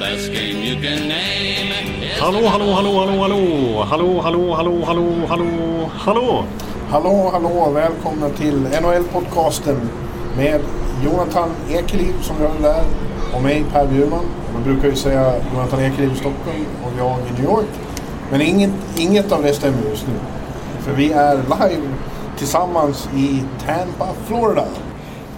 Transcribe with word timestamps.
best 0.00 0.32
game 0.32 0.58
Hallå, 2.20 2.46
hallå, 2.46 2.72
hallå, 2.72 2.98
hallå, 2.98 3.22
hallå! 3.22 3.84
Hallå, 3.84 4.20
hallå, 4.20 4.54
hallå, 4.54 4.84
hallå, 4.84 5.26
hallå, 5.28 5.90
hallå! 5.98 6.44
Hallå, 6.90 7.30
hallå! 7.32 7.70
Välkomna 7.74 8.28
till 8.28 8.66
NHL-podcasten 8.82 9.76
med 10.36 10.60
Jonathan 11.04 11.50
Ekeliv 11.70 12.14
som 12.22 12.36
gör 12.40 12.48
den 12.48 12.62
där 12.62 12.84
och 13.34 13.42
mig 13.42 13.64
Per 13.72 13.86
Bjurman. 13.86 14.24
Man 14.54 14.62
brukar 14.62 14.88
ju 14.88 14.96
säga 14.96 15.34
Jonathan 15.52 15.80
Ekeliv 15.80 16.12
i 16.12 16.16
Stockholm 16.16 16.66
och 16.84 16.92
jag 16.98 17.18
i 17.18 17.32
New 17.32 17.44
York. 17.44 17.68
Men 18.30 18.40
inget, 18.40 18.70
inget 18.96 19.32
av 19.32 19.42
det 19.42 19.52
stämmer 19.52 19.82
just 19.90 20.06
nu. 20.06 20.14
För 20.80 20.92
vi 20.92 21.12
är 21.12 21.34
live 21.34 21.88
tillsammans 22.36 23.08
i 23.16 23.42
Tampa, 23.66 24.08
Florida. 24.26 24.64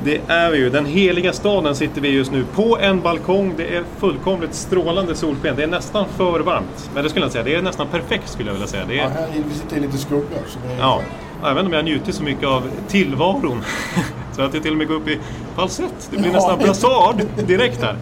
Det 0.04 0.20
är 0.28 0.50
vi 0.50 0.58
ju. 0.58 0.70
Den 0.70 0.86
heliga 0.86 1.32
staden 1.32 1.74
sitter 1.74 2.00
vi 2.00 2.08
just 2.08 2.32
nu 2.32 2.44
på 2.54 2.78
en 2.80 3.00
balkong. 3.00 3.54
Det 3.56 3.76
är 3.76 3.84
fullkomligt 3.98 4.54
strålande 4.54 5.14
solsken. 5.14 5.56
Det 5.56 5.62
är 5.62 5.66
nästan 5.66 6.04
för 6.16 6.40
varmt. 6.40 6.90
Men 6.94 7.04
det 7.04 7.10
skulle 7.10 7.24
jag 7.24 7.32
säga. 7.32 7.44
Det 7.44 7.54
är 7.54 7.62
nästan 7.62 7.86
perfekt 7.86 8.28
skulle 8.28 8.48
jag 8.48 8.52
vilja 8.52 8.68
säga. 8.68 8.84
Det 8.88 8.94
Ja, 8.94 9.04
är, 9.04 9.08
här, 9.08 9.28
vi 9.48 9.54
sitter 9.54 9.76
i 9.76 9.80
lite 9.80 9.98
skugga. 9.98 10.22
Så 10.48 10.58
det 10.68 10.74
är 10.74 10.78
ja. 10.78 11.02
Inte 11.50 11.60
om 11.62 11.72
jag 11.72 11.84
njuter 11.84 12.12
så 12.12 12.22
mycket 12.22 12.48
av 12.48 12.62
tillvaron. 12.88 13.64
så 14.32 14.42
att 14.42 14.54
jag 14.54 14.62
till 14.62 14.72
och 14.72 14.78
med 14.78 14.88
går 14.88 14.94
upp 14.94 15.08
i 15.08 15.18
falsett. 15.56 16.08
Det 16.10 16.16
blir 16.16 16.26
Ja. 16.26 16.32
nästan 16.32 16.58
blasard 16.58 17.22
direkt 17.46 17.82
här. 17.82 17.96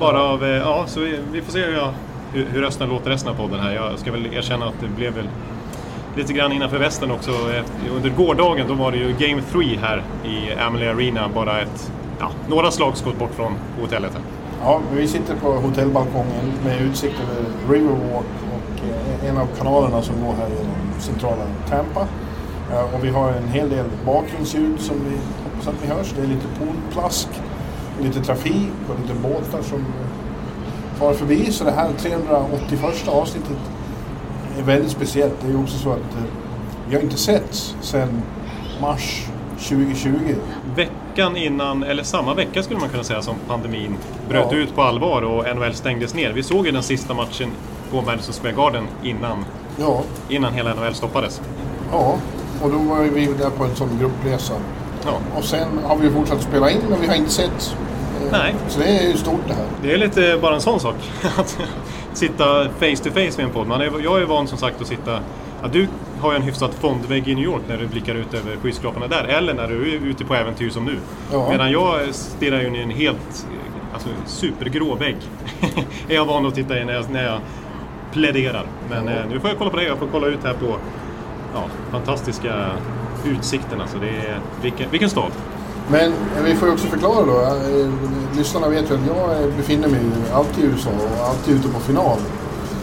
Bara 0.00 0.22
av, 0.22 0.44
eh, 0.44 0.50
ja, 0.50 0.84
så 0.86 1.00
vi, 1.32 1.42
får 1.42 1.52
se 1.52 1.60
hur, 1.64 1.72
jag, 1.74 1.92
hur 2.32 2.60
rösten 2.60 2.88
låter 2.88 3.10
resten 3.10 3.30
av 3.30 3.34
podden 3.36 3.60
här. 3.60 3.74
Jag 3.74 3.98
ska 3.98 4.12
väl 4.12 4.26
erkänna 4.34 4.66
att 4.66 4.74
det 4.80 4.88
blev 4.96 5.12
väl 5.14 5.28
lite 6.16 6.32
grann 6.32 6.52
innanför 6.52 6.78
västen 6.78 7.10
också. 7.10 7.30
Eh, 7.30 7.94
under 7.96 8.10
gårdagen 8.10 8.68
då 8.68 8.74
var 8.74 8.92
det 8.92 8.98
ju 8.98 9.14
Game 9.18 9.42
3 9.52 9.78
här 9.82 10.04
i 10.24 10.54
Amalie 10.60 10.90
Arena. 10.90 11.28
Bara 11.34 11.60
ett, 11.60 11.92
ja, 12.20 12.30
några 12.48 12.70
slagskott 12.70 13.18
bort 13.18 13.34
från 13.34 13.52
hotellet. 13.80 14.12
Här. 14.12 14.22
Ja, 14.62 14.80
vi 14.92 15.08
sitter 15.08 15.36
på 15.36 15.52
hotellbalkongen 15.52 16.52
med 16.64 16.80
utsikt 16.82 17.14
över 17.20 17.74
Riverwalk 17.74 18.26
och 18.52 18.88
eh, 18.88 19.30
en 19.30 19.36
av 19.36 19.46
kanalerna 19.58 20.02
som 20.02 20.14
går 20.24 20.32
här 20.32 20.48
genom 20.48 21.00
centrala 21.00 21.42
Tampa. 21.68 22.06
Eh, 22.72 22.94
och 22.94 23.04
vi 23.04 23.08
har 23.08 23.32
en 23.32 23.48
hel 23.48 23.70
del 23.70 23.84
bakgrundsljud 24.06 24.80
som 24.80 24.96
vi 25.04 25.16
hoppas 25.44 25.68
att 25.68 25.84
ni 25.84 25.94
hörs. 25.94 26.12
Det 26.16 26.22
är 26.22 26.26
lite 26.26 26.46
poolplask, 26.58 27.28
lite 28.02 28.20
trafik 28.20 28.72
och 28.88 29.00
lite 29.00 29.14
båtar 29.14 29.62
som 29.62 29.84
far 30.94 31.12
förbi. 31.12 31.52
Så 31.52 31.64
det 31.64 31.70
här 31.70 31.92
381 31.98 33.08
avsnittet 33.08 33.58
är 34.58 34.62
väldigt 34.64 34.90
speciellt. 34.92 35.34
Det 35.46 35.52
är 35.52 35.60
också 35.62 35.78
så 35.78 35.90
att 35.92 35.98
eh, 35.98 36.22
vi 36.88 36.94
har 36.94 37.02
inte 37.02 37.16
setts 37.16 37.74
sedan 37.80 38.22
mars 38.80 39.26
2020. 39.58 40.10
Veckan 40.76 41.36
innan, 41.36 41.82
eller 41.82 42.02
samma 42.02 42.34
vecka 42.34 42.62
skulle 42.62 42.80
man 42.80 42.88
kunna 42.88 43.04
säga 43.04 43.22
som 43.22 43.34
pandemin 43.48 43.96
bröt 44.28 44.46
Ja. 44.50 44.56
ut 44.56 44.74
på 44.74 44.82
allvar 44.82 45.22
och 45.22 45.56
NHL 45.56 45.74
stängdes 45.74 46.14
ner. 46.14 46.32
Vi 46.32 46.42
såg 46.42 46.66
ju 46.66 46.72
den 46.72 46.82
sista 46.82 47.14
matchen 47.14 47.50
på 47.90 48.02
Madison 48.02 48.34
Square 48.34 48.54
Garden 48.54 48.84
innan, 49.02 49.44
Ja, 49.78 50.02
innan 50.28 50.52
hela 50.52 50.74
NHL 50.74 50.94
stoppades. 50.94 51.40
ja. 51.92 52.16
Och 52.62 52.70
då 52.70 52.78
var 52.78 52.98
vi 53.00 53.26
där 53.26 53.50
på 53.50 53.64
en 53.64 53.76
sån 53.76 53.98
gruppresa. 54.00 54.54
Ja. 55.04 55.12
Och 55.38 55.44
sen 55.44 55.68
har 55.84 55.96
vi 55.96 56.10
fortsatt 56.10 56.42
spela 56.42 56.70
in 56.70 56.78
men 56.90 57.00
vi 57.00 57.06
har 57.06 57.14
inte 57.14 57.30
sett. 57.30 57.76
Eh, 58.26 58.32
Nej. 58.32 58.54
Så 58.68 58.80
det 58.80 58.86
är 58.98 59.08
ju 59.08 59.16
stort 59.16 59.40
det 59.48 59.54
här. 59.54 59.64
Det 59.82 59.92
är 59.92 59.98
lite 59.98 60.38
bara 60.42 60.54
en 60.54 60.60
sån 60.60 60.80
sak. 60.80 60.94
Sitta 62.12 62.68
face 62.68 62.96
to 62.96 63.10
face 63.10 63.36
med 63.36 63.40
en 63.40 63.50
podd. 63.50 63.66
Man 63.66 63.80
är, 63.80 64.00
jag 64.04 64.22
är 64.22 64.26
van 64.26 64.48
som 64.48 64.58
sagt 64.58 64.80
att 64.80 64.86
sitta... 64.86 65.20
Ja, 65.62 65.68
du 65.72 65.88
har 66.20 66.32
ju 66.32 66.36
en 66.36 66.42
hyfsat 66.42 66.74
fondvägg 66.74 67.28
i 67.28 67.34
New 67.34 67.44
York 67.44 67.62
när 67.68 67.76
du 67.76 67.86
blickar 67.86 68.14
ut 68.14 68.34
över 68.34 68.56
skyskraporna 68.56 69.06
där. 69.08 69.24
Eller 69.24 69.54
när 69.54 69.68
du 69.68 69.94
är 69.94 70.06
ute 70.06 70.24
på 70.24 70.34
äventyr 70.34 70.70
som 70.70 70.84
nu. 70.84 70.98
Ja. 71.32 71.50
Medan 71.50 71.70
jag 71.72 72.14
stirrar 72.14 72.60
ju 72.60 72.66
in 72.66 72.76
i 72.76 72.80
en 72.80 72.90
helt 72.90 73.46
alltså, 73.92 74.08
supergrå 74.26 74.94
vägg. 74.94 75.16
är 76.08 76.14
jag 76.14 76.24
van 76.24 76.46
att 76.46 76.54
titta 76.54 76.80
i 76.80 76.84
när 76.84 76.94
jag, 76.94 77.10
när 77.10 77.24
jag 77.24 77.40
pläderar. 78.12 78.66
Men 78.90 79.08
eh, 79.08 79.26
nu 79.30 79.40
får 79.40 79.50
jag 79.50 79.58
kolla 79.58 79.70
på 79.70 79.76
det. 79.76 79.84
Jag 79.84 79.98
får 79.98 80.08
kolla 80.12 80.26
ut 80.26 80.44
här 80.44 80.54
på 80.54 80.76
ja, 81.54 81.64
fantastiska 81.90 82.70
utsikten. 83.26 83.80
Alltså, 83.80 83.98
det 83.98 84.08
är, 84.08 84.38
vilken, 84.62 84.90
vilken 84.90 85.10
stad. 85.10 85.32
Men 85.90 86.12
vi 86.44 86.54
får 86.54 86.68
ju 86.68 86.74
också 86.74 86.86
förklara 86.86 87.26
då. 87.26 87.40
eh, 87.42 87.90
Lyssnarna 88.36 88.68
vet 88.68 88.90
ju 88.90 88.94
att 88.94 89.06
jag 89.06 89.52
befinner 89.56 89.88
mig 89.88 90.00
alltid 90.34 90.64
i 90.64 90.66
USA 90.66 90.90
och 91.20 91.28
alltid 91.28 91.54
ute 91.54 91.68
på 91.68 91.80
final. 91.80 92.18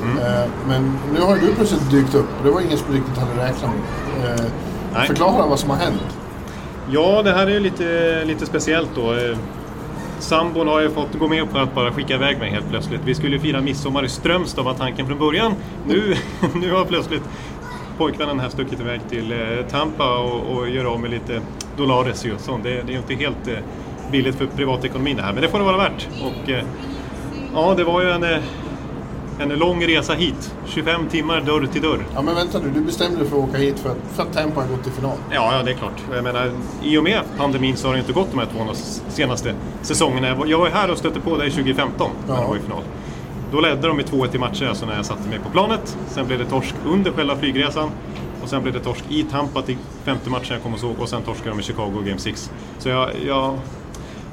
Mm. 0.03 0.17
Eh, 0.17 0.49
Men 0.67 0.97
nu 1.13 1.21
har 1.21 1.35
ju 1.35 1.41
du 1.41 1.53
plötsligt 1.55 1.91
dykt 1.91 2.15
upp. 2.15 2.25
Det 2.43 2.51
var 2.51 2.61
ingen 2.61 2.77
som 2.77 2.93
riktigt 2.93 3.17
hade 3.17 3.31
räknat 3.47 3.71
med. 3.71 4.29
Eh, 4.39 4.45
Nej. 4.93 5.07
Förklara 5.07 5.47
vad 5.47 5.59
som 5.59 5.69
har 5.69 5.77
hänt. 5.77 6.17
Ja, 6.89 7.21
det 7.23 7.31
här 7.31 7.47
är 7.47 7.51
ju 7.51 7.59
lite, 7.59 8.23
lite 8.25 8.45
speciellt 8.45 8.89
då. 8.95 9.15
Sambon 10.19 10.67
har 10.67 10.81
ju 10.81 10.89
fått 10.89 11.19
gå 11.19 11.27
med 11.27 11.51
på 11.51 11.59
att 11.59 11.75
bara 11.75 11.91
skicka 11.91 12.13
iväg 12.13 12.39
mig 12.39 12.51
helt 12.51 12.69
plötsligt. 12.69 13.01
Vi 13.05 13.15
skulle 13.15 13.35
ju 13.35 13.39
fira 13.39 13.61
midsommar 13.61 14.05
i 14.05 14.09
Strömstad 14.09 14.65
var 14.65 14.73
tanken 14.73 15.07
från 15.07 15.19
början. 15.19 15.53
Nu, 15.87 16.15
nu 16.55 16.73
har 16.73 16.85
plötsligt 16.85 17.23
pojkvännen 17.97 18.39
här 18.39 18.49
stuckit 18.49 18.79
iväg 18.79 19.01
till 19.09 19.33
Tampa 19.71 20.17
och, 20.17 20.57
och 20.57 20.69
gör 20.69 20.85
av 20.85 20.99
med 20.99 21.11
lite 21.11 21.41
dollares 21.77 22.25
ju. 22.25 22.37
Sånt. 22.37 22.63
Det, 22.63 22.81
det 22.87 22.93
är 22.93 22.97
inte 22.97 23.15
helt 23.15 23.47
eh, 23.47 23.53
billigt 24.11 24.35
för 24.35 24.45
privatekonomin 24.45 25.17
det 25.17 25.23
här, 25.23 25.33
men 25.33 25.41
det 25.41 25.49
får 25.49 25.59
det 25.59 25.65
vara 25.65 25.77
värt. 25.77 26.07
Och, 26.23 26.49
eh, 26.49 26.63
ja, 27.53 27.73
det 27.77 27.83
var 27.83 28.01
ju 28.01 28.09
en, 28.11 28.23
eh, 28.23 28.37
en 29.39 29.49
lång 29.49 29.83
resa 29.87 30.13
hit. 30.13 30.53
25 30.67 31.07
timmar 31.09 31.41
dörr 31.41 31.67
till 31.73 31.81
dörr. 31.81 32.05
Ja 32.15 32.21
men 32.21 32.35
vänta 32.35 32.59
nu, 32.59 32.69
du 32.75 32.81
bestämde 32.81 33.17
dig 33.19 33.27
för 33.27 33.37
att 33.37 33.49
åka 33.49 33.57
hit 33.57 33.79
för 33.79 33.89
att, 33.89 33.97
för 34.15 34.23
att 34.23 34.33
Tampa 34.33 34.61
har 34.61 34.67
gått 34.67 34.83
till 34.83 34.91
final. 34.91 35.17
Ja, 35.31 35.53
ja, 35.57 35.63
det 35.63 35.71
är 35.71 35.75
klart. 35.75 36.03
Jag 36.13 36.23
menar, 36.23 36.51
I 36.83 36.97
och 36.97 37.03
med 37.03 37.21
pandemin 37.37 37.77
så 37.77 37.87
har 37.87 37.93
det 37.93 37.99
inte 37.99 38.13
gått 38.13 38.27
de 38.31 38.39
här 38.39 38.45
två 38.45 38.73
senaste 39.09 39.53
säsongerna. 39.81 40.27
Jag 40.45 40.59
var- 40.59 40.69
här 40.69 40.91
och 40.91 40.97
stötte 40.97 41.19
på 41.19 41.37
dig 41.37 41.51
2015 41.51 42.09
när 42.27 42.33
Ja. 42.35 42.41
de 42.41 42.49
var 42.49 42.55
i 42.57 42.59
final. 42.59 42.81
Då 43.51 43.59
ledde 43.61 43.87
de 43.87 43.97
med 43.97 44.05
2-1 44.05 44.35
i 44.35 44.37
matcher 44.37 44.65
alltså 44.67 44.85
när 44.85 44.95
jag 44.95 45.05
satte 45.05 45.29
mig 45.29 45.39
på 45.39 45.49
planet. 45.49 45.97
Sen 46.07 46.27
blev 46.27 46.39
det 46.39 46.45
torsk 46.45 46.75
under 46.87 47.11
själva 47.11 47.35
flygresan. 47.35 47.89
Och 48.47 48.51
sen 48.51 48.61
blev 48.61 48.73
det 48.73 48.79
torsk 48.79 49.03
i 49.09 49.23
Tampa 49.23 49.61
till 49.61 49.77
femte 50.03 50.29
matchen 50.29 50.53
jag 50.53 50.63
kom 50.63 50.73
och 50.73 50.79
såg. 50.79 50.99
Och 50.99 51.09
sen 51.09 51.21
torskade 51.21 51.49
de 51.49 51.59
i 51.59 51.63
Chicago 51.63 52.01
Game 52.05 52.17
6. 52.17 52.51
Så 52.79 52.89
jag, 52.89 53.09
jag 53.25 53.59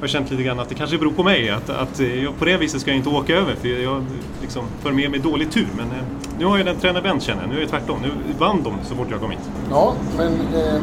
har 0.01 0.07
känt 0.07 0.31
lite 0.31 0.43
grann 0.43 0.61
att 0.61 0.69
det 0.69 0.75
kanske 0.75 0.99
beror 0.99 1.13
på 1.13 1.23
mig. 1.23 1.51
Att, 1.51 1.71
att 1.71 2.01
jag, 2.01 2.39
på 2.39 2.45
det 2.45 2.57
viset 2.57 2.81
ska 2.81 2.91
jag 2.91 2.99
inte 2.99 3.09
åka 3.09 3.37
över. 3.37 3.55
För 3.55 3.69
jag 3.69 4.05
liksom 4.41 4.65
för 4.83 4.93
med 4.93 5.11
mig 5.11 5.21
dålig 5.21 5.51
tur. 5.53 5.67
Men 5.77 5.87
eh, 5.87 6.05
nu 6.39 6.45
har 6.45 6.57
jag 6.57 6.67
den 6.67 6.77
tränaren 6.77 7.03
vänt 7.03 7.23
känner 7.23 7.43
jag. 7.43 7.51
Nu 7.51 7.57
är 7.57 7.61
det 7.61 7.69
tvärtom. 7.69 7.99
Nu 8.03 8.11
vann 8.39 8.63
de 8.63 8.75
så 8.85 8.95
fort 8.95 9.07
jag 9.11 9.21
kom 9.21 9.31
hit. 9.31 9.41
Ja, 9.71 9.95
men 10.17 10.33
eh, 10.33 10.81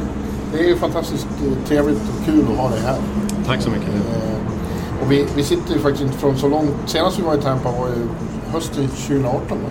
det 0.53 0.59
är 0.59 0.67
ju 0.67 0.75
fantastiskt 0.75 1.27
eh, 1.45 1.67
trevligt 1.67 2.01
och 2.01 2.25
kul 2.25 2.45
att 2.51 2.57
ha 2.57 2.69
dig 2.69 2.81
här. 2.81 2.97
Tack 3.45 3.61
så 3.61 3.69
mycket. 3.69 3.89
Eh, 3.89 5.03
och 5.03 5.11
vi, 5.11 5.25
vi 5.35 5.43
sitter 5.43 5.73
ju 5.73 5.79
faktiskt 5.79 6.03
inte 6.03 6.17
från 6.17 6.37
så 6.37 6.49
långt. 6.49 6.75
Senast 6.85 7.19
vi 7.19 7.23
var 7.23 7.35
i 7.35 7.41
Tampa 7.41 7.71
var 7.71 7.87
ju 7.87 8.07
hösten 8.51 8.87
2018. 8.87 9.57
va? 9.57 9.69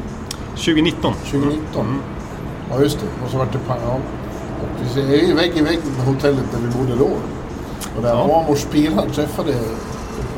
2019. 0.54 1.14
2019. 1.14 2.00
Ja, 2.70 2.80
just 2.82 2.98
det. 3.00 3.06
Och 3.24 3.30
så 3.30 3.38
vart 3.38 3.52
det... 3.52 3.58
pa- 3.58 3.76
Ja. 3.86 3.92
Och 4.62 4.96
vi 4.96 5.20
är 5.20 5.26
ju 5.28 5.34
vägg 5.34 5.56
i 5.56 5.60
vägg 5.62 5.78
med 5.98 6.06
hotellet 6.06 6.44
där 6.52 6.58
vi 6.58 6.78
bodde 6.78 6.96
då. 6.98 7.10
Och 7.96 8.02
där 8.02 8.08
Ja. 8.08 8.42
Amors 8.46 8.64
pilar 8.64 9.06
träffade 9.08 9.54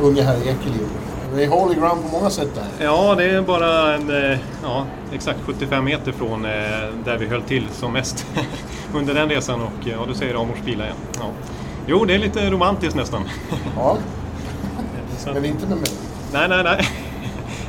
unge 0.03 0.23
herr 0.23 0.37
Ekeliv. 0.37 0.89
Det 1.35 1.45
är 1.45 1.49
holy 1.49 1.75
ground 1.75 2.03
på 2.03 2.09
många 2.19 2.31
sätt 2.31 2.49
där. 2.55 2.85
Ja, 2.87 3.15
det 3.15 3.25
är 3.25 3.43
bara 3.43 3.95
en, 3.95 4.31
eh, 4.33 4.39
ja, 4.63 4.85
exakt 5.13 5.39
75 5.47 5.85
meter 5.85 6.13
från 6.13 6.45
eh, 6.45 6.51
där 7.05 7.19
vi 7.19 7.27
höll 7.27 7.43
till 7.43 7.67
som 7.73 7.93
mest 7.93 8.27
under 8.95 9.15
den 9.15 9.29
resan. 9.29 9.61
Och 9.63 9.73
ja, 9.87 9.97
du 10.09 10.15
säger 10.15 10.35
Amors 10.35 10.61
bilar 10.65 10.85
igen. 10.85 10.97
Ja. 11.19 11.27
Jo, 11.87 12.05
det 12.05 12.15
är 12.15 12.19
lite 12.19 12.51
romantiskt 12.51 12.97
nästan. 12.97 13.23
Ja, 13.77 13.97
men 15.35 15.45
inte 15.45 15.67
med 15.67 15.77
mig. 15.77 15.87
nej, 16.33 16.49
nej, 16.49 16.65
nej. 16.65 16.89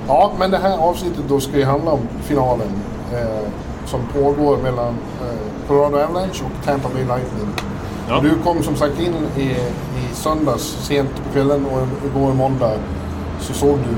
Ja, 0.07 0.31
men 0.39 0.51
det 0.51 0.57
här 0.57 0.77
avsnittet 0.77 1.23
då 1.27 1.39
ska 1.39 1.57
ju 1.57 1.63
handla 1.65 1.91
om 1.91 1.99
finalen 2.23 2.67
eh, 3.13 3.47
som 3.93 4.01
pågår 4.23 4.57
mellan 4.57 4.93
eh, 5.21 5.67
Colorado 5.67 5.97
Avalanche 5.97 6.43
och 6.45 6.65
Tampa 6.65 6.89
Bay 6.89 7.01
Lightning. 7.03 7.47
Ja. 8.09 8.19
Du 8.21 8.29
kom 8.43 8.63
som 8.63 8.75
sagt 8.75 8.99
in 8.99 9.13
i, 9.37 9.41
i 9.51 10.13
söndags 10.13 10.63
sent 10.63 11.09
på 11.15 11.33
kvällen 11.33 11.65
och 11.65 11.87
igår 12.09 12.33
måndag 12.33 12.71
så 13.39 13.53
såg 13.53 13.77
du 13.77 13.95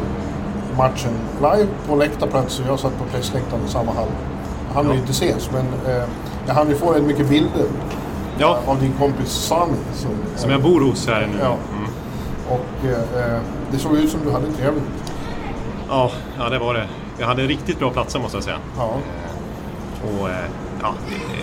matchen 0.77 1.11
live 1.37 1.67
på 1.87 1.95
läktarplats 1.95 2.59
och 2.59 2.65
jag 2.67 2.79
satt 2.79 2.97
på 2.97 3.03
pressläktaren 3.03 3.65
i 3.65 3.69
samma 3.69 3.91
hall. 3.93 4.07
Hann 4.73 4.85
Ja. 4.87 4.93
ju 4.93 4.99
inte 4.99 5.11
ses 5.11 5.49
men 5.51 5.65
eh, 5.95 6.03
jag 6.47 6.53
hann 6.53 6.69
ju 6.69 6.75
få 6.75 6.91
rätt 6.91 7.03
mycket 7.03 7.29
bilder 7.29 7.65
Ja, 8.37 8.57
av 8.65 8.79
din 8.79 8.93
kompis 8.99 9.29
Sami. 9.29 9.73
Som, 9.93 10.11
som 10.35 10.51
jag 10.51 10.61
bor 10.61 10.81
hos 10.81 11.07
här 11.07 11.27
nu. 11.31 11.37
Ja. 11.41 11.55
Mm. 11.77 11.89
Och 12.49 12.85
eh, 12.89 13.39
det 13.71 13.77
såg 13.77 13.97
ut 13.97 14.09
som 14.11 14.19
du 14.25 14.31
hade 14.31 14.51
trevligt. 14.51 14.83
Ja, 15.89 16.11
ja, 16.37 16.49
det 16.49 16.59
var 16.59 16.73
det. 16.73 16.87
Jag 17.19 17.27
hade 17.27 17.41
riktigt 17.43 17.79
bra 17.79 17.89
platser 17.89 18.19
måste 18.19 18.37
jag 18.37 18.43
säga. 18.43 18.57
Ja. 18.77 18.89
Och, 20.05 20.29
eh, 20.29 20.35
ja, 20.81 20.93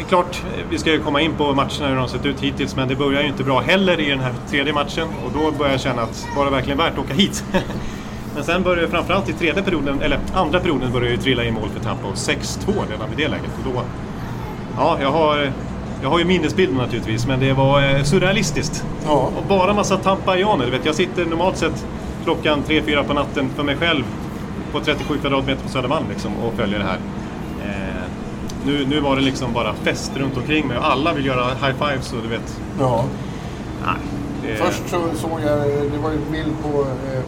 är 0.01 0.09
klart, 0.09 0.43
vi 0.71 0.79
ska 0.79 0.91
ju 0.91 1.01
komma 1.01 1.21
in 1.21 1.35
på 1.35 1.55
matcherna 1.55 1.89
hur 1.89 1.97
de 1.97 2.09
sett 2.09 2.27
ut 2.27 2.41
hittills, 2.41 2.77
men 2.77 2.89
det 2.89 2.97
börjar 2.97 3.23
ju 3.23 3.29
inte 3.29 3.45
bra 3.45 3.61
heller 3.61 4.01
i 4.01 4.11
den 4.11 4.21
här 4.21 4.33
tredje 4.51 4.73
matchen. 4.73 5.09
Och 5.25 5.33
då 5.33 5.51
börjar 5.59 5.73
jag 5.73 5.81
känna 5.81 6.03
att 6.03 6.27
var 6.37 6.45
det 6.45 6.51
verkligen 6.51 6.79
värt 6.79 6.93
att 6.93 6.99
åka 6.99 7.15
hit? 7.15 7.45
men 8.35 8.45
sen 8.45 8.63
börjar 8.63 8.89
framförallt 8.89 9.29
i 9.29 9.33
tredje 9.33 9.63
perioden, 9.63 10.03
eller 10.03 10.19
andra 10.35 10.61
perioden, 10.61 10.93
börjar 10.93 11.11
ju 11.11 11.17
trilla 11.17 11.45
in 11.45 11.55
mål 11.55 11.69
för 11.69 11.81
Tampa 11.81 12.09
och 12.09 12.15
6-2 12.15 12.73
redan 12.91 13.09
vid 13.09 13.19
det 13.19 13.29
läget. 13.29 13.51
Och 13.59 13.73
då, 13.73 13.83
ja, 14.77 14.99
jag 15.01 15.13
har, 15.13 15.53
jag 16.03 16.09
har 16.09 16.19
ju 16.19 16.25
minnesbilden 16.25 16.77
naturligtvis, 16.77 17.27
men 17.27 17.41
det 17.41 17.53
var 17.53 17.83
eh, 17.83 18.03
surrealistiskt. 18.03 18.85
Ja. 19.07 19.31
Och 19.37 19.45
bara 19.49 19.75
massa 19.75 19.97
tampaianer. 19.97 20.71
Vet, 20.71 20.87
jag 20.87 20.95
sitter 20.95 21.25
normalt 21.25 21.57
sett 21.57 21.87
klockan 22.25 22.63
3-4 22.69 23.05
på 23.05 23.15
natten 23.15 23.49
för 23.57 23.63
mig 23.63 23.77
själv 23.77 24.05
på 24.73 24.81
37 24.81 25.19
kvadratmeter 25.19 25.63
på 25.63 25.69
Södermalm 25.69 26.07
liksom, 26.11 26.33
och 26.37 26.55
följer 26.55 26.79
det 26.79 26.85
här. 26.85 26.99
Nu, 28.67 28.87
nu 28.87 29.01
var 29.01 29.17
det 29.17 29.23
liksom 29.23 29.53
bara 29.53 29.75
fest 29.75 30.13
runt 30.17 30.37
omkring 30.37 30.69
mig 30.69 30.79
och 30.79 30.91
alla 30.91 31.13
vill 31.13 31.27
göra 31.27 31.45
high 31.45 31.75
fives 31.79 32.13
och 32.13 32.23
du 32.23 32.29
vet. 32.29 32.61
ja. 32.79 33.05
Nej, 33.85 33.95
det, 34.43 34.57
Först 34.57 34.83
så 34.91 35.01
såg 35.15 35.41
jag, 35.47 35.59
det 35.93 35.99
var 36.03 36.11
ju 36.11 36.17
en 36.17 36.33
bild 36.33 36.53
på, 36.63 36.81
eh, 36.81 37.21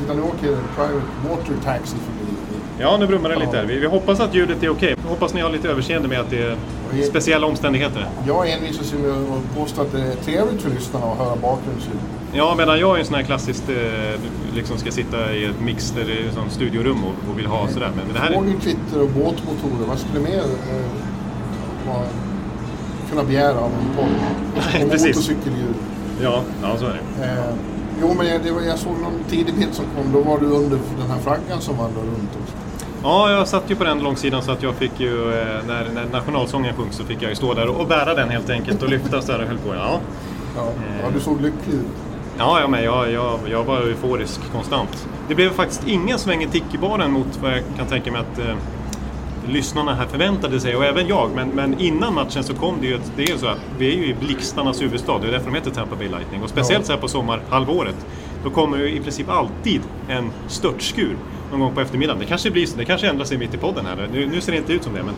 titta 0.00 0.14
nu 0.14 0.22
åker 0.22 0.56
Private 0.76 1.02
Water 1.30 1.54
Taxi 1.64 1.96
förbi. 1.96 2.32
Ja, 2.78 2.96
nu 2.96 3.06
brummar 3.06 3.28
det 3.28 3.36
lite 3.36 3.56
här. 3.56 3.64
Vi, 3.64 3.78
vi 3.78 3.86
hoppas 3.86 4.20
att 4.20 4.34
ljudet 4.34 4.62
är 4.62 4.68
okej. 4.68 4.96
Hoppas 5.08 5.34
ni 5.34 5.40
har 5.40 5.50
lite 5.50 5.68
överseende 5.68 6.08
med 6.08 6.20
att 6.20 6.30
det 6.30 6.42
är 6.42 6.56
speciella 7.10 7.46
omständigheter. 7.46 8.06
Jag 8.26 8.50
envisas 8.50 8.92
ju 8.92 8.98
med 8.98 9.10
att 9.10 9.56
påstå 9.56 9.82
att 9.82 9.92
det 9.92 10.00
är 10.00 10.14
trevligt 10.14 10.62
för 10.62 10.70
lyssnarna 10.70 11.06
att 11.06 11.18
höra 11.18 11.36
bakgrundsljud. 11.36 11.96
Ja, 12.34 12.54
medan 12.58 12.80
jag 12.80 12.94
är 12.94 13.00
en 13.00 13.06
sån 13.06 13.14
här 13.14 13.22
klassiskt, 13.22 13.68
eh, 13.68 14.20
liksom 14.54 14.78
ska 14.78 14.90
sitta 14.90 15.34
i 15.34 15.44
ett 15.44 15.60
mix 15.60 15.94
ett 15.96 16.34
sånt 16.34 16.52
studiorum 16.52 17.04
och, 17.04 17.30
och 17.30 17.38
vill 17.38 17.46
ha 17.46 17.68
sådär. 17.68 17.90
Men, 17.96 18.04
men 18.04 18.14
det 18.14 18.20
här 18.20 18.30
är... 18.30 18.34
Fågelkvitter 18.34 19.02
och 19.02 19.08
båtmotorer, 19.08 19.86
vad 19.88 19.98
skulle 19.98 20.20
mer 20.20 20.38
eh, 20.38 22.02
kunna 23.10 23.24
begära 23.24 23.58
av 23.58 23.70
en 23.72 23.96
podd? 23.96 24.08
Nej, 24.72 24.84
Och 24.84 24.90
precis. 24.90 25.16
motorcykelljud. 25.16 25.74
Ja, 26.22 26.42
ja, 26.62 26.76
så 26.78 26.86
är 26.86 27.00
det. 27.18 27.24
Eh, 27.24 27.54
jo, 28.00 28.14
men 28.18 28.26
jag, 28.26 28.42
det 28.42 28.50
var, 28.50 28.60
jag 28.60 28.78
såg 28.78 28.92
någon 29.02 29.24
tidig 29.28 29.54
bild 29.54 29.74
som 29.74 29.84
kom, 29.96 30.12
då 30.12 30.20
var 30.20 30.40
du 30.40 30.46
under 30.46 30.78
den 30.98 31.10
här 31.10 31.18
flaggan 31.18 31.60
som 31.60 31.76
vandrade 31.76 32.06
runt 32.06 32.30
också. 32.42 32.54
Ja, 33.02 33.30
jag 33.30 33.48
satt 33.48 33.70
ju 33.70 33.74
på 33.74 33.84
den 33.84 33.98
långsidan 33.98 34.42
så 34.42 34.52
att 34.52 34.62
jag 34.62 34.74
fick 34.74 35.00
ju, 35.00 35.32
eh, 35.32 35.46
när, 35.66 35.88
när 35.94 36.04
nationalsången 36.12 36.74
sjöngs 36.76 36.96
så 36.96 37.04
fick 37.04 37.22
jag 37.22 37.28
ju 37.28 37.34
stå 37.34 37.54
där 37.54 37.68
och 37.80 37.86
bära 37.86 38.14
den 38.14 38.28
helt 38.28 38.50
enkelt 38.50 38.82
och 38.82 38.88
lyfta 38.88 39.22
så 39.22 39.32
här 39.32 39.42
och 39.42 39.48
höll 39.48 39.58
på. 39.58 39.74
Ja, 39.74 40.00
Ja, 40.56 40.68
ja 41.02 41.10
du 41.14 41.20
såg 41.20 41.40
lycklig 41.40 41.74
ut. 41.74 41.86
Ja, 42.38 42.60
ja 42.60 42.68
men 42.68 42.84
jag, 42.84 43.10
jag, 43.12 43.38
jag 43.50 43.64
var 43.64 43.80
euforisk 43.80 44.40
konstant. 44.52 45.08
Det 45.28 45.34
blev 45.34 45.50
faktiskt 45.50 45.88
ingen 45.88 46.18
sväng 46.18 46.42
i 46.42 46.46
Tiki-baren 46.46 47.10
mot 47.12 47.38
vad 47.42 47.50
jag 47.52 47.60
kan 47.76 47.86
tänka 47.86 48.12
mig 48.12 48.20
att 48.20 48.38
eh, 48.38 48.54
lyssnarna 49.48 49.94
här 49.94 50.06
förväntade 50.06 50.60
sig 50.60 50.76
och 50.76 50.84
även 50.84 51.06
jag. 51.08 51.30
Men, 51.34 51.48
men 51.48 51.80
innan 51.80 52.14
matchen 52.14 52.44
så 52.44 52.54
kom 52.54 52.74
det 52.80 52.86
ju, 52.86 52.94
ett- 52.94 53.12
det 53.16 53.22
är 53.22 53.28
ju 53.32 53.38
så 53.38 53.46
att 53.46 53.58
vi 53.78 53.92
är 53.92 53.96
ju 53.96 54.06
i 54.06 54.14
blixtarnas 54.14 54.82
huvudstad. 54.82 55.18
Det 55.18 55.28
är 55.28 55.32
därför 55.32 55.46
de 55.50 55.54
heter 55.54 55.70
Tampa 55.70 55.96
Bay 55.96 56.08
Lightning. 56.08 56.42
Och 56.42 56.48
speciellt 56.48 56.86
så 56.86 56.92
här 56.92 57.00
på 57.00 57.08
sommarhalvåret. 57.08 58.06
Då 58.44 58.50
kommer 58.50 58.78
ju 58.78 58.90
i 58.96 59.00
princip 59.00 59.30
alltid 59.30 59.80
en 60.08 60.30
störtskur 60.48 61.16
någon 61.50 61.60
gång 61.60 61.74
på 61.74 61.80
eftermiddagen. 61.80 62.20
Det 62.20 62.26
kanske 62.26 62.50
blir 62.50 62.66
så, 62.66 62.76
det 62.76 62.84
kanske 62.84 63.08
ändrar 63.08 63.24
sig 63.24 63.38
mitt 63.38 63.54
i 63.54 63.56
podden 63.56 63.86
här. 63.86 64.08
Nu, 64.12 64.26
nu 64.26 64.40
ser 64.40 64.52
det 64.52 64.58
inte 64.58 64.72
ut 64.72 64.82
som 64.84 64.92
det 64.94 65.02
men... 65.02 65.14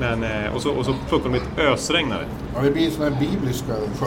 men 0.00 0.44
eh, 0.44 0.54
och, 0.54 0.62
så, 0.62 0.70
och 0.72 0.84
så 0.84 0.94
fullkomligt 1.08 1.44
ösregnare. 1.58 2.24
Ja, 2.54 2.60
det 2.62 2.70
blir 2.70 2.90
sådana 2.90 3.16
här 3.16 3.20
bibliska 3.30 3.72
sjö, 4.00 4.06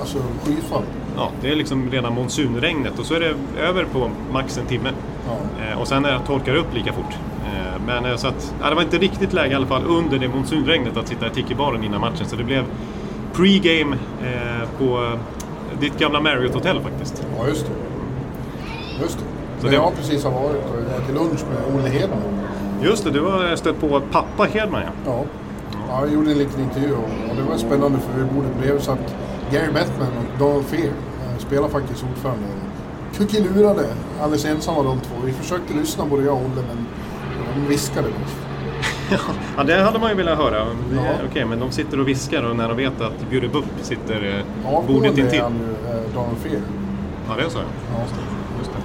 alltså 0.00 0.18
skyfall. 0.44 0.82
Ja, 1.20 1.30
det 1.42 1.48
är 1.52 1.56
liksom 1.56 1.90
rena 1.90 2.10
monsunregnet 2.10 2.98
och 2.98 3.06
så 3.06 3.14
är 3.14 3.20
det 3.20 3.34
över 3.62 3.84
på 3.84 4.10
max 4.32 4.58
en 4.58 4.66
timme. 4.66 4.90
Ja. 5.28 5.64
Eh, 5.72 5.80
och 5.80 5.88
sen 5.88 6.04
eh, 6.04 6.22
torkar 6.26 6.52
det 6.52 6.58
upp 6.58 6.74
lika 6.74 6.92
fort. 6.92 7.14
Eh, 7.46 7.82
men 7.86 8.04
eh, 8.04 8.16
så 8.16 8.28
att, 8.28 8.54
ja, 8.62 8.68
det 8.68 8.74
var 8.74 8.82
inte 8.82 8.98
riktigt 8.98 9.32
läge 9.32 9.52
i 9.52 9.54
alla 9.54 9.66
fall 9.66 9.82
under 9.86 10.18
det 10.18 10.28
monsunregnet 10.28 10.96
att 10.96 11.08
sitta 11.08 11.26
i 11.26 11.30
Tiki-baren 11.30 11.84
innan 11.84 12.00
matchen. 12.00 12.26
Så 12.26 12.36
det 12.36 12.44
blev 12.44 12.64
pre-game 13.34 13.96
eh, 14.24 14.68
på 14.78 15.12
ditt 15.80 15.98
gamla 15.98 16.20
Marriott-hotell 16.20 16.80
faktiskt. 16.82 17.26
Ja, 17.38 17.48
just 17.48 17.66
det. 17.66 17.72
Just 19.02 19.18
det. 19.18 19.24
Så 19.60 19.66
det- 19.66 19.74
jag 19.74 19.96
precis 19.96 20.24
har 20.24 20.30
varit 20.30 20.64
och 20.70 21.02
ätit 21.02 21.14
lunch 21.14 21.40
med 21.50 21.74
Olle 21.80 21.88
Hedman. 21.88 22.18
Just 22.82 23.04
det, 23.04 23.10
du 23.10 23.20
har 23.20 23.56
stött 23.56 23.80
på 23.80 24.00
pappa 24.12 24.44
Hedman 24.44 24.82
ja. 24.84 24.90
Ja. 25.12 25.24
ja, 25.88 26.00
jag 26.04 26.14
gjorde 26.14 26.30
en 26.32 26.38
liten 26.38 26.60
intervju 26.62 26.92
och, 26.92 27.30
och 27.30 27.36
det 27.36 27.42
var 27.50 27.56
spännande 27.56 27.98
för 27.98 28.18
vid 28.22 28.32
bordet 28.32 28.50
bredvid 28.60 28.82
satt 28.82 29.14
Gary 29.52 29.72
Bettman 29.72 30.08
och 30.08 30.38
Donald 30.38 30.64
Fear. 30.64 30.92
Spelar 31.50 31.68
faktiskt 31.68 32.04
ordförande. 32.10 32.44
Kuckelurade 33.14 33.86
alldeles 34.20 34.44
ensamma 34.44 34.82
de 34.82 35.00
två. 35.00 35.14
Vi 35.24 35.32
försökte 35.32 35.74
lyssna 35.74 36.06
både 36.06 36.22
jag 36.22 36.34
och 36.34 36.40
Olle 36.40 36.62
men 36.68 36.86
de 37.54 37.68
viskade 37.68 38.08
mest. 38.08 38.36
Ja, 39.56 39.64
det 39.64 39.82
hade 39.82 39.98
man 39.98 40.10
ju 40.10 40.16
velat 40.16 40.38
höra. 40.38 40.56
Ja. 40.94 41.02
Okej, 41.30 41.44
men 41.44 41.60
de 41.60 41.70
sitter 41.70 42.00
och 42.00 42.08
viskar 42.08 42.42
och 42.42 42.56
när 42.56 42.68
de 42.68 42.76
vet 42.76 43.00
att 43.00 43.30
Bjude 43.30 43.48
Bupp 43.48 43.64
sitter 43.82 44.14
eh, 44.14 44.44
bordet 44.64 44.90
Avgående 44.90 45.08
är 45.08 45.24
intill. 45.24 45.38
ju, 45.38 45.90
eh, 45.90 46.14
Donald 46.14 46.38
Fear. 46.38 46.60
Ja, 47.28 47.34
det 47.36 47.42
är 47.42 47.48
så 47.48 47.58
ja. 47.58 47.64
Ja. 47.94 48.04
Just 48.58 48.70
det. 48.70 48.78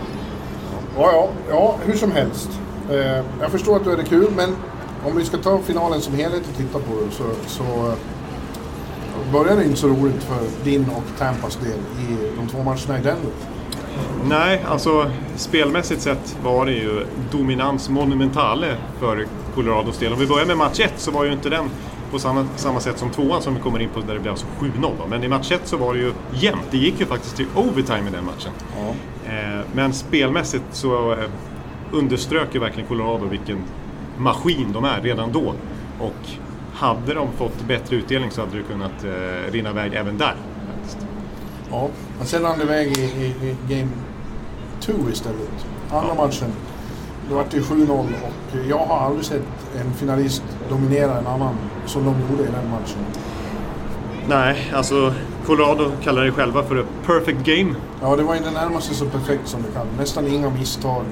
Ja, 0.98 1.12
ja, 1.12 1.30
ja, 1.50 1.76
hur 1.86 1.94
som 1.94 2.12
helst. 2.12 2.50
Eh, 2.92 3.24
jag 3.42 3.52
förstår 3.52 3.76
att 3.76 3.84
du 3.84 3.92
är 3.92 3.98
det 3.98 4.04
kul, 4.04 4.28
men 4.36 4.56
om 5.06 5.18
vi 5.18 5.26
ska 5.26 5.38
ta 5.38 5.60
finalen 5.60 6.02
som 6.02 6.14
helhet 6.14 6.44
och 6.52 6.58
titta 6.58 6.80
på 6.80 6.92
det 7.06 7.12
så, 7.12 7.24
så 7.48 7.94
börjar 9.32 9.56
det 9.56 9.64
inte 9.64 9.78
så 9.78 9.88
roligt 9.88 10.24
för 10.24 10.40
din 10.64 10.86
och 10.90 11.04
Tampas 11.18 11.56
del 11.56 11.80
i 12.10 12.38
de 12.38 12.48
två 12.48 12.64
matcherna 12.64 13.00
i 13.00 13.04
Denver. 13.04 13.32
Nej, 14.30 14.66
alltså 14.68 15.12
spelmässigt 15.36 16.02
sett 16.02 16.38
var 16.44 16.66
det 16.66 16.72
ju 16.72 17.06
dominans 17.32 17.90
monumentale 17.90 18.76
för 19.00 19.26
Colorados 19.56 19.98
del. 19.98 20.14
Om 20.14 20.20
vi 20.20 20.28
börjar 20.28 20.46
med 20.46 20.58
match 20.58 20.80
1 20.80 20.94
så 20.98 21.12
var 21.12 21.26
ju 21.26 21.32
inte 21.32 21.50
den 21.50 21.70
på 22.12 22.20
samma, 22.20 22.48
samma 22.56 22.80
sätt 22.80 23.00
som 23.00 23.10
tvåan 23.10 23.42
som 23.42 23.56
vi 23.56 23.62
kommer 23.62 23.80
in 23.80 23.90
på 23.90 24.00
där 24.00 24.14
det 24.14 24.20
blev 24.20 24.32
alltså 24.32 24.46
7-0. 24.60 24.72
då. 24.82 25.08
Men 25.10 25.24
i 25.24 25.28
match 25.28 25.52
1 25.52 25.62
så 25.64 25.78
var 25.78 25.94
det 25.94 26.00
ju 26.00 26.14
jämnt. 26.34 26.66
Det 26.72 26.78
gick 26.78 27.00
ju 27.00 27.06
faktiskt 27.06 27.36
till 27.36 27.46
overtime 27.56 28.10
i 28.10 28.12
den 28.12 28.26
matchen. 28.26 28.52
Ja. 28.78 28.94
Eh, 29.34 29.66
men 29.74 29.94
spelmässigt 29.94 30.66
så 30.72 31.12
eh, 31.12 31.18
underströk 31.92 32.48
ju 32.54 32.60
verkligen 32.60 32.88
Colorado 32.88 33.26
vilken 33.26 33.64
maskin 34.18 34.72
de 34.74 34.84
är 34.84 35.02
redan 35.02 35.32
då. 35.32 35.54
Och 36.00 36.30
hade 36.76 37.14
de 37.14 37.32
fått 37.38 37.68
bättre 37.68 37.96
utdelning 37.96 38.32
så 38.32 38.42
hade 38.42 38.58
det 38.58 38.64
kunnat 38.64 39.04
eh, 39.04 39.52
rinna 39.52 39.70
iväg 39.70 39.94
även 39.94 40.18
där. 40.18 40.36
faktiskt. 40.74 41.08
ja. 41.72 41.90
Men 42.18 42.28
sen 42.28 42.42
rann 42.42 42.58
det 42.58 42.64
iväg 42.64 42.98
i, 42.98 43.02
i, 43.02 43.26
i 43.26 43.56
Game 43.70 43.92
2 44.80 44.94
istället. 45.12 45.66
Andra 45.92 46.16
matchen. 46.16 46.52
Då 47.30 47.36
var 47.36 47.46
det 47.52 47.60
7-0 47.60 47.90
och 47.92 48.58
jag 48.70 48.78
har 48.78 49.00
aldrig 49.06 49.26
sett 49.26 49.44
en 49.82 49.94
finalist 49.94 50.44
dominera 50.70 51.18
en 51.18 51.28
annan 51.28 51.56
som 51.86 52.06
de 52.06 52.16
gjorde 52.30 52.44
i 52.44 52.52
den 52.52 52.70
matchen. 52.70 53.00
Nej, 54.28 54.72
alltså 54.76 55.14
Colorado 55.46 55.92
kallar 56.04 56.24
det 56.24 56.32
själva 56.32 56.64
för 56.64 56.76
a 56.80 56.84
perfect 57.06 57.46
game. 57.46 57.76
Ja, 58.02 58.16
det 58.16 58.24
var 58.24 58.36
ju 58.36 58.42
det 58.42 58.52
närmaste 58.52 58.96
så 58.96 59.06
perfekt 59.06 59.48
som 59.48 59.62
det 59.62 59.72
kan. 59.74 59.88
Nästan 59.98 60.28
inga 60.28 60.50
misstag. 60.50 61.04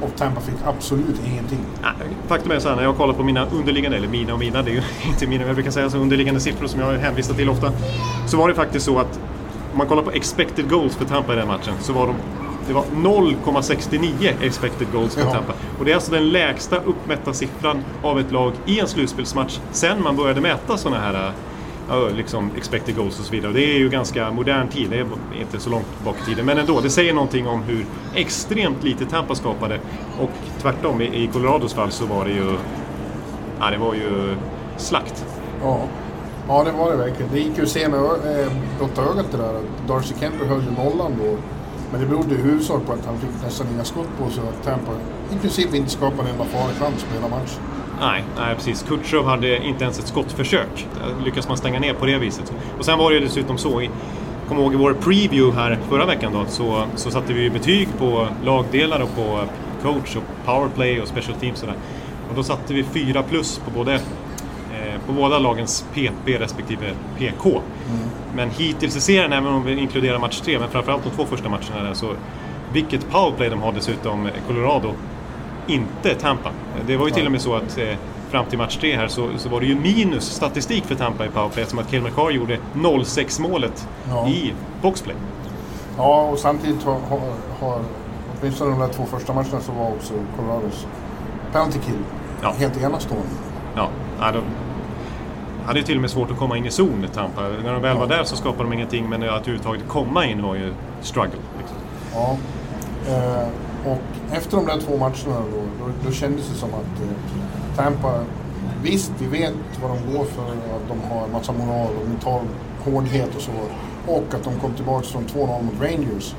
Och 0.00 0.16
Tampa 0.16 0.40
fick 0.40 0.54
absolut 0.64 1.20
ingenting. 1.26 1.58
Nej, 1.82 1.92
Faktum 2.28 2.52
är 2.52 2.58
så 2.58 2.68
här, 2.68 2.76
när 2.76 2.82
jag 2.82 2.96
kollar 2.96 3.14
på 3.14 3.22
mina 3.22 3.46
underliggande, 3.46 3.96
eller 3.96 4.08
mina 4.08 4.32
och 4.32 4.38
mina, 4.38 4.62
det 4.62 4.70
är 4.70 4.74
ju 4.74 4.82
inte 5.08 5.26
mina, 5.26 5.38
men 5.38 5.46
jag 5.46 5.56
brukar 5.56 5.70
säga 5.70 5.90
så 5.90 5.98
underliggande 5.98 6.40
siffror 6.40 6.66
som 6.66 6.80
jag 6.80 6.92
hänvisar 6.92 7.34
till 7.34 7.50
ofta. 7.50 7.72
Så 8.26 8.36
var 8.36 8.48
det 8.48 8.54
faktiskt 8.54 8.86
så 8.86 8.98
att 8.98 9.20
om 9.72 9.78
man 9.78 9.86
kollar 9.86 10.02
på 10.02 10.10
expected 10.10 10.70
goals 10.70 10.96
för 10.96 11.04
Tampa 11.04 11.32
i 11.32 11.36
den 11.36 11.48
matchen 11.48 11.74
så 11.80 11.92
var 11.92 12.06
de 12.06 12.14
det 12.66 12.74
var 12.74 12.84
0,69 12.94 14.32
expected 14.42 14.86
goals 14.92 15.14
för 15.14 15.20
Ja. 15.22 15.32
Tampa. 15.32 15.52
Och 15.78 15.84
det 15.84 15.90
är 15.90 15.94
alltså 15.94 16.12
den 16.12 16.28
lägsta 16.30 16.76
uppmätta 16.76 17.32
siffran 17.32 17.84
av 18.02 18.20
ett 18.20 18.32
lag 18.32 18.52
i 18.66 18.80
en 18.80 18.88
slutspelsmatch 18.88 19.58
sen 19.72 20.02
man 20.02 20.16
började 20.16 20.40
mäta 20.40 20.76
sådana 20.76 21.00
här 21.00 21.32
liksom 22.16 22.50
expected 22.56 22.96
goals 22.96 23.18
och 23.18 23.24
så 23.24 23.32
vidare. 23.32 23.48
Och 23.48 23.54
det 23.54 23.74
är 23.74 23.78
ju 23.78 23.88
ganska 23.88 24.30
modern 24.30 24.68
tid, 24.68 24.90
det 24.90 24.98
är 24.98 25.06
inte 25.40 25.60
så 25.60 25.70
långt 25.70 26.04
bak 26.04 26.16
i 26.22 26.24
tiden. 26.24 26.46
Men 26.46 26.58
ändå, 26.58 26.80
det 26.80 26.90
säger 26.90 27.14
någonting 27.14 27.46
om 27.46 27.62
hur 27.62 27.86
extremt 28.14 28.84
lite 28.84 29.06
Tampa 29.06 29.34
skapade. 29.34 29.80
Och 30.20 30.30
tvärtom, 30.62 31.00
i, 31.00 31.30
Colorados 31.32 31.74
fall 31.74 31.90
så 31.90 32.06
var 32.06 32.24
det 32.24 32.30
ju... 32.30 32.56
Ja, 33.60 33.70
det 33.70 33.78
var 33.78 33.94
ju 33.94 34.36
slakt. 34.76 35.24
Ja. 35.62 35.80
ja, 36.48 36.64
det 36.64 36.72
var 36.72 36.90
det 36.90 36.96
verkligen. 36.96 37.32
Det 37.32 37.38
gick 37.38 37.58
ju 37.58 37.62
att 37.62 37.68
se 37.68 37.88
med 37.88 38.00
eh, 38.00 38.52
blotta 38.78 39.02
ögat 39.02 39.26
det 39.32 39.38
där. 39.38 39.60
Darcy 39.88 40.14
Kemper 40.20 40.46
höll 40.46 40.62
ju 40.62 40.84
nollan 40.84 41.12
då. 41.24 41.36
Men 41.92 42.00
det 42.00 42.06
berodde 42.06 42.34
i 42.34 42.38
huvudsak 42.38 42.86
på 42.86 42.92
att 42.92 43.06
han 43.06 43.18
fick 43.18 43.30
nästan 43.44 43.66
inga 43.74 43.84
skott 43.84 44.08
på 44.18 44.30
sig 44.30 44.42
och 44.42 44.48
att 44.48 44.64
Tampa 44.64 44.92
i 45.32 45.38
princip 45.40 45.74
inte 45.74 45.90
skapade 45.90 46.22
en 46.22 46.28
enda 46.28 46.44
farlig 46.44 46.76
chans 46.76 47.04
på 47.04 47.14
hela 47.14 47.28
matchen. 47.28 47.62
Nej, 48.00 48.24
nej 48.36 48.54
precis. 48.54 48.82
Kutjerov 48.82 49.26
hade 49.26 49.64
inte 49.64 49.84
ens 49.84 49.98
ett 49.98 50.06
skottförsök. 50.06 50.86
Lyckas 51.24 51.48
man 51.48 51.56
stänga 51.56 51.80
ner 51.80 51.94
på 51.94 52.06
det 52.06 52.18
viset. 52.18 52.52
Och 52.78 52.84
sen 52.84 52.98
var 52.98 53.10
det 53.10 53.16
ju 53.16 53.24
dessutom 53.24 53.58
så, 53.58 53.82
i, 53.82 53.90
kom 54.48 54.58
ihåg 54.58 54.74
i 54.74 54.76
vår 54.76 54.92
preview 54.92 55.60
här 55.60 55.78
förra 55.88 56.06
veckan 56.06 56.32
då, 56.32 56.44
så, 56.48 56.84
så 56.96 57.10
satte 57.10 57.32
vi 57.32 57.50
betyg 57.50 57.88
på 57.98 58.28
lagdelar 58.44 59.00
och 59.00 59.14
på 59.16 59.40
coach 59.82 60.16
och 60.16 60.22
powerplay 60.44 61.00
och 61.00 61.08
special 61.08 61.38
teams 61.38 61.62
och 61.62 61.68
där. 61.68 61.76
Och 62.30 62.36
då 62.36 62.42
satte 62.42 62.74
vi 62.74 62.84
fyra 62.84 63.22
plus 63.22 63.58
på 63.58 63.70
både 63.70 63.94
eh, 63.94 65.00
på 65.06 65.12
båda 65.12 65.38
lagens 65.38 65.84
PP 65.94 66.28
respektive 66.38 66.92
PK. 67.18 67.60
Men 68.34 68.50
hittills 68.50 68.96
i 68.96 69.00
serien, 69.00 69.32
även 69.32 69.52
om 69.52 69.64
vi 69.64 69.78
inkluderar 69.78 70.18
match 70.18 70.40
tre, 70.40 70.58
men 70.58 70.68
framförallt 70.68 71.04
de 71.04 71.10
två 71.10 71.24
första 71.24 71.48
matcherna 71.48 71.82
där, 71.82 71.94
så 71.94 72.06
vilket 72.72 73.10
powerplay 73.10 73.50
de 73.50 73.62
har 73.62 73.72
dessutom, 73.72 74.28
Colorado, 74.46 74.94
inte 75.72 76.14
Tampa. 76.14 76.50
Det 76.86 76.96
var 76.96 77.06
ju 77.06 77.12
till 77.12 77.26
och 77.26 77.32
med 77.32 77.40
så 77.40 77.54
att 77.54 77.78
eh, 77.78 77.84
fram 78.30 78.46
till 78.46 78.58
match 78.58 78.76
3 78.76 78.96
här 78.96 79.08
så, 79.08 79.28
så 79.38 79.48
var 79.48 79.60
det 79.60 79.66
ju 79.66 79.74
minus 79.74 80.24
statistik 80.24 80.84
för 80.84 80.94
Tampa 80.94 81.26
i 81.26 81.28
powerplay 81.28 81.66
som 81.66 81.78
att 81.78 81.90
Cale 81.90 82.02
McCarr 82.02 82.30
gjorde 82.30 82.58
0-6 82.74 83.40
målet 83.42 83.88
Ja. 84.10 84.28
i 84.28 84.52
boxplay. 84.82 85.16
Ja, 85.96 86.22
och 86.22 86.38
samtidigt 86.38 86.82
har, 86.82 86.92
har, 86.92 87.20
har 87.60 87.80
åtminstone 88.40 88.70
de 88.70 88.80
där 88.80 88.88
två 88.88 89.04
första 89.06 89.32
matcherna 89.34 89.60
så 89.60 89.72
var 89.72 89.88
också 89.88 90.12
Colorados 90.36 90.86
penalty 91.52 91.78
kill 91.78 91.98
Ja. 92.42 92.54
helt 92.58 92.82
enastående. 92.82 93.28
Ja, 93.76 93.88
ja, 94.20 94.32
de 94.32 94.40
hade 95.66 95.78
ju 95.78 95.84
till 95.84 95.94
och 95.96 96.00
med 96.00 96.10
svårt 96.10 96.30
att 96.30 96.38
komma 96.38 96.56
in 96.56 96.66
i 96.66 96.70
zon, 96.70 97.06
Tampa. 97.14 97.40
När 97.64 97.72
de 97.72 97.82
väl 97.82 97.96
var 97.98 98.06
där 98.06 98.24
så 98.24 98.36
skapade 98.36 98.62
de 98.64 98.72
ingenting, 98.72 99.08
men 99.08 99.22
att 99.22 99.28
överhuvudtaget 99.28 99.88
komma 99.88 100.26
in 100.26 100.42
var 100.42 100.54
ju 100.54 100.74
struggle. 101.00 101.38
Liksom. 101.58 101.76
Ja. 102.14 102.36
Eh, 103.08 103.48
och 103.86 104.36
efter 104.36 104.56
de 104.56 104.66
där 104.66 104.80
två 104.80 104.96
matcherna 104.96 105.40
då, 105.52 105.84
då, 105.84 105.92
då 106.06 106.12
kändes 106.12 106.48
det 106.48 106.54
som 106.54 106.68
att 106.68 107.00
eh, 107.02 107.76
Tampa, 107.76 108.24
visst 108.82 109.12
vi 109.18 109.26
vet 109.26 109.54
vad 109.82 109.90
de 109.90 110.16
går 110.16 110.24
för, 110.24 110.42
att 110.52 110.88
de 110.88 111.00
har 111.14 111.28
massa 111.28 111.52
moral 111.52 111.90
och 112.02 112.08
mental 112.08 112.42
hårdhet 112.84 113.36
och 113.36 113.42
så. 113.42 113.52
Och 114.06 114.34
att 114.34 114.44
de 114.44 114.60
kom 114.60 114.74
tillbaka 114.74 115.06
från 115.06 115.24
2-0 115.26 115.62
mot 115.62 115.80
Rangers. 115.80 116.32
Eh, 116.32 116.36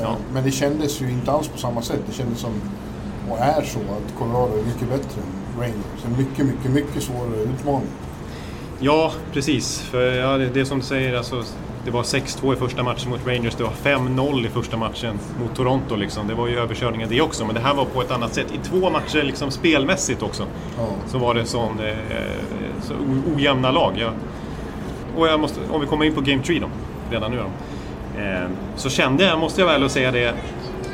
Ja. 0.00 0.16
Men 0.32 0.44
det 0.44 0.50
kändes 0.50 1.00
ju 1.02 1.10
inte 1.10 1.32
alls 1.32 1.48
på 1.48 1.58
samma 1.58 1.82
sätt. 1.82 2.00
Det 2.06 2.12
kändes 2.12 2.38
som, 2.38 2.50
och 3.30 3.38
är 3.38 3.62
så, 3.62 3.78
att 3.78 4.18
Colorado 4.18 4.58
är 4.58 4.62
mycket 4.62 4.88
bättre 4.88 5.20
än 5.20 5.60
Rangers. 5.60 6.04
En 6.06 6.16
mycket, 6.18 6.46
mycket, 6.46 6.70
mycket 6.70 7.02
svårare 7.02 7.42
utmaning. 7.42 7.88
Ja, 8.80 9.12
precis. 9.32 9.78
För 9.80 10.12
ja, 10.12 10.36
det, 10.38 10.48
det 10.48 10.66
som 10.66 10.78
du 10.78 10.84
säger, 10.84 11.16
alltså, 11.16 11.44
det 11.86 11.92
var 11.92 12.02
6-2 12.02 12.52
i 12.52 12.56
första 12.56 12.82
matchen 12.82 13.10
mot 13.10 13.26
Rangers, 13.26 13.54
det 13.54 13.62
var 13.62 13.70
5-0 13.84 14.46
i 14.46 14.48
första 14.48 14.76
matchen 14.76 15.18
mot 15.40 15.54
Toronto. 15.56 15.96
Liksom. 15.96 16.26
Det 16.28 16.34
var 16.34 16.46
ju 16.46 16.58
överkörningar 16.58 17.06
det 17.10 17.20
också, 17.20 17.44
men 17.46 17.54
det 17.54 17.60
här 17.60 17.74
var 17.74 17.84
på 17.84 18.02
ett 18.02 18.10
annat 18.10 18.34
sätt. 18.34 18.46
I 18.54 18.58
två 18.68 18.90
matcher 18.90 19.22
liksom, 19.22 19.50
spelmässigt 19.50 20.22
också 20.22 20.46
Ja. 20.78 20.86
så 21.06 21.18
var 21.18 21.34
det 21.34 21.44
sån, 21.44 21.80
eh, 21.80 21.94
så 22.82 22.94
ojämna 23.36 23.70
lag. 23.70 23.92
Jag, 23.98 24.12
och 25.16 25.28
jag 25.28 25.40
måste, 25.40 25.60
om 25.70 25.80
vi 25.80 25.86
kommer 25.86 26.04
in 26.04 26.14
på 26.14 26.20
Game 26.20 26.42
3 26.42 26.58
då, 26.58 26.66
redan 27.10 27.30
nu 27.30 27.36
då. 27.36 27.44
Eh, 28.22 28.48
så 28.76 28.90
kände 28.90 29.24
jag, 29.24 29.38
måste 29.38 29.60
jag 29.60 29.68
väl 29.68 29.90
säga 29.90 30.10
det, 30.12 30.34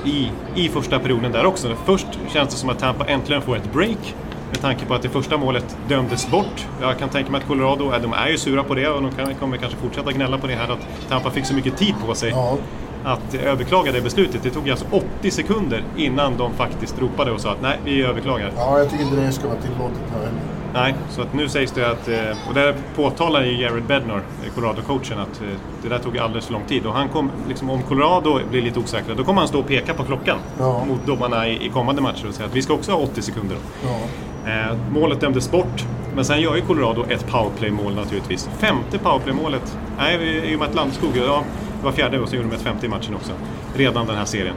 i, 0.04 0.30
i 0.54 0.68
första 0.68 0.98
perioden 0.98 1.32
där 1.32 1.46
också. 1.46 1.74
Först 1.84 2.06
känns 2.32 2.48
det 2.50 2.56
som 2.56 2.68
att 2.68 2.78
Tampa 2.78 3.04
äntligen 3.04 3.42
får 3.42 3.56
ett 3.56 3.72
break. 3.72 4.14
Med 4.52 4.60
tanke 4.60 4.86
på 4.86 4.94
att 4.94 5.02
det 5.02 5.08
första 5.08 5.36
målet 5.36 5.76
dömdes 5.88 6.30
bort. 6.30 6.66
Jag 6.80 6.98
kan 6.98 7.08
tänka 7.08 7.30
mig 7.30 7.40
att 7.40 7.46
Colorado, 7.46 7.92
de 8.02 8.12
är 8.12 8.28
ju 8.28 8.38
sura 8.38 8.62
på 8.64 8.74
det 8.74 8.88
och 8.88 9.02
de 9.02 9.10
kan, 9.10 9.34
kommer 9.34 9.56
kanske 9.56 9.78
fortsätta 9.78 10.12
gnälla 10.12 10.38
på 10.38 10.46
det 10.46 10.54
här 10.54 10.72
att 10.72 11.08
Tampa 11.08 11.30
fick 11.30 11.46
så 11.46 11.54
mycket 11.54 11.76
tid 11.76 11.94
på 12.06 12.14
sig 12.14 12.30
Ja. 12.30 12.56
att 13.04 13.34
överklaga 13.34 13.92
det 13.92 14.00
beslutet. 14.00 14.42
Det 14.42 14.50
tog 14.50 14.70
alltså 14.70 14.86
80 15.20 15.30
sekunder 15.30 15.84
innan 15.96 16.36
de 16.36 16.52
faktiskt 16.52 17.00
ropade 17.00 17.30
och 17.30 17.40
sa 17.40 17.50
att 17.52 17.62
nej, 17.62 17.78
vi 17.84 18.02
överklagar. 18.02 18.52
ja, 18.56 18.78
jag 18.78 18.90
tycker 18.90 19.04
inte 19.04 19.16
det 19.16 19.32
ska 19.32 19.48
vara 19.48 19.58
tillåtet 19.60 20.02
här 20.12 20.18
heller. 20.18 20.40
Nej, 20.74 20.94
så 21.10 21.22
att 21.22 21.34
nu 21.34 21.48
sägs 21.48 21.72
det 21.72 21.90
att, 21.90 22.08
eh, 22.08 22.48
och 22.48 22.54
där 22.54 22.74
påtalar 22.96 23.42
ju 23.44 23.60
Jared 23.62 23.82
Bednar, 23.84 24.16
eh, 24.16 24.52
Colorado-coachen, 24.54 25.18
att 25.20 25.40
eh, 25.42 25.48
det 25.82 25.88
där 25.88 25.98
tog 25.98 26.18
alldeles 26.18 26.46
för 26.46 26.52
lång 26.52 26.64
tid. 26.68 26.86
Och 26.86 26.92
han 26.94 27.08
kom, 27.08 27.30
liksom, 27.48 27.70
om 27.70 27.82
Colorado 27.82 28.38
blir 28.50 28.62
lite 28.62 28.78
osäkra, 28.80 29.14
då 29.14 29.24
kommer 29.24 29.38
han 29.40 29.48
stå 29.48 29.58
och 29.58 29.66
peka 29.66 29.94
på 29.94 30.04
klockan 30.04 30.38
Ja. 30.58 30.84
mot 30.88 31.06
domarna 31.06 31.48
i, 31.48 31.70
kommande 31.74 32.02
matcher 32.02 32.28
och 32.28 32.34
säga 32.34 32.46
att 32.48 32.56
vi 32.56 32.62
ska 32.62 32.74
också 32.74 32.92
ha 32.92 32.98
80 32.98 33.22
sekunder. 33.22 33.56
Ja. 33.84 33.96
Eh, 34.46 34.76
målet 34.92 35.20
dömdes 35.20 35.50
bort, 35.50 35.86
men 36.14 36.24
sen 36.24 36.40
gör 36.40 36.56
ju 36.56 36.60
Colorado 36.60 37.04
ett 37.08 37.26
powerplay-mål 37.26 37.94
naturligtvis. 37.94 38.50
Femte 38.58 38.98
powerplay-målet, 38.98 39.78
nej, 39.98 40.38
i 40.52 40.54
och 40.54 40.58
med 40.58 40.68
att 40.68 40.74
Landskog, 40.74 41.10
ja, 41.16 41.44
det 41.78 41.84
var 41.84 41.92
fjärde 41.92 42.18
och 42.18 42.28
så 42.28 42.36
gjorde 42.36 42.48
de 42.48 42.54
ett 42.54 42.62
femte 42.62 42.86
i 42.86 42.88
matchen 42.88 43.14
också. 43.14 43.32
Redan 43.74 44.06
den 44.06 44.16
här 44.16 44.24
serien. 44.24 44.54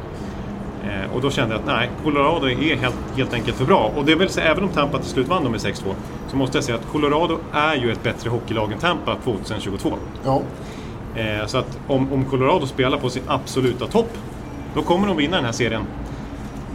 Eh, 0.83 1.15
och 1.15 1.21
då 1.21 1.31
kände 1.31 1.55
jag 1.55 1.59
att 1.59 1.67
nej, 1.67 1.89
Colorado 2.03 2.49
är 2.49 2.75
helt, 2.75 2.95
helt 3.15 3.33
enkelt 3.33 3.57
för 3.57 3.65
bra. 3.65 3.91
Och 3.95 4.05
det 4.05 4.15
vill 4.15 4.29
säga, 4.29 4.51
även 4.51 4.63
om 4.63 4.69
Tampa 4.69 4.97
till 4.99 5.09
slut 5.09 5.27
vann 5.27 5.43
dem 5.43 5.51
med 5.51 5.61
6-2, 5.61 5.93
så 6.27 6.37
måste 6.37 6.57
jag 6.57 6.63
säga 6.63 6.77
att 6.77 6.87
Colorado 6.91 7.37
är 7.53 7.75
ju 7.75 7.91
ett 7.91 8.03
bättre 8.03 8.29
hockeylag 8.29 8.71
än 8.71 8.79
Tampa 8.79 9.15
2022. 9.23 9.93
Ja. 10.23 10.41
Eh, 11.15 11.45
så 11.45 11.57
att 11.57 11.79
om, 11.87 12.13
om 12.13 12.25
Colorado 12.25 12.65
spelar 12.65 12.97
på 12.97 13.09
sin 13.09 13.23
absoluta 13.27 13.87
topp, 13.87 14.17
då 14.73 14.81
kommer 14.81 15.07
de 15.07 15.17
vinna 15.17 15.35
den 15.35 15.45
här 15.45 15.51
serien. 15.51 15.81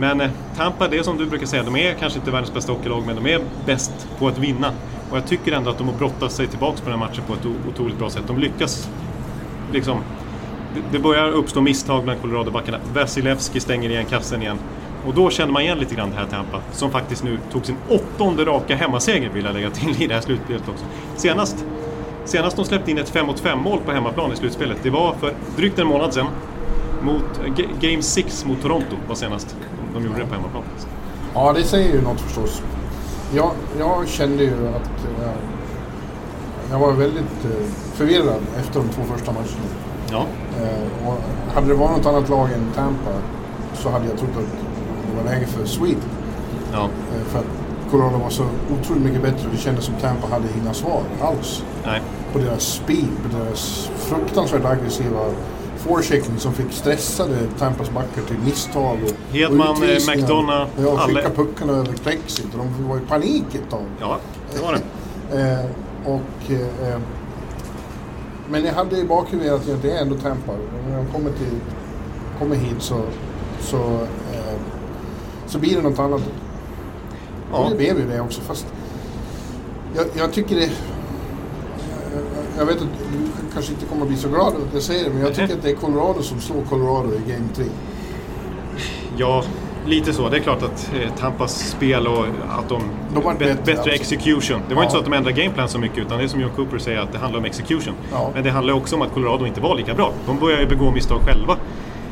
Men 0.00 0.20
eh, 0.20 0.30
Tampa, 0.56 0.88
det 0.88 0.98
är 0.98 1.02
som 1.02 1.18
du 1.18 1.26
brukar 1.26 1.46
säga, 1.46 1.62
de 1.62 1.76
är 1.76 1.94
kanske 1.94 2.18
inte 2.18 2.30
världens 2.30 2.54
bästa 2.54 2.72
hockeylag, 2.72 3.02
men 3.06 3.16
de 3.16 3.26
är 3.26 3.40
bäst 3.66 4.08
på 4.18 4.28
att 4.28 4.38
vinna. 4.38 4.72
Och 5.10 5.16
jag 5.16 5.26
tycker 5.26 5.52
ändå 5.52 5.70
att 5.70 5.78
de 5.78 5.88
har 5.88 5.94
brottat 5.94 6.32
sig 6.32 6.46
tillbaka 6.46 6.76
på 6.84 6.90
den 6.90 6.98
här 6.98 7.06
matchen 7.08 7.22
på 7.26 7.32
ett 7.34 7.46
otroligt 7.68 7.98
bra 7.98 8.10
sätt. 8.10 8.22
De 8.26 8.38
lyckas 8.38 8.88
liksom... 9.72 9.98
det- 10.92 10.98
börjar 10.98 11.28
uppstå 11.30 11.60
misstag 11.60 12.04
bland 12.04 12.20
Colorado-backarna. 12.20 12.78
Vasilevski 12.94 13.60
stänger 13.60 13.90
igen 13.90 14.04
kassen 14.04 14.42
igen. 14.42 14.58
Och 15.06 15.14
då 15.14 15.30
känner 15.30 15.52
man 15.52 15.62
igen 15.62 15.78
lite 15.78 15.94
grann 15.94 16.10
det 16.10 16.16
här 16.16 16.26
Tampa, 16.26 16.60
som 16.72 16.90
faktiskt 16.90 17.24
nu 17.24 17.38
tog 17.52 17.66
sin 17.66 17.76
åttonde 17.88 18.44
raka 18.44 18.76
hemmaseger, 18.76 19.30
vill 19.34 19.44
jag 19.44 19.54
lägga 19.54 19.70
till, 19.70 20.02
i 20.02 20.06
det 20.06 20.14
här 20.14 20.20
slutspelet 20.20 20.68
också. 20.68 20.84
Senast, 21.16 21.64
senast 22.24 22.56
de 22.56 22.64
släppte 22.64 22.90
in 22.90 22.98
ett 22.98 23.08
5 23.08 23.26
mot 23.26 23.40
5 23.40 23.58
mål 23.58 23.78
på 23.86 23.92
hemmaplan 23.92 24.32
i 24.32 24.36
slutspelet, 24.36 24.76
det 24.82 24.90
var 24.90 25.14
för 25.20 25.34
drygt 25.56 25.78
en 25.78 25.86
månad 25.86 26.14
sedan. 26.14 26.26
Mot, 27.02 27.40
Game 27.80 28.02
6 28.02 28.44
mot 28.44 28.62
Toronto 28.62 28.96
var 29.08 29.14
senast 29.14 29.56
de 29.94 30.04
gjorde 30.04 30.18
det 30.18 30.26
på 30.26 30.34
hemmaplan. 30.34 30.62
Ja, 31.34 31.52
det 31.52 31.64
säger 31.64 31.94
ju 31.94 32.02
något 32.02 32.20
förstås. 32.20 32.62
Jag, 33.34 33.50
jag 33.78 34.08
kände 34.08 34.42
ju 34.42 34.68
att 34.68 35.04
eh, 35.04 35.32
jag 36.70 36.78
var 36.78 36.92
väldigt 36.92 37.44
eh, 37.44 37.66
förvirrad 37.94 38.40
efter 38.58 38.80
de 38.80 38.88
två 38.88 39.02
första 39.14 39.32
matcherna. 39.32 39.68
Ja, 40.10 40.24
Eh, 40.60 41.08
och 41.08 41.18
hade 41.54 41.66
det 41.68 41.74
varit 41.74 41.96
något 41.96 42.06
annat 42.06 42.28
lag 42.28 42.52
än 42.52 42.72
Tampa 42.74 43.10
så 43.74 43.90
hade 43.90 44.06
jag 44.06 44.18
trott 44.18 44.30
att 44.30 44.44
det 45.10 45.16
var 45.16 45.30
läge 45.32 45.46
för 45.46 45.64
Sweden. 45.66 46.02
ja, 46.72 46.88
för 47.26 47.38
att 47.38 47.44
Colorado 47.90 48.18
var 48.18 48.30
så 48.30 48.42
otroligt 48.80 49.02
mycket 49.02 49.22
bättre 49.22 49.46
och 49.48 49.52
det 49.54 49.58
kändes 49.60 49.84
som 49.84 49.94
Tampa 49.94 50.26
hade 50.26 50.44
inga 50.62 50.74
svar 50.74 51.02
alls. 51.22 51.62
nej. 51.86 52.02
På 52.32 52.38
deras 52.38 52.62
speed, 52.62 53.08
på 53.22 53.38
deras 53.38 53.90
fruktansvärt 53.96 54.64
aggressiva 54.64 55.20
forechecking 55.80 56.38
som 56.38 56.52
fick 56.52 56.72
stressade 56.72 57.36
Tampas 57.58 57.90
backar 57.90 58.22
till 58.22 58.38
misstag. 58.44 58.98
Och, 59.04 59.34
Hedman, 59.34 59.68
och 59.68 59.78
McDonough, 60.16 60.66
Ja, 60.78 60.98
skicka 60.98 61.20
alla- 61.20 61.30
puckarna 61.30 61.72
över 61.72 61.92
och 62.52 62.58
de 62.58 62.88
var 62.88 62.96
i 62.96 63.00
panik 63.00 63.54
ett 63.54 63.70
tag. 63.70 63.84
Ja, 64.00 64.16
det 64.54 64.62
var 64.62 64.72
det. 64.72 64.80
Eh, 65.32 65.64
och, 66.04 66.50
eh, 66.52 66.98
men 68.50 68.64
jag 68.64 68.72
hade 68.72 68.96
i 68.96 69.04
bakhuvudet 69.04 69.52
att 69.68 69.82
det 69.82 69.90
är 69.90 70.02
ändå 70.02 70.16
Tampa. 70.16 70.52
När 70.88 70.96
de 70.96 71.06
kommer, 71.12 71.30
till, 71.30 71.56
kommer 72.38 72.56
hit 72.56 72.76
så, 72.78 73.00
så, 73.60 73.76
eh, 74.32 74.56
så 75.46 75.58
blir 75.58 75.76
det 75.76 75.82
något 75.82 75.98
annat. 75.98 76.22
Ja. 77.52 77.58
Och 77.58 77.70
det 77.70 77.76
blev 77.76 77.98
ju 77.98 78.06
det 78.08 78.20
också. 78.20 78.40
Fast 78.40 78.66
jag, 79.96 80.06
jag 80.18 80.32
tycker 80.32 80.56
det... 80.56 80.70
Jag, 82.58 82.66
vet 82.66 82.76
att 82.76 82.88
du 83.12 83.18
kanske 83.52 83.72
inte 83.72 83.86
kommer 83.86 84.02
att 84.02 84.08
bli 84.08 84.16
så 84.16 84.28
glad 84.28 84.48
att 84.48 84.74
jag 84.74 84.82
säger 84.82 85.04
det, 85.04 85.10
men 85.10 85.20
jag 85.22 85.34
tycker 85.34 85.54
att 85.54 85.62
det 85.62 85.70
är 85.70 85.74
Colorado 85.74 86.22
som 86.22 86.40
slår 86.40 86.62
Colorado 86.62 87.08
i 87.14 87.30
Game 87.32 87.48
3. 87.54 87.64
Ja, 89.16 89.42
lite 89.86 90.12
så. 90.12 90.28
Det 90.28 90.36
är 90.36 90.40
klart 90.40 90.62
att 90.62 90.90
eh, 90.94 91.14
Tampas 91.18 91.68
spel 91.68 92.06
och 92.06 92.24
att 92.58 92.68
de... 92.68 92.82
De 93.14 93.20
bet- 93.24 93.38
bättre, 93.38 93.54
bättre 93.54 93.72
alltså. 93.72 93.90
execution. 93.90 94.60
Det 94.68 94.74
var 94.74 94.82
Ja. 94.82 94.84
inte 94.86 94.92
så 94.92 94.98
att 94.98 95.04
de 95.04 95.12
ändrade 95.12 95.42
gameplan 95.42 95.68
så 95.68 95.78
mycket, 95.78 95.98
utan 95.98 96.18
det 96.18 96.24
är 96.24 96.28
som 96.28 96.40
John 96.40 96.50
Cooper 96.56 96.78
säger, 96.78 96.98
att 97.00 97.12
det 97.12 97.18
handlar 97.18 97.38
om 97.38 97.44
execution. 97.44 97.94
Ja. 98.12 98.30
Men 98.34 98.44
det 98.44 98.50
handlar 98.50 98.74
också 98.74 98.96
om 98.96 99.02
att 99.02 99.12
Colorado 99.14 99.46
inte 99.46 99.60
var 99.60 99.74
lika 99.76 99.94
bra. 99.94 100.12
De 100.26 100.38
började 100.38 100.62
ju 100.62 100.68
begå 100.68 100.90
misstag 100.90 101.20
själva. 101.20 101.56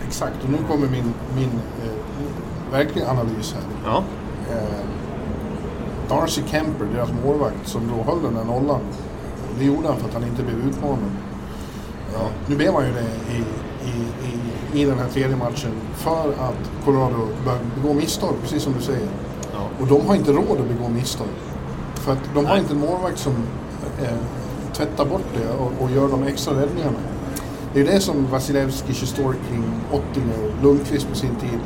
Exakt, 0.07 0.45
och 0.45 0.51
nu 0.51 0.59
kommer 0.69 0.87
min, 0.87 1.15
min 1.37 1.51
eh, 1.85 2.73
verkliga 2.73 3.09
analys 3.11 3.55
här. 3.55 3.63
Ja, 3.93 4.03
eh, 4.51 4.59
Darcy 6.09 6.43
Kemper, 6.51 6.87
deras 6.95 7.09
målvakt, 7.25 7.57
som 7.69 7.83
då 7.97 8.11
höll 8.13 8.23
den 8.23 8.35
där 8.35 8.45
nollan. 8.45 8.81
Det 9.59 9.65
gjorde 9.65 9.89
han 9.89 9.97
för 9.97 10.09
att 10.09 10.15
han 10.15 10.23
inte 10.25 10.43
blev 10.43 10.57
utmanad. 10.69 11.11
Ja, 12.15 12.29
nu 12.47 12.57
blev 12.57 12.75
han 12.75 12.87
ju 12.87 12.93
det 12.93 13.35
i, 13.35 13.39
i, 13.91 13.93
i, 14.29 14.83
i 14.83 14.85
den 14.85 14.99
här 14.99 15.09
tredje 15.09 15.37
matchen 15.37 15.73
för 15.95 16.31
att 16.31 16.85
Colorado 16.85 17.29
började 17.45 17.65
begå 17.83 17.95
misstag, 17.95 18.35
precis 18.43 18.63
som 18.63 18.73
du 18.73 18.81
säger. 18.81 19.09
ja. 19.53 19.61
Och 19.81 19.87
de 19.87 20.07
har 20.07 20.15
inte 20.15 20.33
råd 20.33 20.61
att 20.61 20.69
begå 20.69 20.89
misstag. 20.89 21.27
För 21.95 22.13
att 22.13 22.19
de 22.35 22.47
har 22.47 22.53
Nej. 22.53 22.61
inte 22.61 22.73
en 22.73 22.81
målvakt 22.81 23.19
som 23.19 23.33
eh, 24.03 24.09
tvättar 24.73 25.05
bort 25.05 25.25
det 25.35 25.49
och, 25.55 25.73
och 25.85 25.91
gör 25.91 26.09
de 26.09 26.23
extra 26.23 26.55
räddningarna. 26.55 26.99
Det 27.73 27.81
är 27.81 27.85
ju 27.85 27.91
det 27.91 28.01
som 28.01 28.27
Vasilevski, 28.31 28.95
Sjistorkin, 28.95 29.65
Ottinger, 29.93 30.63
Lundqvist 30.63 31.09
på 31.09 31.15
sin 31.15 31.35
tid. 31.35 31.59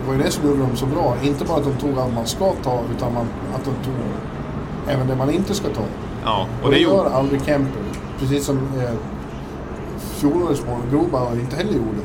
Det 0.00 0.06
var 0.08 0.14
ju 0.14 0.22
det 0.22 0.30
som 0.30 0.46
gjorde 0.48 0.60
dem 0.60 0.76
så 0.76 0.86
bra. 0.86 1.16
Inte 1.22 1.44
bara 1.44 1.58
att 1.58 1.64
de 1.64 1.72
tog 1.72 1.98
allt 1.98 2.14
man 2.14 2.26
ska 2.26 2.52
ta, 2.62 2.80
utan 2.96 3.14
man, 3.14 3.26
att 3.54 3.64
de 3.64 3.70
tog 3.84 3.94
även 4.88 5.06
det 5.08 5.16
man 5.16 5.30
inte 5.30 5.54
ska 5.54 5.68
ta. 5.68 5.82
Ja. 6.24 6.46
Och 6.62 6.70
det, 6.70 6.78
gör 6.78 6.96
gjorde- 6.96 7.10
aldrig 7.10 7.44
Kemper. 7.44 7.82
Precis 8.18 8.44
som 8.44 8.56
eh, 8.56 8.90
fjolårets 10.00 10.62
mål, 10.66 10.80
Grobauer, 10.90 11.40
inte 11.40 11.56
heller 11.56 11.72
gjorde. 11.72 12.02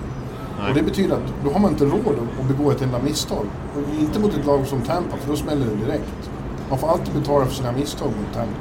Nej. 0.60 0.70
Och 0.70 0.76
det 0.76 0.84
betyder 0.84 1.16
att 1.16 1.34
då 1.46 1.52
har 1.52 1.60
man 1.60 1.72
inte 1.72 1.86
råd 1.86 2.16
att 2.42 2.48
begå 2.48 2.72
ett 2.72 2.82
enda 2.82 3.00
misstag. 3.00 3.46
Och 3.76 4.02
inte 4.02 4.20
mot 4.20 4.34
ett 4.38 4.46
lag 4.46 4.68
som 4.68 4.82
Tampa, 4.82 5.18
för 5.18 5.30
då 5.30 5.36
smäller 5.36 5.66
det 5.66 5.86
direkt. 5.86 6.30
Man 6.70 6.80
får 6.80 6.88
alltid 6.88 7.14
betala 7.14 7.46
för 7.46 7.54
sina 7.56 7.72
misstag 7.72 8.08
mot 8.08 8.34
Tampa. 8.34 8.54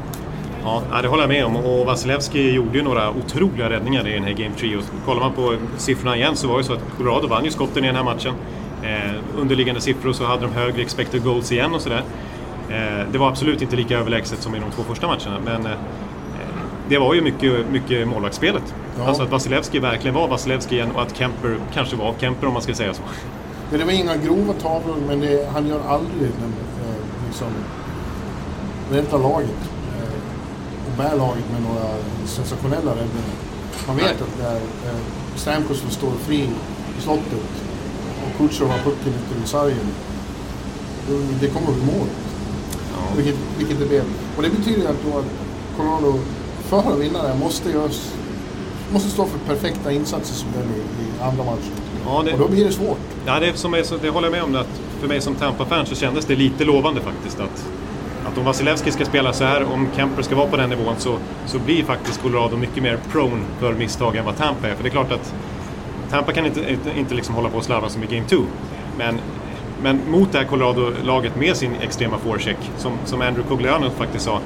Ja, 0.64 1.02
det 1.02 1.08
håller 1.08 1.22
jag 1.22 1.28
med 1.28 1.44
om. 1.44 1.56
Och 1.56 1.86
Vasilevski 1.86 2.50
gjorde 2.52 2.78
ju 2.78 2.84
några 2.84 3.10
otroliga 3.10 3.70
räddningar 3.70 4.08
i 4.08 4.12
den 4.12 4.24
här 4.24 4.32
Game 4.32 4.54
3. 4.58 4.76
Och 4.76 4.82
kollar 5.06 5.20
man 5.20 5.32
på 5.32 5.54
siffrorna 5.76 6.16
igen 6.16 6.36
så 6.36 6.48
var 6.48 6.58
det 6.58 6.64
så 6.64 6.72
att 6.72 6.82
Colorado 6.96 7.28
vann 7.28 7.44
ju 7.44 7.50
skotten 7.50 7.84
i 7.84 7.86
den 7.86 7.96
här 7.96 8.04
matchen. 8.04 8.34
Eh, 8.82 9.40
underliggande 9.40 9.80
siffror 9.80 10.12
så 10.12 10.24
hade 10.24 10.42
de 10.42 10.52
högre 10.52 10.82
expected 10.82 11.24
goals 11.24 11.52
igen 11.52 11.74
och 11.74 11.80
sådär. 11.80 12.02
Eh, 12.70 13.06
det 13.12 13.18
var 13.18 13.28
absolut 13.28 13.62
inte 13.62 13.76
lika 13.76 13.98
överlägset 13.98 14.42
som 14.42 14.54
i 14.54 14.58
de 14.58 14.70
två 14.70 14.82
första 14.82 15.06
matcherna, 15.06 15.40
men 15.44 15.66
eh, 15.66 15.78
det 16.88 16.98
var 16.98 17.14
ju 17.14 17.20
mycket, 17.20 17.70
mycket 17.72 18.08
målvaktsspelet. 18.08 18.74
Ja. 18.98 19.06
Alltså 19.06 19.22
att 19.22 19.30
Vasilevski 19.30 19.78
verkligen 19.78 20.14
var 20.14 20.28
Vasilevski 20.28 20.74
igen 20.74 20.90
och 20.94 21.02
att 21.02 21.16
Kemper 21.16 21.56
kanske 21.74 21.96
var 21.96 22.14
Kemper 22.20 22.46
om 22.46 22.52
man 22.52 22.62
ska 22.62 22.74
säga 22.74 22.94
så. 22.94 23.02
Men 23.70 23.78
det 23.78 23.84
var 23.86 23.92
inga 23.92 24.16
grova 24.16 24.52
tavlor, 24.52 24.96
men 25.06 25.20
det, 25.20 25.48
han 25.52 25.66
gör 25.66 25.80
aldrig 25.88 26.30
den, 26.40 26.52
eh, 26.86 27.26
liksom, 27.26 27.48
rädda 28.90 29.18
laget 29.18 29.70
eh, 29.98 30.16
och 30.86 30.96
bär 30.96 31.16
laget 31.16 31.44
med 31.52 31.62
några 31.62 31.86
sensationella 32.26 32.90
räddningar. 32.90 33.36
Man 33.86 33.96
vet 33.96 34.04
Nej. 34.04 34.14
att 34.14 34.38
när 34.38 34.56
eh, 34.90 35.00
Stamkos 35.34 35.84
står 35.88 36.10
fri 36.10 36.48
i 36.98 37.00
slottet 37.00 37.50
och 38.24 38.38
Kutjerov 38.38 38.70
har 38.70 38.78
pucken 38.78 39.12
ute 39.12 39.44
i 39.44 39.46
sargen, 39.46 39.86
det 41.40 41.48
kommer 41.48 41.68
att 41.68 41.74
bli 41.74 41.86
mål. 41.86 42.06
Vilket, 43.16 43.36
vilket 43.58 43.78
det 43.78 43.86
blev. 43.86 44.04
Och 44.36 44.42
det 44.42 44.50
betyder 44.50 44.88
att 44.88 44.96
då 45.04 45.18
att 45.18 45.24
Colorado 45.76 46.18
för 46.68 46.78
att 46.78 46.98
vinna 46.98 47.22
det 47.22 47.34
måste, 47.34 47.70
görs, 47.70 48.10
måste 48.92 49.10
stå 49.10 49.26
för 49.26 49.38
perfekta 49.38 49.92
insatser 49.92 50.34
som 50.34 50.48
den 50.52 50.62
i, 50.62 50.78
i 50.78 51.22
andra 51.22 51.44
matchen. 51.44 51.72
Ja, 52.06 52.22
det, 52.24 52.32
och 52.32 52.38
då 52.38 52.48
blir 52.48 52.64
det 52.64 52.72
svårt. 52.72 52.98
Ja, 53.26 53.40
det, 53.40 53.56
som 53.56 53.74
är, 53.74 53.82
så, 53.82 53.96
det 53.96 54.08
håller 54.08 54.26
jag 54.26 54.32
med 54.32 54.42
om. 54.42 54.54
Att 54.54 54.80
för 55.00 55.08
mig 55.08 55.20
som 55.20 55.34
Tampa-fan 55.34 55.86
så 55.86 55.94
kändes 55.94 56.24
det 56.24 56.36
lite 56.36 56.64
lovande 56.64 57.00
faktiskt. 57.00 57.40
Att, 57.40 57.66
att 58.26 58.38
om 58.38 58.44
Vasilevski 58.44 58.90
ska 58.90 59.04
spela 59.04 59.32
så 59.32 59.44
här, 59.44 59.64
om 59.72 59.88
Kemper 59.96 60.22
ska 60.22 60.36
vara 60.36 60.48
på 60.48 60.56
den 60.56 60.70
nivån 60.70 60.94
så, 60.98 61.18
så 61.46 61.58
blir 61.58 61.84
faktiskt 61.84 62.22
Colorado 62.22 62.56
mycket 62.56 62.82
mer 62.82 62.98
prone 63.12 63.42
för 63.60 63.72
misstag 63.72 64.16
än 64.16 64.24
vad 64.24 64.36
Tampa 64.36 64.68
är. 64.68 64.74
För 64.74 64.82
det 64.82 64.88
är 64.88 64.90
klart 64.90 65.12
att 65.12 65.34
Tampa 66.10 66.32
kan 66.32 66.46
inte, 66.46 66.72
inte, 66.72 66.90
inte 66.98 67.14
liksom 67.14 67.34
hålla 67.34 67.48
på 67.48 67.58
och 67.58 67.64
slarva 67.64 67.88
som 67.88 68.02
i 68.02 68.06
Game 68.06 68.28
2. 68.28 68.36
Men, 68.98 69.20
men 69.82 70.00
mot 70.10 70.32
det 70.32 70.38
här 70.38 70.44
Colorado-laget 70.44 71.36
med 71.36 71.56
sin 71.56 71.74
extrema 71.80 72.18
forecheck, 72.18 72.56
som, 72.76 72.92
som 73.04 73.20
Andrew 73.20 73.48
Cogliano 73.48 73.90
faktiskt 73.90 74.24
sa, 74.24 74.40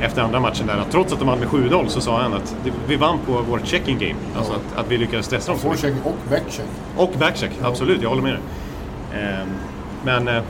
efter 0.00 0.22
andra 0.22 0.40
matchen 0.40 0.66
där 0.66 0.78
att 0.78 0.90
trots 0.90 1.12
att 1.12 1.18
de 1.18 1.28
hade 1.28 1.40
med 1.40 1.48
7-0 1.48 1.88
så 1.88 2.00
sa 2.00 2.22
han 2.22 2.34
att 2.34 2.56
vi 2.88 2.96
vann 2.96 3.18
på 3.26 3.32
vårt 3.32 3.66
checking 3.66 3.98
game. 3.98 4.14
Alltså 4.36 4.52
att, 4.52 4.78
att 4.78 4.90
vi 4.90 4.98
lyckades 4.98 5.26
stressa 5.26 5.52
dem. 5.52 5.60
Forecheck 5.60 5.94
och 6.04 6.16
backcheck. 6.30 6.66
Och 6.96 7.12
backcheck, 7.18 7.50
absolut. 7.62 8.02
Jag 8.02 8.08
håller 8.08 8.22
med 8.22 8.32
dig. 8.32 8.40
Ehm, 9.22 9.48
men 10.04 10.28
eh, 10.28 10.42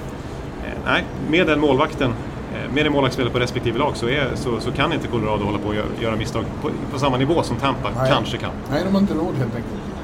nej, 0.85 1.05
med 1.31 1.47
den 1.47 1.61
målvakten 1.61 2.11
eh, 2.55 2.75
med 2.75 2.87
det 2.87 2.91
målvaktsspelet 2.91 3.33
på 3.33 3.39
respektive 3.39 3.79
lag 3.79 3.97
så, 3.97 4.09
är, 4.09 4.31
så, 4.35 4.61
så, 4.61 4.73
kan 4.73 4.93
inte 4.93 5.09
Colorado 5.09 5.45
hålla 5.45 5.59
på 5.59 5.71
att 5.71 6.03
göra, 6.03 6.17
misstag 6.17 6.45
på, 6.63 6.71
på, 6.93 6.99
samma 6.99 7.17
nivå 7.17 7.43
som 7.43 7.57
Tampa 7.57 7.91
nej. 7.97 8.11
kanske 8.11 8.37
kan. 8.37 8.51
Nej, 8.71 8.85
de 8.85 8.95
har 8.95 9.01
inte 9.01 9.15
råd 9.15 9.35
helt 9.39 9.55
enkelt. 9.55 9.96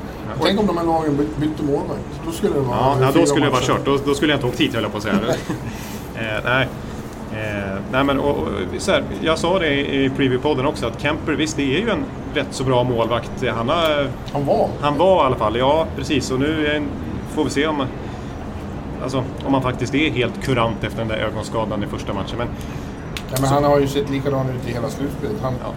Tänk 0.42 0.60
om 0.60 0.66
de 0.66 0.76
här 0.76 0.84
lagen 0.84 1.28
bytte 1.36 1.62
målvakt. 1.62 2.00
Då 2.26 2.32
skulle 2.32 2.54
det 2.54 2.60
vara... 2.60 2.76
Ja, 2.76 2.96
ja 3.00 3.10
då 3.14 3.26
skulle 3.26 3.46
det 3.46 3.50
vara 3.50 3.62
kört. 3.62 3.84
Då, 3.84 3.98
då, 4.04 4.14
skulle 4.14 4.32
jag 4.32 4.36
inte 4.36 4.46
åkt 4.46 4.60
hit 4.60 4.74
höll 4.74 4.82
jag 4.82 4.92
på 4.92 4.98
att 4.98 5.04
säga. 5.04 5.14
eh, 6.14 6.44
nej. 6.44 6.68
Eh, 7.32 7.78
nej 7.92 8.04
men, 8.04 8.20
och, 8.20 8.36
och, 8.38 8.48
så 8.78 8.90
här, 8.90 9.04
jag 9.20 9.38
sa 9.38 9.58
det 9.58 9.74
i, 9.74 10.04
i 10.04 10.08
preview-podden 10.08 10.66
också 10.66 10.86
att 10.86 11.02
Kemper, 11.02 11.32
visst 11.32 11.56
det 11.56 11.76
är 11.76 11.80
ju 11.80 11.90
en 11.90 12.04
rätt 12.34 12.46
så 12.50 12.64
bra 12.64 12.84
målvakt. 12.84 13.30
Han, 13.54 13.68
har, 13.68 14.08
han 14.32 14.46
var? 14.46 14.68
Han 14.80 14.98
var 14.98 15.22
i 15.22 15.26
alla 15.26 15.36
fall, 15.36 15.56
ja 15.56 15.86
precis. 15.96 16.30
Och 16.30 16.40
nu 16.40 16.66
en, 16.66 16.88
får 17.34 17.44
vi 17.44 17.50
se 17.50 17.66
om, 17.66 17.82
alltså, 19.02 19.24
om 19.46 19.54
han 19.54 19.62
faktiskt 19.62 19.94
är 19.94 20.10
helt 20.10 20.44
kurant 20.44 20.84
efter 20.84 20.98
den 20.98 21.08
där 21.08 21.16
ögonskadan 21.16 21.82
i 21.82 21.86
första 21.86 22.12
matchen. 22.12 22.38
Men, 22.38 22.48
ja, 23.30 23.36
men 23.40 23.50
han 23.50 23.64
har 23.64 23.80
ju 23.80 23.88
sett 23.88 24.10
likadan 24.10 24.50
ut 24.50 24.68
i 24.68 24.72
hela 24.72 24.88
slutspelet. 24.88 25.36
Han, 25.42 25.54
ja. 25.62 25.72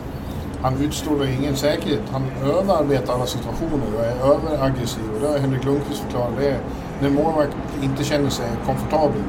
Han 0.65 0.83
utstrålar 0.83 1.25
ingen 1.25 1.55
säkerhet. 1.55 2.01
Han 2.11 2.23
överarbetar 2.43 3.13
alla 3.13 3.25
situationer 3.25 3.87
och 3.97 4.05
är 4.05 4.33
överaggressiv. 4.33 5.03
Och 5.15 5.21
det 5.21 5.27
har 5.27 5.39
Henrik 5.39 5.65
Lundqvist 5.65 6.01
förklarat. 6.01 6.33
Det 6.39 6.49
är 6.49 6.59
när 7.01 7.09
målvakt 7.09 7.55
inte 7.83 8.03
känner 8.03 8.29
sig 8.29 8.45
komfortabel 8.65 9.21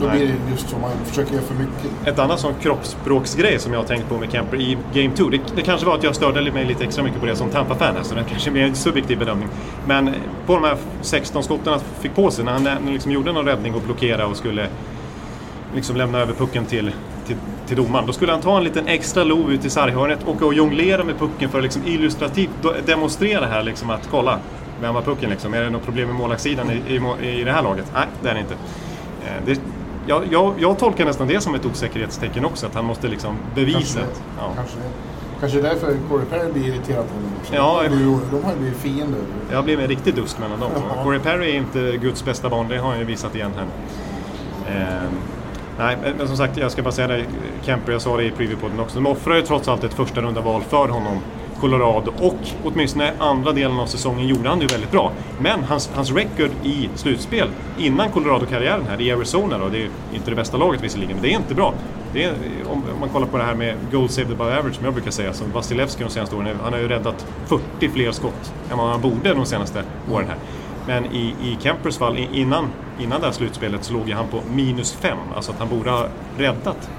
då 0.00 0.08
blir 0.10 0.26
det 0.26 0.50
just 0.50 0.68
så, 0.68 0.78
man 0.78 0.90
försöker 1.04 1.32
göra 1.34 1.44
för 1.44 1.54
mycket. 1.54 2.06
Ett 2.08 2.18
annat 2.18 2.40
sån 2.40 2.54
kroppsspråksgrej 2.54 3.58
som 3.58 3.72
jag 3.72 3.80
har 3.80 3.86
tänkt 3.86 4.08
på 4.08 4.18
med 4.18 4.32
Kemper 4.32 4.60
i 4.60 4.78
Game 4.94 5.16
2, 5.16 5.28
det, 5.28 5.40
det 5.56 5.62
kanske 5.62 5.86
var 5.86 5.94
att 5.94 6.02
jag 6.02 6.14
störde 6.14 6.52
mig 6.52 6.64
lite 6.64 6.84
extra 6.84 7.04
mycket 7.04 7.20
på 7.20 7.26
det 7.26 7.36
som 7.36 7.50
Tampa-fan, 7.50 7.96
alltså 7.96 8.14
det 8.14 8.24
kanske 8.28 8.50
är 8.50 8.52
mer 8.52 8.66
en 8.66 8.74
subjektiv 8.74 9.18
bedömning. 9.18 9.48
Men 9.86 10.14
på 10.46 10.54
de 10.54 10.64
här 10.64 10.76
16 11.00 11.42
skotten 11.42 11.72
han 11.72 11.80
fick 12.00 12.14
på 12.14 12.30
sig, 12.30 12.44
när 12.44 12.52
han 12.52 12.92
liksom 12.92 13.12
gjorde 13.12 13.32
någon 13.32 13.46
räddning 13.46 13.74
och 13.74 13.82
blockerade 13.82 14.24
och 14.24 14.36
skulle 14.36 14.68
liksom 15.74 15.96
lämna 15.96 16.18
över 16.18 16.32
pucken 16.34 16.64
till, 16.64 16.92
till, 17.26 17.36
till 17.66 17.76
domaren. 17.76 18.06
Då 18.06 18.12
skulle 18.12 18.32
han 18.32 18.40
ta 18.40 18.58
en 18.58 18.64
liten 18.64 18.86
extra 18.86 19.24
lov 19.24 19.52
ut 19.52 19.64
i 19.64 19.70
sarghörnet 19.70 20.18
och, 20.24 20.42
och 20.42 20.54
jonglera 20.54 21.04
med 21.04 21.18
pucken 21.18 21.50
för 21.50 21.58
att 21.58 21.64
liksom 21.64 21.82
illustrativt 21.86 22.50
demonstrera 22.86 23.46
här 23.46 23.62
liksom 23.62 23.90
att 23.90 24.08
kolla, 24.10 24.38
vem 24.80 24.94
har 24.94 25.02
pucken 25.02 25.30
liksom? 25.30 25.54
Är 25.54 25.62
det 25.62 25.70
något 25.70 25.84
problem 25.84 26.08
med 26.08 26.16
målvaktssidan 26.16 26.70
i, 26.70 26.94
i, 27.22 27.40
i 27.40 27.44
det 27.44 27.52
här 27.52 27.62
laget? 27.62 27.90
Nej, 27.94 28.06
det 28.22 28.28
är 28.28 28.34
det 28.34 28.40
inte. 28.40 28.54
Eh, 28.54 29.44
det, 29.46 29.60
jag, 30.06 30.22
jag, 30.30 30.54
jag, 30.58 30.78
tolkar 30.78 31.04
nästan 31.04 31.28
det 31.28 31.40
som 31.40 31.54
ett 31.54 31.66
osäkerhetstecken 31.66 32.44
också, 32.44 32.66
att 32.66 32.74
han 32.74 32.84
måste 32.84 33.08
liksom 33.08 33.36
bevisa. 33.54 34.00
Kanske, 34.00 34.22
ja. 34.38 34.52
kanske, 34.56 34.76
kanske 35.40 35.60
därför 35.60 35.96
Corey 36.08 36.26
Perry 36.26 36.52
blir 36.52 36.68
irriterad 36.68 37.06
på 37.08 37.14
honom 37.14 37.30
också. 37.40 37.54
Ja, 37.54 37.82
de 38.30 38.44
har 38.44 38.52
ju 38.52 38.58
blivit 38.58 38.78
fiender. 38.78 39.20
Jag 39.50 39.64
blir 39.64 39.80
en 39.80 39.88
riktig 39.88 40.14
dust 40.14 40.38
mellan 40.38 40.60
dem. 40.60 40.70
Ja. 40.96 41.04
Corey 41.04 41.20
Perry 41.20 41.50
är 41.50 41.56
inte 41.56 41.96
Guds 41.96 42.24
bästa 42.24 42.48
barn, 42.48 42.68
det 42.68 42.78
har 42.78 42.90
han 42.90 42.98
ju 42.98 43.04
visat 43.04 43.34
igen 43.34 43.50
här. 43.56 43.66
Eh, 44.68 45.08
nej, 45.78 45.96
men 46.18 46.28
som 46.28 46.36
sagt, 46.36 46.56
jag 46.56 46.72
ska 46.72 46.82
bara 46.82 46.92
säga 46.92 47.08
det, 47.08 47.24
Kemper, 47.62 47.92
jag 47.92 48.02
sa 48.02 48.16
det 48.16 48.24
i 48.24 48.30
previewpodden 48.30 48.80
också, 48.80 48.94
de 48.94 49.06
offrar 49.06 49.36
ju 49.36 49.42
trots 49.42 49.68
allt 49.68 49.84
ett 49.84 49.94
första 49.94 50.20
runda 50.20 50.40
val 50.40 50.62
för 50.62 50.88
honom 50.88 51.18
Colorado 51.62 52.12
och 52.18 52.38
åtminstone 52.64 53.12
andra 53.18 53.52
delen 53.52 53.80
av 53.80 53.86
säsongen 53.86 54.28
gjorde 54.28 54.48
han 54.48 54.58
det 54.58 54.62
ju 54.62 54.68
väldigt 54.68 54.90
bra. 54.90 55.12
Men 55.38 55.64
hans, 55.64 55.90
hans 55.94 56.12
record 56.12 56.50
i 56.62 56.88
slutspel 56.94 57.48
innan 57.78 58.10
Colorado-karriären 58.10 58.86
här 58.88 59.00
i 59.00 59.12
Arizona 59.12 59.58
då, 59.58 59.68
det 59.68 59.82
är 59.82 59.88
inte 60.14 60.30
det 60.30 60.36
bästa 60.36 60.56
laget 60.56 60.82
visserligen, 60.82 61.12
men 61.12 61.22
det 61.22 61.32
är 61.32 61.36
inte 61.36 61.54
bra. 61.54 61.74
Det 62.12 62.24
är, 62.24 62.32
om, 62.66 62.84
man 63.00 63.08
kollar 63.08 63.26
på 63.26 63.36
det 63.36 63.44
här 63.44 63.54
med 63.54 63.76
goal 63.92 64.08
saved 64.08 64.32
above 64.32 64.58
average 64.58 64.74
som 64.74 64.84
jag 64.84 64.94
brukar 64.94 65.10
säga, 65.10 65.32
som 65.32 65.52
Vasilevski 65.52 66.04
de 66.04 66.10
senaste 66.10 66.36
åren, 66.36 66.56
han 66.62 66.72
har 66.72 66.80
ju 66.80 66.88
räddat 66.88 67.26
40 67.46 67.88
fler 67.88 68.12
skott 68.12 68.52
än 68.70 68.78
vad 68.78 68.88
han 68.88 69.00
borde 69.00 69.34
de 69.34 69.46
senaste 69.46 69.82
åren 70.12 70.28
här. 70.28 70.36
Men 70.86 71.04
i, 71.06 71.34
i 71.42 71.58
Kempers 71.60 71.98
fall, 71.98 72.18
innan, 72.32 72.68
innan 73.00 73.20
det 73.20 73.26
här 73.26 73.32
slutspelet, 73.32 73.84
så 73.84 73.92
låg 73.92 74.10
han 74.10 74.28
på 74.28 74.40
minus 74.54 74.92
5. 74.92 75.18
Alltså 75.36 75.52
att 75.52 75.58
han 75.58 75.68
borde 75.68 75.90
ha 75.90 76.06
räddat 76.38 76.90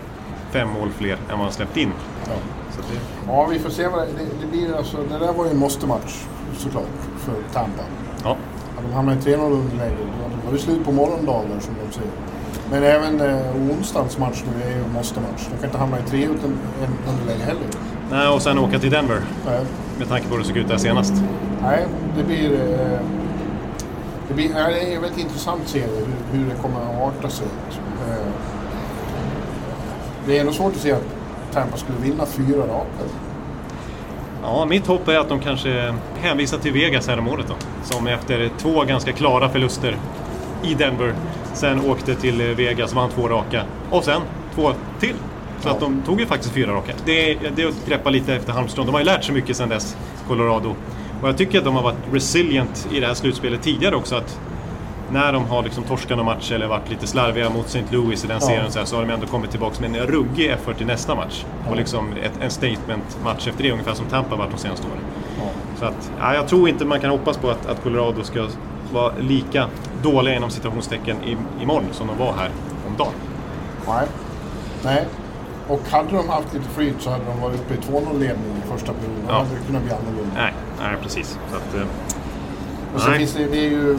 fem 0.51 0.69
mål 0.69 0.89
fler 0.97 1.13
än 1.13 1.19
vad 1.29 1.39
han 1.39 1.51
släppt 1.51 1.77
in. 1.77 1.91
Ja. 2.25 2.33
Det... 2.77 2.99
Ja, 3.27 3.47
vi 3.51 3.59
får 3.59 3.69
se 3.69 3.87
vad 3.87 3.99
det, 3.99 4.05
det, 4.05 4.25
det 4.41 4.47
blir. 4.47 4.75
Alltså, 4.77 4.97
det 5.11 5.19
där 5.19 5.33
var 5.33 5.45
ju 5.45 5.51
en 5.51 5.57
måste-match 5.57 6.23
såklart 6.57 6.87
för 7.17 7.33
Tampa. 7.53 7.83
Ja. 8.23 8.37
Hade 8.75 8.87
de 8.87 8.93
hamnat 8.93 9.27
i 9.27 9.35
3-0 9.35 9.51
underläge 9.51 9.95
då 10.43 10.45
var 10.45 10.53
det 10.53 10.59
slut 10.59 10.85
på 10.85 10.91
morgondagar 10.91 11.59
som 11.59 11.73
de 11.85 11.93
säger. 11.93 12.11
Men 12.71 12.83
även 12.83 13.21
eh, 13.21 13.55
onsdagens 13.55 14.17
match 14.17 14.43
nu 14.51 14.63
är 14.63 14.69
ju 14.69 14.83
en 14.83 14.91
måste-match. 14.93 15.47
De 15.51 15.57
kan 15.57 15.65
inte 15.65 15.77
hamna 15.77 15.99
i 15.99 16.03
3 16.03 16.23
utan 16.23 16.57
en 16.83 17.13
underläge 17.13 17.43
heller. 17.43 17.67
Nej, 18.11 18.27
och 18.27 18.41
sen 18.41 18.59
åka 18.59 18.79
till 18.79 18.91
Denver. 18.91 19.21
Nej. 19.45 19.65
Med 19.99 20.09
tanke 20.09 20.27
på 20.27 20.33
hur 20.33 20.41
det 20.41 20.47
såg 20.47 20.57
ut 20.57 20.67
där 20.67 20.77
senast. 20.77 21.13
Nej, 21.61 21.85
det 22.17 22.23
blir... 22.23 22.53
Eh, 22.53 22.99
det, 24.27 24.33
blir, 24.33 24.49
ja, 24.49 24.67
det 24.67 24.79
är 24.79 24.95
en 24.95 25.01
väldigt 25.01 25.19
intressant 25.19 25.67
serie 25.67 25.87
hur, 25.87 26.39
hur 26.39 26.49
det 26.49 26.55
kommer 26.61 26.79
att 26.79 27.01
arta 27.01 27.29
sig. 27.29 27.47
Eh, 28.09 28.27
det 30.25 30.37
är 30.37 30.41
ändå 30.41 30.53
svårt 30.53 30.73
att 30.73 30.81
se 30.81 30.91
att 30.91 31.15
Tampa 31.51 31.77
skulle 31.77 31.97
vinna 31.97 32.25
fyra 32.25 32.63
raka. 32.67 33.03
Ja, 34.43 34.65
mitt 34.65 34.87
hopp 34.87 35.07
är 35.07 35.17
att 35.17 35.29
de 35.29 35.39
kanske 35.39 35.93
hänvisar 36.15 36.57
till 36.57 36.73
Vegas 36.73 37.07
här 37.07 37.19
om 37.19 37.27
året 37.27 37.45
då. 37.47 37.55
Som 37.83 38.07
efter 38.07 38.49
två 38.57 38.83
ganska 38.83 39.11
klara 39.11 39.49
förluster 39.49 39.97
i 40.63 40.73
Denver 40.73 41.13
sen 41.53 41.85
åkte 41.89 42.15
till 42.15 42.41
Vegas, 42.41 42.93
vann 42.93 43.09
två 43.09 43.27
raka 43.27 43.63
och 43.89 44.03
sen 44.03 44.21
två 44.55 44.73
till. 44.99 45.15
Så 45.61 45.69
ja. 45.69 45.73
att 45.73 45.79
de 45.79 46.01
tog 46.01 46.19
ju 46.19 46.25
faktiskt 46.25 46.53
fyra 46.53 46.71
raka. 46.71 46.93
Det, 47.05 47.37
det 47.55 47.63
är 47.63 47.67
att 47.67 47.85
greppa 47.87 48.09
lite 48.09 48.35
efter 48.35 48.53
halmstrån. 48.53 48.85
De 48.85 48.91
har 48.91 48.99
ju 49.01 49.05
lärt 49.05 49.23
sig 49.23 49.33
mycket 49.35 49.57
sen 49.57 49.69
dess, 49.69 49.97
Colorado. 50.27 50.75
Och 51.23 51.29
jag 51.29 51.37
tycker 51.37 51.57
att 51.57 51.65
de 51.65 51.75
har 51.75 51.83
varit 51.83 51.97
resilient 52.11 52.87
i 52.91 52.99
det 52.99 53.07
här 53.07 53.13
slutspelet 53.13 53.61
tidigare 53.61 53.95
också. 53.95 54.15
Att 54.15 54.39
när 55.11 55.33
de 55.33 55.45
har 55.45 55.63
liksom 55.63 55.83
torskat 55.83 56.17
någon 56.17 56.25
match 56.25 56.51
eller 56.51 56.67
varit 56.67 56.89
lite 56.89 57.07
slarviga 57.07 57.49
mot 57.49 57.65
St. 57.65 57.83
Louis 57.91 58.25
i 58.25 58.27
den 58.27 58.41
serien 58.41 58.71
så, 58.71 58.79
här, 58.79 58.85
så 58.85 58.95
har 58.95 59.05
de 59.05 59.13
ändå 59.13 59.27
kommit 59.27 59.51
tillbaka 59.51 59.75
med 59.81 60.01
en 60.01 60.07
ruggig 60.07 60.51
effort 60.51 60.81
i 60.81 60.85
nästa 60.85 61.15
match. 61.15 61.45
Ja. 61.63 61.71
Och 61.71 61.77
liksom 61.77 62.13
ett, 62.23 62.31
en 62.41 62.49
statement-match 62.49 63.47
efter 63.47 63.63
det, 63.63 63.71
ungefär 63.71 63.93
som 63.93 64.05
Tampa 64.05 64.35
varit 64.35 64.51
de 64.51 64.57
senaste 64.57 64.87
åren. 64.87 65.03
Ja. 65.39 65.49
Så 65.79 65.85
att, 65.85 66.11
ja, 66.19 66.33
jag 66.33 66.47
tror 66.47 66.69
inte 66.69 66.85
man 66.85 66.99
kan 66.99 67.09
hoppas 67.09 67.37
på 67.37 67.49
att, 67.49 67.65
att 67.65 67.83
Colorado 67.83 68.23
ska 68.23 68.47
vara 68.93 69.13
lika 69.19 69.67
dåliga 70.03 70.35
inom 70.35 70.49
situationstecken 70.49 71.17
i, 71.25 71.37
imorgon 71.63 71.89
som 71.91 72.07
de 72.07 72.17
var 72.17 72.33
här 72.33 72.49
om 72.87 72.97
dagen. 72.97 73.13
Nej. 73.87 74.07
Nej. 74.83 75.05
Och 75.67 75.81
hade 75.91 76.17
de 76.17 76.29
haft 76.29 76.53
lite 76.53 76.69
flyt 76.69 77.01
så 77.01 77.09
hade 77.09 77.23
de 77.25 77.41
varit 77.41 77.59
uppe 77.59 77.73
i 77.73 77.77
2-0-ledning 77.77 78.57
i 78.65 78.71
första 78.71 78.93
perioden. 78.93 79.23
Då 79.27 79.33
ja. 79.33 79.37
hade 79.37 79.49
det 79.49 79.65
kunnat 79.65 79.83
bli 79.83 79.91
annorlunda. 79.91 80.31
Nej, 80.35 80.53
nej 80.83 80.97
precis. 81.01 81.37
Så 81.49 81.55
att, 81.55 81.75
eh, 81.75 81.87
och 82.95 83.01
sen 83.01 83.09
nej. 83.09 83.19
finns 83.19 83.33
det, 83.33 83.45
det 83.45 83.59
är 83.59 83.69
ju 83.69 83.97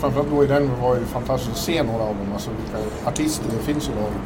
framförallt 0.00 0.30
då 0.30 0.44
i 0.44 0.46
Denver 0.46 0.76
var 0.82 0.94
det 0.96 1.06
fantastiskt 1.06 1.52
att 1.52 1.58
se 1.58 1.82
några 1.82 2.02
av 2.02 2.16
dem. 2.16 2.26
Alltså 2.32 2.50
vilka 2.50 3.08
artister 3.08 3.46
det 3.58 3.72
finns 3.72 3.88
i 3.88 3.90
laget. 3.90 4.20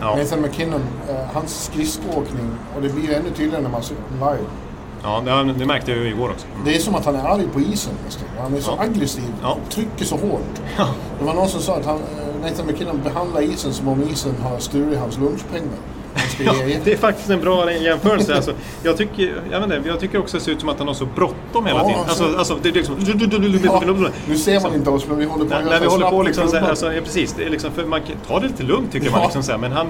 Ja. 0.00 0.16
Nathan 0.16 0.42
McKinnon, 0.42 0.82
eh, 1.08 1.16
hans 1.32 1.64
skridskoåkning, 1.64 2.50
och 2.76 2.82
det 2.82 2.88
blir 2.88 3.04
ju 3.04 3.14
ännu 3.14 3.30
tydligare 3.30 3.62
när 3.62 3.70
man 3.70 3.82
ser 3.82 3.94
honom 3.94 4.32
live. 4.32 4.48
Ja, 5.02 5.20
det, 5.20 5.52
det 5.52 5.66
märkte 5.66 5.90
jag 5.90 6.00
ju 6.00 6.08
igår 6.08 6.30
också. 6.30 6.46
Det 6.64 6.76
är 6.76 6.78
som 6.78 6.94
att 6.94 7.04
han 7.04 7.16
är 7.16 7.24
arg 7.24 7.48
på 7.52 7.60
isen. 7.60 7.92
Han 8.38 8.54
är 8.54 8.60
så 8.60 8.70
ja. 8.78 8.82
aggressiv 8.82 9.34
ja. 9.42 9.56
trycker 9.70 10.04
så 10.04 10.16
hårt. 10.16 10.60
Ja. 10.76 10.88
Det 11.18 11.24
var 11.24 11.34
någon 11.34 11.48
som 11.48 11.60
sa 11.60 11.76
att 11.76 11.86
han, 11.86 11.96
eh, 11.96 12.42
Nathan 12.50 12.66
McKinnon 12.66 13.00
behandlar 13.04 13.42
isen 13.42 13.72
som 13.72 13.88
om 13.88 14.02
isen 14.02 14.34
har 14.42 14.58
stulit 14.58 14.98
hans 14.98 15.18
lunchpengar. 15.18 15.78
Ja, 16.44 16.54
det 16.84 16.92
är 16.92 16.96
faktiskt 16.96 17.30
en 17.30 17.40
bra 17.40 17.72
jämförelse. 17.72 18.34
Alltså, 18.34 18.52
jag, 18.82 18.96
tycker, 18.96 19.42
jag, 19.50 19.60
vet 19.60 19.76
inte, 19.76 19.88
jag 19.88 20.00
tycker 20.00 20.18
också 20.18 20.36
att 20.36 20.40
det 20.40 20.44
ser 20.44 20.52
ut 20.52 20.60
som 20.60 20.68
att 20.68 20.78
han 20.78 20.88
har 20.88 20.94
så 20.94 21.06
bråttom 21.06 21.66
hela 21.66 21.84
tiden. 21.84 22.00
Alltså, 22.08 22.36
alltså, 22.38 22.58
det 22.62 22.68
är 22.68 22.72
liksom... 22.72 22.96
Ja, 23.64 24.10
nu 24.26 24.36
ser 24.36 24.60
man 24.60 24.74
inte 24.74 24.90
oss, 24.90 25.06
men 25.08 25.18
vi 25.18 25.24
håller 25.24 25.44
på 25.44 25.54
att 25.54 25.64
göra 25.64 25.78
vi 25.80 25.86
håller 25.86 26.10
på 26.10 26.22
liksom, 26.22 26.48
så 26.48 26.56
alltså, 26.56 26.92
ja, 26.92 27.00
precis, 27.04 27.34
det 27.38 27.44
är 27.44 27.50
liksom, 27.50 27.70
för 27.72 27.84
man 27.84 28.00
tar 28.26 28.40
det 28.40 28.46
lite 28.46 28.62
lugnt 28.62 28.92
tycker 28.92 29.10
man. 29.10 29.22
Liksom, 29.22 29.42
så 29.42 29.58
men 29.58 29.72
han, 29.72 29.86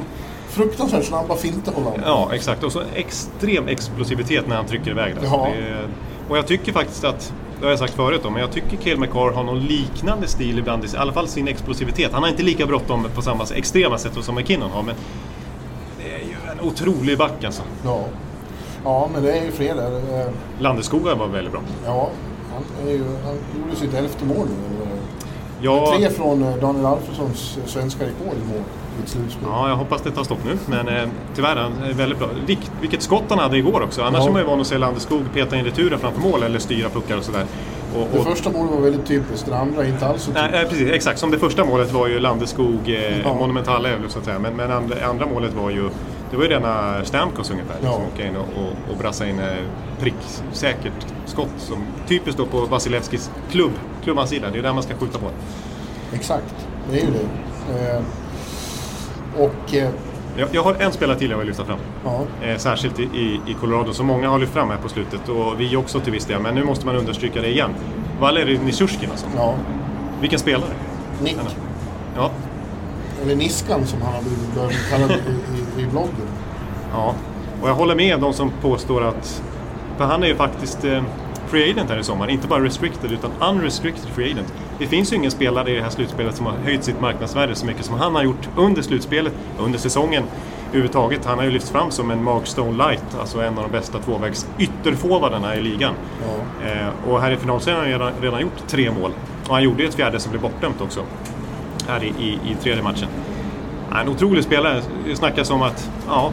fruktansvärt 0.49 1.05
snabba 1.05 1.37
finter 1.37 1.73
håller 1.73 1.91
han 1.91 2.01
Ja, 2.07 2.29
exakt. 2.33 2.65
Och 2.65 2.73
så 2.73 2.83
extrem 2.95 3.69
explosivitet 3.69 4.49
när 4.49 4.57
han 4.57 4.67
trycker 4.67 4.91
iväg 4.91 5.15
det. 5.15 5.27
Ja. 5.27 5.49
det 5.57 5.89
och 6.29 6.39
jag 6.39 6.47
tycker 6.47 6.73
faktiskt 6.73 7.05
att, 7.05 7.33
det 7.61 7.67
har 7.67 7.71
jag 7.71 7.79
sagt 7.79 7.95
förut 7.95 8.21
då, 8.23 8.31
men 8.31 8.41
jag 8.41 8.53
tycker 8.53 8.77
Cale 8.77 8.97
McCarr 8.97 9.33
har 9.33 9.45
någon 9.45 9.61
liknande 9.61 10.29
stil 10.29 10.59
ibland, 10.59 10.85
i 10.85 10.89
alla 10.97 11.13
fall 11.13 11.29
sin 11.29 11.49
explosivitet. 11.49 12.13
Han 12.13 12.23
har 12.23 12.31
inte 12.31 12.43
lika 12.43 12.67
bråttom 12.67 13.07
på 13.15 13.23
samma 13.23 13.45
extrema 13.55 13.99
sätt 13.99 14.13
som 14.21 14.35
McKinnon 14.35 14.71
har, 14.71 14.83
men 14.83 14.95
en 16.61 16.68
otrolig 16.68 17.18
back 17.18 17.44
alltså. 17.44 17.62
Ja. 17.85 18.05
Ja, 18.85 19.09
men 19.12 19.23
det 19.23 19.33
är 19.33 19.44
ju 19.44 19.51
fler 19.51 19.75
där. 19.75 20.21
Eh, 20.21 20.27
Landeskoga 20.59 21.14
var 21.14 21.27
väldigt 21.27 21.53
bra. 21.53 21.62
Ja, 21.85 22.11
han, 22.53 22.88
är 22.88 22.92
ju, 22.92 23.05
han 23.25 23.35
gjorde 23.61 23.77
sitt 23.77 23.94
elfte 23.94 24.25
mål 24.25 24.47
nu. 24.47 24.87
Ja. 25.61 25.94
Tre 25.97 26.11
från 26.11 26.42
eh, 26.42 26.57
Daniel 26.57 26.87
Alfredssons 26.87 27.59
svenska 27.66 28.05
rekord 28.05 28.35
i 28.35 28.53
mål 28.53 28.62
i 29.05 29.09
slutspel. 29.09 29.49
Ja, 29.53 29.68
jag 29.68 29.77
hoppas 29.77 30.03
det 30.03 30.11
tar 30.11 30.25
stopp 30.25 30.44
nu. 30.44 30.59
Men 30.66 30.88
eh, 30.88 31.09
tyvärr, 31.35 31.57
han 31.57 31.73
är 31.83 31.92
väldigt 31.92 32.18
bra. 32.18 32.29
Vilk, 32.47 32.71
vilket 32.81 33.03
skott 33.03 33.25
han 33.29 33.38
hade 33.38 33.59
igår 33.59 33.83
också. 33.83 34.03
Annars 34.03 34.21
ja. 34.21 34.29
är 34.29 34.33
man 34.33 34.42
ju 34.42 34.49
van 34.49 34.61
att 34.61 34.66
se 34.66 34.79
Landeskog 34.79 35.23
peta 35.35 35.57
in 35.57 35.64
returen 35.64 35.99
framför 35.99 36.21
mål 36.21 36.42
eller 36.42 36.59
styra 36.59 36.88
puckar 36.88 37.16
och 37.16 37.25
sådär. 37.25 37.44
Och, 37.94 38.03
och... 38.03 38.09
Det 38.12 38.31
första 38.31 38.51
målet 38.51 38.73
var 38.73 38.81
väldigt 38.81 39.07
typiskt, 39.07 39.47
det 39.49 39.57
andra 39.57 39.87
inte 39.87 40.07
alls 40.07 40.23
så 40.23 40.31
typiskt. 40.31 40.53
Nej, 40.53 40.66
precis, 40.68 40.90
exakt. 40.90 41.18
Som 41.18 41.31
det 41.31 41.38
första 41.38 41.64
målet 41.64 41.92
var 41.92 42.09
ju 42.09 42.21
Landeskog 42.21 42.88
eh, 42.88 43.21
ja. 43.21 43.35
monumental 43.35 43.87
så 44.09 44.18
att 44.18 44.25
säga. 44.25 44.38
Men, 44.38 44.57
men 44.57 44.73
andra, 44.73 45.07
andra 45.07 45.27
målet 45.27 45.55
var 45.55 45.71
ju 45.71 45.90
det 46.31 46.37
var 46.37 46.45
ju 46.45 46.51
rena 46.51 47.05
Stamkos 47.05 47.51
ungefär, 47.51 47.77
ja. 47.83 47.93
som 47.93 48.03
åker 48.03 48.27
in 48.27 48.37
och, 48.37 48.43
och, 48.43 48.93
och 48.93 48.97
brassar 48.99 49.27
in 49.27 49.38
eh, 49.38 49.57
pricksäkert 50.01 51.07
skott. 51.27 51.55
Som 51.59 51.79
typiskt 52.09 52.38
då 52.38 52.47
på 52.47 52.61
Vasilevskis 52.61 53.31
klubb, 53.51 53.73
klubbans 54.05 54.31
sida. 54.31 54.51
Det 54.51 54.59
är 54.59 54.62
där 54.62 54.73
man 54.73 54.83
ska 54.83 54.95
skjuta 54.95 55.19
på. 55.19 55.31
Exakt, 56.12 56.55
det 56.91 57.01
är 57.01 57.05
ju 57.05 57.11
det. 57.11 57.29
Eh, 57.81 58.03
och, 59.37 59.75
eh, 59.75 59.91
jag, 60.37 60.49
jag, 60.53 60.62
har 60.62 60.75
en 60.75 60.93
spelare 60.93 61.19
till 61.19 61.31
jag 61.31 61.38
vill 61.38 61.47
lyfta 61.47 61.64
fram. 61.64 61.79
Ja. 62.05 62.27
Eh, 62.43 62.57
särskilt 62.57 63.01
i, 63.01 63.03
i, 63.03 63.41
i, 63.47 63.55
Colorado, 63.61 63.93
som 63.93 64.07
många 64.07 64.29
har 64.29 64.38
lyft 64.38 64.53
fram 64.53 64.71
här 64.71 64.77
på 64.77 64.88
slutet. 64.88 65.29
Och 65.29 65.61
vi 65.61 65.77
också 65.77 66.01
till 66.01 66.12
viss 66.12 66.25
del, 66.25 66.41
men 66.41 66.55
nu 66.55 66.64
måste 66.64 66.87
man 66.87 66.97
understryka 66.97 67.41
det 67.41 67.49
igen. 67.49 67.71
Valeri 68.21 68.59
Nishushkin 68.59 69.11
alltså. 69.11 69.27
Ja. 69.37 69.55
Vilken 70.21 70.38
spelare. 70.38 70.71
Nick. 71.23 71.37
Ja. 72.17 72.31
Eller 73.23 73.37
Niskan 73.37 73.87
som 73.87 74.03
han 74.03 74.14
har 74.14 74.23
blivit 74.23 74.91
kallad 74.91 75.11
i, 75.11 75.58
i, 75.79 75.87
bloggen. 75.87 76.29
Ja, 76.93 77.14
och 77.62 77.69
jag 77.69 77.75
håller 77.75 77.95
med 77.95 78.21
de 78.21 78.33
som 78.33 78.51
påstår 78.62 79.05
att... 79.05 79.43
För 79.97 80.05
han 80.05 80.23
är 80.23 80.27
ju 80.27 80.35
faktiskt... 80.35 80.85
Eh, 80.85 81.03
free 81.49 81.71
agent 81.71 81.91
här 81.91 81.99
i 81.99 82.05
sommar. 82.05 82.31
Inte 82.31 82.49
bara 82.49 82.64
restricted 82.64 83.12
utan 83.12 83.31
unrestricted 83.41 84.11
free 84.11 84.33
agent. 84.33 84.55
Det 84.79 84.87
finns 84.87 85.12
ju 85.12 85.17
ingen 85.17 85.31
spelare 85.31 85.71
i 85.71 85.75
det 85.75 85.83
här 85.83 85.91
slutspelet 85.91 86.37
som 86.37 86.47
har 86.47 86.53
höjt 86.53 86.85
sitt 86.85 87.01
marknadsvärde 87.01 87.55
så 87.55 87.67
mycket 87.67 87.85
som 87.85 87.95
han 87.95 88.14
har 88.14 88.23
gjort 88.23 88.49
under 88.57 88.83
slutspelet, 88.83 89.33
under 89.59 89.79
säsongen 89.79 90.25
överhuvudtaget. 90.69 91.25
Han 91.25 91.38
har 91.38 91.45
ju 91.45 91.51
lyfts 91.51 91.71
fram 91.71 91.91
som 91.91 92.11
en 92.11 92.25
Mark 92.25 92.47
Stone 92.47 92.88
Light, 92.88 93.05
alltså 93.21 93.41
en 93.41 93.59
av 93.59 93.64
de 93.64 93.71
bästa 93.71 93.99
tvåvägs 93.99 94.47
ytterforwardarna 94.59 95.57
i 95.57 95.61
ligan. 95.61 95.95
Ja. 96.23 96.69
Eh, 96.69 97.11
och 97.11 97.21
här 97.21 97.31
i 97.31 97.37
finalserien 97.37 97.81
har 97.81 97.88
han 97.88 97.93
redan, 97.93 98.23
redan 98.23 98.41
gjort 98.41 98.67
tre 98.67 98.91
mål. 98.91 99.12
Och 99.49 99.55
han 99.55 99.62
gjorde 99.62 99.85
ett 99.85 99.95
fjärde 99.95 100.21
som 100.21 100.31
blev 100.31 100.43
bortdömt 100.43 100.81
också. 100.81 101.01
Här 101.88 102.05
i, 102.05 102.07
i, 102.07 102.33
i 102.33 102.55
tredje 102.62 102.83
matchen. 102.83 103.09
En 103.94 104.09
otrolig 104.09 104.44
spelare. 104.44 104.83
Det 105.07 105.16
snackas 105.16 105.51
om 105.51 105.62
att 105.62 105.90
ja, 106.07 106.33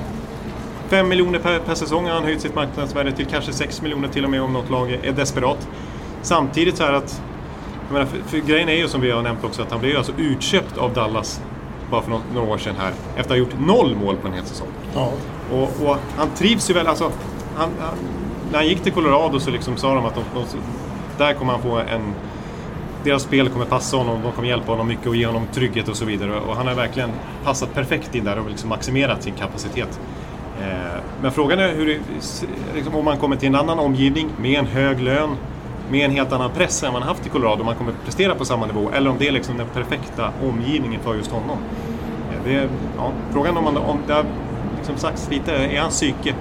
5 0.87 1.07
miljoner 1.07 1.39
per, 1.39 1.59
per 1.59 1.75
säsong 1.75 2.05
har 2.05 2.13
han 2.13 2.23
höjt 2.23 2.41
sitt 2.41 2.55
marknadsvärde 2.55 3.11
till 3.11 3.25
kanske 3.25 3.53
6 3.53 3.81
miljoner 3.81 4.07
till 4.07 4.23
och 4.23 4.29
med 4.29 4.41
om 4.41 4.53
något 4.53 4.69
lag 4.69 4.91
är 4.91 5.11
desperat. 5.11 5.67
Samtidigt 6.21 6.77
så 6.77 6.83
är 6.83 6.93
att, 6.93 7.21
menar, 7.91 8.05
för, 8.05 8.17
för 8.17 8.37
grejen 8.37 8.69
är 8.69 8.73
ju 8.73 8.87
som 8.87 9.01
vi 9.01 9.11
har 9.11 9.21
nämnt 9.21 9.43
också 9.43 9.61
att 9.61 9.71
han 9.71 9.79
blev 9.79 9.97
alltså 9.97 10.13
utköpt 10.17 10.77
av 10.77 10.93
Dallas 10.93 11.41
bara 11.91 12.01
för 12.01 12.19
några 12.33 12.51
år 12.53 12.57
sedan 12.57 12.75
här 12.79 12.91
efter 13.09 13.19
att 13.19 13.29
ha 13.29 13.35
gjort 13.35 13.59
noll 13.59 13.95
mål 13.95 14.15
på 14.15 14.27
en 14.27 14.33
hel 14.33 14.45
säsong. 14.45 14.67
Ja. 14.93 15.11
Och, 15.51 15.87
och, 15.87 15.97
han 16.17 16.29
trivs 16.35 16.69
ju 16.69 16.73
väl, 16.73 16.87
alltså 16.87 17.11
han, 17.55 17.69
han, 17.79 17.93
när 18.51 18.57
han 18.57 18.67
gick 18.67 18.83
till 18.83 18.91
Colorado 18.91 19.39
så 19.39 19.51
liksom 19.51 19.77
sa 19.77 19.95
de 19.95 20.05
att 20.05 20.15
de, 20.15 20.23
de, 20.33 20.45
där 21.17 21.33
kommer 21.33 21.53
han 21.53 21.61
få 21.61 21.77
en 21.77 22.13
deras 23.05 23.23
spel 23.23 23.49
kommer 23.49 23.65
passa 23.65 23.97
honom, 23.97 24.21
de 24.23 24.31
kommer 24.31 24.47
hjälpa 24.47 24.71
honom 24.71 24.87
mycket 24.87 25.07
och 25.07 25.15
ge 25.15 25.25
honom 25.25 25.47
trygghet 25.53 25.87
och 25.87 25.95
så 25.95 26.05
vidare. 26.05 26.39
Och 26.39 26.55
han 26.55 26.67
har 26.67 26.75
verkligen 26.75 27.09
passat 27.43 27.73
perfekt 27.73 28.15
in 28.15 28.23
där 28.23 28.39
och 28.39 28.49
liksom 28.49 28.69
maximerat 28.69 29.23
sin 29.23 29.33
kapacitet. 29.33 29.99
Eh, 30.61 31.01
men 31.21 31.31
frågan 31.31 31.59
är 31.59 31.73
hur 31.73 32.01
liksom, 32.75 32.95
om 32.95 33.05
man 33.05 33.17
kommer 33.17 33.35
till 33.35 33.47
en 33.47 33.55
annan 33.55 33.79
omgivning 33.79 34.29
med 34.37 34.59
en 34.59 34.65
hög 34.65 35.01
lön, 35.01 35.29
med 35.91 36.05
en 36.05 36.11
helt 36.11 36.31
annan 36.31 36.51
press 36.51 36.83
än 36.83 36.93
man 36.93 37.03
haft 37.03 37.25
i 37.25 37.29
Colorado, 37.29 37.59
om 37.59 37.65
man 37.65 37.75
kommer 37.75 37.93
prestera 38.05 38.35
på 38.35 38.45
samma 38.45 38.65
nivå, 38.65 38.89
eller 38.93 39.09
om 39.09 39.15
det 39.19 39.27
är 39.27 39.31
liksom 39.31 39.57
den 39.57 39.67
perfekta 39.67 40.31
omgivningen 40.43 41.01
för 41.01 41.15
just 41.15 41.31
honom. 41.31 41.57
Eh, 42.31 42.43
det 42.45 42.55
är, 42.55 42.69
ja, 42.97 43.11
frågan 43.33 43.57
om, 43.57 43.63
man, 43.63 43.77
om 43.77 43.97
det 44.07 44.13
har 44.13 44.25
liksom 44.77 44.97
sagts 44.97 45.29
lite, 45.29 45.51
är 45.51 45.81
hans 45.81 45.93
psyke, 45.93 46.33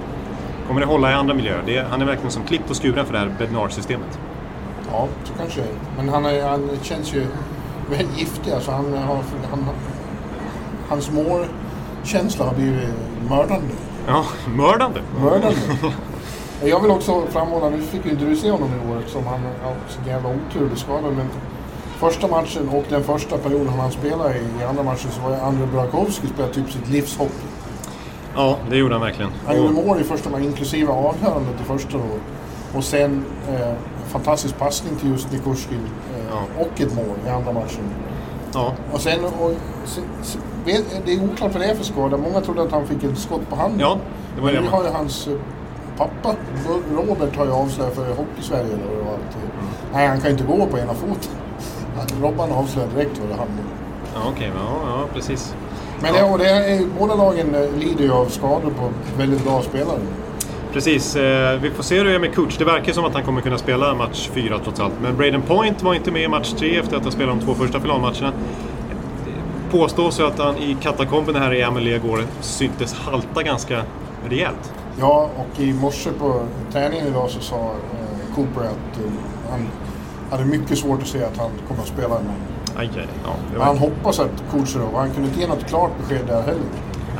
kommer 0.67 0.81
det 0.81 0.87
hålla 0.87 1.11
i 1.11 1.13
andra 1.13 1.33
miljöer? 1.33 1.63
Det, 1.65 1.85
han 1.89 2.01
är 2.01 2.05
verkligen 2.05 2.31
som 2.31 2.43
klippt 2.43 2.69
och 2.69 2.75
skuren 2.75 3.05
för 3.05 3.13
det 3.13 3.19
här 3.19 3.31
Bednar-systemet. 3.39 4.19
Ja, 4.91 5.07
så 5.23 5.33
kanske 5.33 5.61
det 5.61 5.67
är. 5.67 5.75
Men 5.97 6.09
han, 6.09 6.25
är, 6.25 6.47
han 6.47 6.69
känns 6.81 7.13
ju 7.13 7.25
väldigt 7.89 8.19
giftig. 8.19 8.51
Alltså 8.51 8.71
han 8.71 8.93
har, 8.93 9.19
han, 9.49 9.65
hans 10.89 11.11
målkänsla 11.11 12.45
har 12.45 12.53
blivit 12.53 12.89
mördande. 13.29 13.73
Ja, 14.07 14.25
mördande. 14.55 15.01
Mördande. 15.21 15.57
Jag 16.63 16.79
vill 16.79 16.91
också 16.91 17.23
framhålla, 17.29 17.69
nu 17.69 17.81
fick 17.81 18.05
ju 18.05 18.11
inte 18.11 18.25
du 18.25 18.35
se 18.35 18.51
honom 18.51 18.69
i 18.69 18.91
år 18.91 18.97
eftersom 18.99 19.27
han 19.27 19.39
har 19.63 19.75
så 19.87 20.09
jävla 20.09 20.29
otur 20.29 20.71
och 20.71 20.77
skadad. 20.77 21.13
Men 21.13 21.29
första 21.97 22.27
matchen 22.27 22.69
och 22.69 22.83
den 22.89 23.03
första 23.03 23.37
perioden 23.37 23.73
han 23.79 23.91
spelade 23.91 24.35
i, 24.35 24.63
andra 24.69 24.83
matchen 24.83 25.11
så 25.11 25.21
var 25.21 25.29
ju 25.29 25.35
Andrei 25.35 25.67
Burakovsky 25.67 26.27
spelade 26.27 26.53
typ 26.53 26.71
sitt 26.71 26.89
livs 26.89 27.17
hockey. 27.17 27.47
Ja, 28.35 28.57
det 28.69 28.77
gjorde 28.77 28.93
han 28.93 29.01
verkligen. 29.01 29.31
Han 29.45 29.57
gjorde 29.57 29.73
mål 29.73 30.01
i 30.01 30.03
första 30.03 30.29
matchen, 30.29 30.43
inklusive 30.43 30.91
avgörandet 30.91 31.61
i 31.61 31.63
första 31.63 31.97
då. 31.97 32.03
Och 32.77 32.83
sen 32.83 33.25
eh, 33.49 33.73
fantastisk 34.15 34.57
passning 34.57 34.95
till 34.95 35.09
just 35.09 35.31
Nikushkin 35.31 35.79
eh, 36.15 36.25
ja. 36.29 36.63
och 36.63 36.81
ett 36.81 36.95
mål 36.95 37.17
i 37.25 37.29
andra 37.29 37.51
matchen. 37.51 37.83
Ja. 38.53 38.73
Och 38.91 39.01
sen, 39.01 39.25
och, 39.25 39.51
det 40.65 41.13
är 41.13 41.23
oklart 41.23 41.53
vad 41.53 41.61
det 41.61 41.65
är 41.65 41.75
för 41.75 41.83
skada. 41.83 42.17
Många 42.17 42.41
trodde 42.41 42.61
att 42.61 42.71
han 42.71 42.87
fick 42.87 43.03
ett 43.03 43.17
skott 43.17 43.49
på 43.49 43.55
handen. 43.55 43.79
Ja, 43.79 43.97
det 44.35 44.41
var 44.41 44.51
Men 44.51 44.63
nu 44.63 44.69
har 44.69 44.83
ju 44.83 44.89
hans 44.89 45.27
eh, 45.27 45.33
pappa, 45.97 46.35
Robert, 46.97 47.35
har 47.35 47.45
ju 47.45 47.51
avslöjat 47.51 47.95
för 47.95 48.13
Hockeysverige 48.13 48.75
då, 48.75 49.09
att 49.09 49.35
mm. 49.35 49.67
nej, 49.93 50.07
han 50.07 50.17
kan 50.17 50.25
ju 50.25 50.31
inte 50.31 50.43
gå 50.43 50.65
på 50.65 50.77
ena 50.79 50.93
foten. 50.93 51.31
Robban 52.21 52.51
avslöjade 52.51 52.93
direkt 52.93 53.19
vad 53.19 53.29
det 53.29 53.35
handlade 53.35 53.61
om. 53.61 53.67
Ja, 54.13 54.19
okej. 54.29 54.49
Okay, 54.49 54.61
ja, 54.61 54.99
ja, 54.99 55.07
precis. 55.13 55.55
Men 56.01 56.15
ja. 56.15 56.37
det, 56.37 56.43
det 56.43 56.49
är, 56.49 56.87
båda 56.99 57.15
lagen 57.15 57.55
eh, 57.55 57.71
lider 57.71 58.03
ju 58.03 58.11
av 58.11 58.25
skador 58.25 58.69
på 58.69 58.89
väldigt 59.17 59.43
bra 59.43 59.61
spelare. 59.61 59.99
Precis. 60.75 61.15
Eh, 61.15 61.59
vi 61.59 61.71
får 61.71 61.83
se 61.83 61.97
hur 61.97 62.05
det 62.05 62.15
är 62.15 62.19
med 62.19 62.35
coach. 62.35 62.57
Det 62.57 62.65
verkar 62.65 62.93
som 62.93 63.05
att 63.05 63.13
han 63.13 63.23
kommer 63.23 63.41
kunna 63.41 63.57
spela 63.57 63.95
match 63.95 64.29
fyra 64.33 64.59
trots 64.63 64.79
allt. 64.79 64.93
Men 65.01 65.17
Braden 65.17 65.41
Point 65.41 65.83
var 65.83 65.93
inte 65.93 66.11
med 66.11 66.23
i 66.23 66.27
match 66.27 66.53
tre 66.59 66.77
efter 66.77 66.97
att 66.97 67.03
ha 67.03 67.11
spelat 67.11 67.39
de 67.39 67.45
två 67.45 67.53
första 67.53 67.79
finalmatcherna 67.79 68.33
påstås 69.71 70.19
ju 70.19 70.23
att 70.23 70.39
han 70.39 70.57
i 70.57 70.77
katakomberna 70.81 71.39
här 71.39 71.53
i 71.53 71.63
Amelie 71.63 71.99
går 71.99 72.23
syntes 72.41 72.93
halta 72.93 73.43
ganska 73.43 73.81
rejält. 74.29 74.73
Ja, 74.99 75.29
och 75.37 75.59
i 75.59 75.73
morse 75.73 76.09
på 76.19 76.45
träningen 76.71 77.07
idag 77.07 77.29
så 77.29 77.39
sa 77.39 77.55
eh, 77.55 78.35
Cooper 78.35 78.61
att 78.61 78.99
eh, 78.99 79.11
han 79.51 79.67
hade 80.31 80.45
mycket 80.45 80.77
svårt 80.77 81.01
att 81.01 81.07
se 81.07 81.23
att 81.23 81.37
han 81.37 81.51
kommer 81.67 81.81
att 81.81 81.87
spela. 81.87 82.15
Aj, 82.77 82.89
aj, 82.95 83.07
ja, 83.55 83.63
Han 83.63 83.77
hoppas 83.77 84.19
att 84.19 84.43
Kucherov, 84.51 84.95
han 84.95 85.11
kunde 85.11 85.27
inte 85.29 85.39
ge 85.39 85.47
något 85.47 85.65
klart 85.65 85.91
besked 85.99 86.25
där 86.27 86.41
heller. 86.41 86.63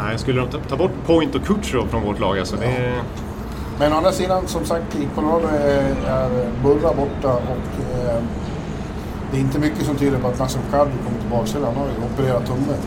Nej, 0.01 0.17
skulle 0.17 0.41
de 0.41 0.59
ta 0.69 0.75
bort 0.75 0.91
Point 1.05 1.35
och 1.35 1.45
Kucherov 1.45 1.87
från 1.87 2.03
vårt 2.03 2.19
lag 2.19 2.39
alltså, 2.39 2.55
ja. 2.55 2.61
det... 2.61 3.01
Men 3.79 3.93
å 3.93 3.95
andra 3.95 4.11
sidan, 4.11 4.47
som 4.47 4.65
sagt, 4.65 4.95
i 4.95 5.07
Colorado 5.15 5.47
är, 5.47 5.95
är 6.07 6.29
Burra 6.63 6.93
borta 6.93 7.33
och 7.33 7.81
eh, 7.95 8.21
det 9.31 9.37
är 9.37 9.41
inte 9.41 9.59
mycket 9.59 9.85
som 9.85 9.95
tyder 9.95 10.17
på 10.19 10.27
att 10.27 10.39
Nassim 10.39 10.61
Kadri 10.71 10.93
kommer 11.05 11.19
tillbaka. 11.19 11.65
Han 11.65 11.75
har 11.75 11.85
ju 11.85 12.13
opererat 12.13 12.45
tummen. 12.45 12.77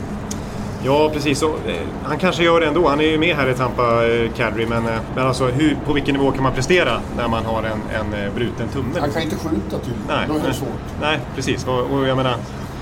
Ja, 0.84 1.10
precis. 1.12 1.42
Och, 1.42 1.50
eh, 1.68 1.74
han 2.02 2.18
kanske 2.18 2.44
gör 2.44 2.60
det 2.60 2.66
ändå. 2.66 2.88
Han 2.88 3.00
är 3.00 3.04
ju 3.04 3.18
med 3.18 3.36
här 3.36 3.48
i 3.48 3.54
Tampa, 3.54 4.06
eh, 4.06 4.30
Kadri. 4.36 4.66
Men, 4.66 4.86
eh, 4.86 4.92
men 5.14 5.26
alltså, 5.26 5.46
hur, 5.46 5.76
på 5.86 5.92
vilken 5.92 6.14
nivå 6.14 6.32
kan 6.32 6.42
man 6.42 6.52
prestera 6.52 7.00
när 7.16 7.28
man 7.28 7.44
har 7.44 7.62
en, 7.62 7.80
en 8.00 8.24
eh, 8.24 8.34
bruten 8.34 8.68
tumme? 8.68 8.88
Han 9.00 9.10
kan 9.10 9.22
inte 9.22 9.36
skjuta 9.36 9.78
typ. 9.78 9.94
Nej, 10.08 10.26
Då 10.28 10.34
är 10.34 10.48
det 10.48 10.54
svårt. 10.54 10.68
Nej, 11.00 11.18
precis. 11.34 11.66
Och, 11.66 11.80
och 11.80 12.08
jag 12.08 12.16
menar, 12.16 12.34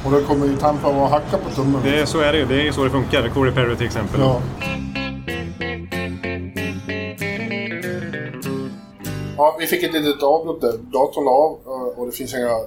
Och 0.04 0.12
då 0.12 0.20
kommer 0.20 0.46
ju 0.46 0.56
Tampa 0.56 0.88
att 0.88 1.10
hacka 1.10 1.36
på 1.44 1.50
tummen. 1.54 1.80
Det, 1.84 2.06
så 2.06 2.20
är 2.20 2.32
det 2.32 2.38
ju. 2.38 2.44
Det 2.46 2.68
är 2.68 2.72
så 2.72 2.84
det 2.84 2.90
funkar. 2.90 3.28
Corey 3.28 3.52
Perry 3.52 3.76
till 3.76 3.86
exempel. 3.86 4.20
Ja. 4.20 4.40
Ja, 9.36 9.56
vi 9.60 9.66
fick 9.66 9.82
ett 9.82 9.92
litet 9.92 10.22
avbrott 10.22 10.60
där. 10.60 10.72
Datorn 10.78 11.24
la 11.24 11.30
av 11.30 11.58
eh, 11.66 11.98
och 11.98 12.06
det 12.06 12.12
finns 12.12 12.34
inga 12.34 12.60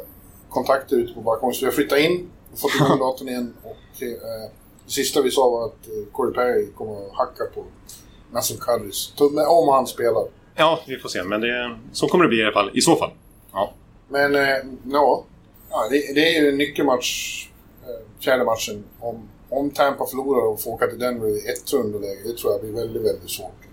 kontakter 0.49 0.95
ute 0.95 1.13
på 1.13 1.21
balkongen. 1.21 1.53
Så 1.53 1.59
vi 1.59 1.65
har 1.65 1.73
flyttat 1.73 1.99
in 1.99 2.29
och 2.53 2.59
fått 2.59 2.75
igång 2.75 2.99
datorn 2.99 3.29
igen. 3.29 3.53
Och, 3.63 4.03
eh, 4.03 4.49
det 4.85 4.91
sista 4.91 5.21
vi 5.21 5.31
sa 5.31 5.49
var 5.49 5.65
att 5.65 5.87
eh, 5.87 6.11
Corey 6.11 6.33
Perry 6.33 6.71
kommer 6.71 7.05
att 7.05 7.13
hacka 7.13 7.43
på 7.55 7.63
Nassim 8.31 8.57
Kadris 8.57 9.13
tumme 9.17 9.41
om 9.41 9.69
han 9.69 9.87
spelar. 9.87 10.23
Ja, 10.55 10.79
vi 10.87 10.97
får 10.97 11.09
se. 11.09 11.23
Men 11.23 11.41
det, 11.41 11.77
så 11.91 12.07
kommer 12.07 12.25
det 12.25 12.29
bli 12.29 12.39
i 12.39 12.43
alla 12.43 12.53
fall. 12.53 12.71
I 12.73 12.81
så 12.81 12.95
fall. 12.95 13.11
Ja. 13.53 13.73
Men 14.07 14.35
eh, 14.35 14.57
ja, 14.91 15.23
ja 15.69 15.87
det, 15.89 16.13
det 16.13 16.35
är 16.35 16.41
ju 16.41 16.49
en 16.49 16.57
nyckelmatch, 16.57 17.47
eh, 17.83 18.23
fjärde 18.23 18.43
matchen. 18.45 18.83
Om, 18.99 19.29
om 19.49 19.69
Tampa 19.69 20.05
förlorar 20.05 20.47
och 20.47 20.61
får 20.61 20.71
åka 20.71 20.87
till 20.87 20.99
Denver 20.99 21.27
i 21.27 21.49
ett 21.49 21.73
underläge, 21.73 22.19
det 22.25 22.37
tror 22.37 22.51
jag 22.53 22.61
blir 22.61 22.71
väldigt, 22.71 23.03
väldigt 23.03 23.29
svårt. 23.29 23.68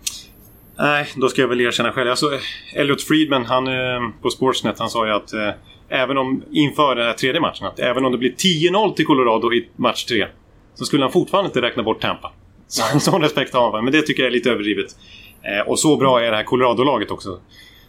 Nej, 0.78 1.06
då 1.16 1.28
ska 1.28 1.40
jag 1.40 1.48
väl 1.48 1.60
erkänna 1.60 1.92
själv. 1.92 2.10
Alltså, 2.10 2.30
Elliot 2.74 3.02
Friedman, 3.02 3.44
han 3.44 3.66
eh, 3.66 4.10
på 4.22 4.30
Sportsnet, 4.30 4.78
han 4.78 4.90
sa 4.90 5.06
ju 5.06 5.12
att 5.12 5.32
eh, 5.32 5.50
även 5.88 6.18
om 6.18 6.42
inför 6.50 6.94
den 6.94 7.06
här 7.06 7.12
tredje 7.12 7.40
matchen, 7.40 7.66
att 7.66 7.78
även 7.78 8.04
om 8.04 8.12
det 8.12 8.18
blir 8.18 8.32
10-0 8.32 8.94
till 8.94 9.06
Colorado 9.06 9.52
i 9.52 9.68
match 9.76 10.04
3 10.04 10.26
så 10.74 10.84
skulle 10.84 11.04
han 11.04 11.12
fortfarande 11.12 11.48
inte 11.48 11.62
räkna 11.62 11.82
bort 11.82 12.00
Tampa. 12.00 12.32
Så, 12.68 13.00
sån 13.00 13.22
respekt 13.22 13.54
har 13.54 13.72
han, 13.72 13.84
men 13.84 13.92
det 13.92 14.02
tycker 14.02 14.22
jag 14.22 14.28
är 14.28 14.32
lite 14.32 14.50
överdrivet. 14.50 14.96
Eh, 15.42 15.68
och 15.68 15.78
så 15.78 15.96
bra 15.96 16.20
är 16.20 16.30
det 16.30 16.36
här 16.36 16.44
Colorado-laget 16.44 17.10
också. 17.10 17.38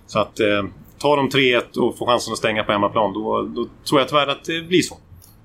Så 0.07 0.19
att 0.19 0.39
eh, 0.39 0.65
tar 0.97 1.17
de 1.17 1.29
3-1 1.29 1.77
och 1.77 1.97
får 1.97 2.05
chansen 2.05 2.33
att 2.33 2.37
stänga 2.37 2.63
på 2.63 2.71
hemmaplan, 2.71 3.13
då, 3.13 3.41
då 3.41 3.67
tror 3.89 4.01
jag 4.01 4.09
tyvärr 4.09 4.27
att 4.27 4.45
det 4.45 4.61
blir 4.61 4.81
så. 4.81 4.97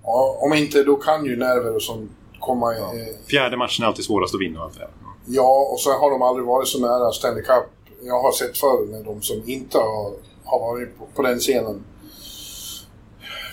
Ja, 0.03 0.39
om 0.41 0.55
inte, 0.55 0.83
då 0.83 0.97
kan 0.97 1.25
ju 1.25 1.37
nerver 1.37 1.75
och 1.75 1.83
sånt 1.83 2.11
komma... 2.39 2.75
Ja. 2.75 2.95
Eh, 2.95 3.27
Fjärde 3.31 3.57
matchen 3.57 3.83
är 3.83 3.87
alltid 3.87 4.05
svårast 4.05 4.35
att 4.35 4.41
vinna. 4.41 4.61
Allt 4.61 4.79
det. 4.79 4.89
Ja, 5.27 5.69
och 5.73 5.81
så 5.81 5.91
har 5.93 6.11
de 6.11 6.23
aldrig 6.23 6.47
varit 6.47 6.69
så 6.69 6.81
nära 6.81 7.13
Stanley 7.13 7.43
Cup. 7.43 7.65
Jag 8.03 8.23
har 8.23 8.33
sett 8.33 8.59
förr 8.59 8.87
med 8.87 9.05
de 9.05 9.23
som 9.23 9.43
inte 9.47 9.79
har, 9.79 10.13
har 10.45 10.59
varit 10.61 10.99
på, 10.99 11.07
på 11.15 11.23
den 11.23 11.39
scenen. 11.39 11.85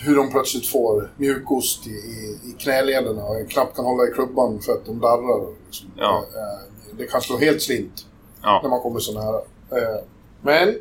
Hur 0.04 0.16
de 0.16 0.30
plötsligt 0.30 0.66
får 0.66 1.10
mjukost 1.16 1.86
i, 1.86 1.90
i, 1.90 2.38
i 2.50 2.52
knälederna 2.58 3.24
och 3.24 3.50
knappt 3.50 3.76
kan 3.76 3.84
hålla 3.84 4.04
i 4.08 4.12
klubban 4.14 4.60
för 4.60 4.72
att 4.72 4.86
de 4.86 5.00
darrar. 5.00 5.46
Liksom. 5.66 5.86
Ja. 5.96 6.24
Eh, 6.36 6.96
Det 6.98 7.06
kan 7.06 7.20
slå 7.20 7.38
helt 7.38 7.62
slint 7.62 8.06
Ja. 8.42 8.60
när 8.62 8.70
man 8.70 8.80
kommer 8.80 9.00
så 9.00 9.12
nära. 9.12 9.36
Eh, 9.80 10.04
Men 10.42 10.74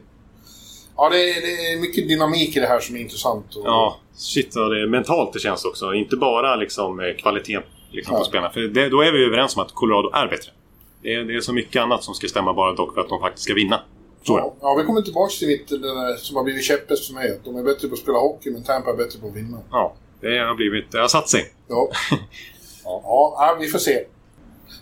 ja, 0.97 1.10
det, 1.10 1.30
är- 1.30 1.41
det 1.41 1.71
är 1.73 1.82
mycket 1.82 2.08
dynamik 2.10 2.58
i 2.58 2.60
det 2.60 2.67
här 2.67 2.80
som 2.80 2.95
är 2.95 2.99
intressant. 2.99 3.56
Och, 3.56 3.62
Ja, 3.65 3.97
shit 4.15 4.56
vad 4.56 4.71
det 4.71 4.82
är 4.82 4.88
mentalt 4.88 5.34
det 5.34 5.39
känns 5.39 5.65
också. 5.65 5.93
Inte 5.93 6.15
bara 6.15 6.56
liksom 6.56 6.99
eh, 6.99 7.06
kvaliteten 7.17 7.63
liksom, 7.91 8.15
på 8.17 8.23
spelarna. 8.23 8.49
För 8.54 8.60
det, 8.60 8.89
då 8.89 9.02
är 9.02 9.12
vi 9.12 9.25
överens 9.25 9.56
om 9.56 9.62
att 9.63 9.71
Colorado 9.73 10.10
är 10.13 10.28
bättre. 10.28 10.52
Det 11.01 11.13
är, 11.13 11.23
det 11.23 11.35
är 11.35 11.41
så 11.41 11.53
mycket 11.53 11.81
annat 11.81 12.03
som 12.03 12.13
ska 12.13 12.27
stämma 12.27 12.53
bara 12.53 12.73
dock 12.73 12.93
för 12.93 13.01
att 13.01 13.09
de 13.09 13.19
faktiskt 13.19 13.43
ska 13.43 13.53
vinna. 13.53 13.81
Ja, 14.23 14.55
ja, 14.62 14.75
vi 14.79 14.85
kommer 14.85 15.01
tillbaka 15.01 15.31
till 15.39 15.47
mitt, 15.47 15.67
det 15.67 15.77
där 15.77 16.15
som 16.15 16.35
har 16.35 16.43
blivit 16.43 16.63
käpphäst 16.63 17.07
för 17.07 17.13
mig. 17.13 17.31
Att 17.31 17.45
de 17.45 17.55
är 17.55 17.63
bättre 17.63 17.88
på 17.88 17.93
att 17.93 17.99
spela 17.99 18.17
hockey, 18.17 18.51
men 18.51 18.63
Tampa 18.63 18.91
är 18.91 18.95
bättre 18.95 19.19
på 19.19 19.27
att 19.27 19.35
vinna. 19.35 19.57
Ja, 19.71 19.93
det 20.21 20.38
har 20.39 20.55
blivit... 20.55 20.91
Det 20.91 20.99
har 20.99 21.07
satt 21.07 21.29
sig. 21.29 21.53
Ja. 21.67 21.89
ja. 22.83 23.01
ja, 23.38 23.57
vi 23.59 23.67
får 23.67 23.79
se. 23.79 24.03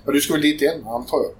Ja, 0.06 0.12
du 0.12 0.22
ska 0.22 0.34
väl 0.34 0.42
dit 0.42 0.62
igen, 0.62 0.88
antar 0.88 1.18
jag? 1.18 1.32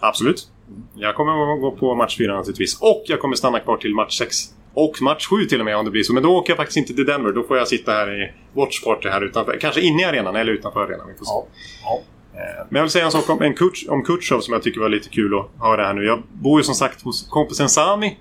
Absolut. 0.00 0.48
Jag 0.94 1.14
kommer 1.14 1.54
att 1.54 1.60
gå 1.60 1.70
på 1.70 1.94
match 1.94 2.18
4 2.18 2.36
naturligtvis. 2.36 2.80
Och 2.80 3.02
jag 3.06 3.20
kommer 3.20 3.36
stanna 3.36 3.60
kvar 3.60 3.76
till 3.76 3.94
match 3.94 4.18
6. 4.18 4.36
Och 4.74 5.02
match 5.02 5.26
7 5.26 5.44
till 5.44 5.60
och 5.60 5.64
med 5.64 5.76
om 5.76 5.84
det 5.84 5.90
blir 5.90 6.02
så. 6.02 6.12
Men 6.12 6.22
då 6.22 6.36
åker 6.36 6.50
jag 6.50 6.56
faktiskt 6.56 6.76
inte 6.76 6.94
till 6.94 7.06
Denver. 7.06 7.32
Då 7.32 7.42
får 7.42 7.56
jag 7.56 7.68
sitta 7.68 7.92
här 7.92 8.22
i 8.22 8.32
Watchparty 8.52 9.08
här 9.08 9.24
utanför. 9.24 9.58
Kanske 9.60 9.80
inne 9.80 10.02
i 10.02 10.04
arenan 10.04 10.36
eller 10.36 10.52
utanför 10.52 10.80
arenan. 10.80 11.08
Vi 11.08 11.14
får 11.14 11.24
se. 11.24 11.30
Ja. 11.30 11.46
ja. 11.84 12.00
Eh, 12.34 12.66
men 12.68 12.76
jag 12.76 12.82
vill 12.82 12.90
säga 12.90 13.04
en 13.04 13.10
sak 13.10 13.30
om, 13.30 13.42
en 13.42 13.54
Kutch, 13.54 13.84
om 13.88 14.02
Kutjov 14.02 14.40
som 14.40 14.52
jag 14.52 14.62
tycker 14.62 14.80
var 14.80 14.88
lite 14.88 15.08
kul 15.08 15.38
att 15.38 15.50
höra 15.60 15.84
här 15.86 15.94
nu. 15.94 16.04
Jag 16.04 16.22
bor 16.32 16.60
ju 16.60 16.64
som 16.64 16.74
sagt 16.74 17.02
hos 17.02 17.28
kompisen 17.28 17.68
Sami 17.68 18.16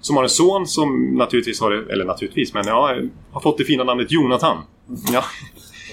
som 0.00 0.16
har 0.16 0.22
en 0.22 0.28
son 0.28 0.66
som 0.66 1.14
naturligtvis 1.14 1.60
har 1.60 1.72
eller 1.72 2.04
naturligtvis, 2.04 2.54
men 2.54 2.66
ja, 2.66 2.96
har 3.32 3.40
fått 3.40 3.58
det 3.58 3.64
fina 3.64 3.84
namnet 3.84 4.12
Jonathan. 4.12 4.56
Ja. 5.12 5.24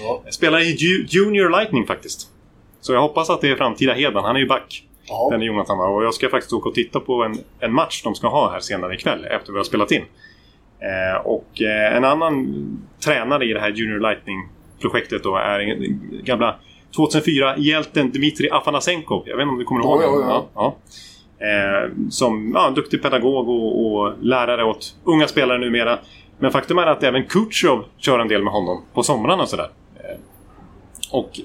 ja. 0.02 0.22
Spelar 0.30 0.60
i 0.60 0.76
Junior 1.08 1.50
Lightning 1.50 1.86
faktiskt. 1.86 2.28
Så 2.80 2.92
jag 2.92 3.00
hoppas 3.00 3.30
att 3.30 3.40
det 3.40 3.48
är 3.48 3.56
framtida 3.56 3.92
Hedan, 3.92 4.24
han 4.24 4.36
är 4.36 4.40
ju 4.40 4.46
back. 4.46 4.84
Den 5.30 5.42
är 5.42 5.46
Jonathan? 5.46 5.80
Och 5.80 6.04
jag 6.04 6.14
ska 6.14 6.28
faktiskt 6.28 6.52
åka 6.52 6.68
och 6.68 6.74
titta 6.74 7.00
på 7.00 7.22
en, 7.22 7.38
en 7.60 7.72
match 7.72 8.02
de 8.02 8.14
ska 8.14 8.28
ha 8.28 8.50
här 8.52 8.60
senare 8.60 8.94
ikväll 8.94 9.24
efter 9.24 9.52
vi 9.52 9.58
har 9.58 9.64
spelat 9.64 9.90
in. 9.90 10.02
Eh, 10.78 11.26
och 11.26 11.62
eh, 11.62 11.96
en 11.96 12.04
annan 12.04 12.54
tränare 13.04 13.44
i 13.44 13.52
det 13.52 13.60
här 13.60 13.70
Junior 13.70 14.00
Lightning-projektet 14.00 15.22
då 15.22 15.36
är 15.36 15.76
gamla 16.22 16.56
2004, 16.96 17.56
hjälten 17.58 18.10
Dmitrij 18.10 18.50
Afanasenko. 18.50 19.22
Jag 19.26 19.36
vet 19.36 19.42
inte 19.42 19.52
om 19.52 19.58
du 19.58 19.64
kommer 19.64 19.80
ihåg 19.80 20.02
honom? 20.02 20.28
Ja, 20.28 20.48
ja. 20.54 20.76
Eh, 21.46 21.90
som 22.10 22.52
ja, 22.54 22.68
en 22.68 22.74
duktig 22.74 23.02
pedagog 23.02 23.48
och, 23.48 23.86
och, 23.86 24.12
lärare 24.20 24.64
åt 24.64 24.94
unga 25.04 25.28
spelare 25.28 25.58
numera. 25.58 25.98
Men 26.38 26.50
faktum 26.50 26.78
är 26.78 26.86
att 26.86 27.02
även 27.02 27.24
Kutjov 27.24 27.84
kör 27.98 28.18
en 28.18 28.28
del 28.28 28.42
med 28.42 28.52
honom 28.52 28.82
på 28.94 29.02
somrarna 29.02 29.42
och 29.42 29.48
sådär. 29.48 29.70
Eh, 29.96 30.18
och 31.10 31.40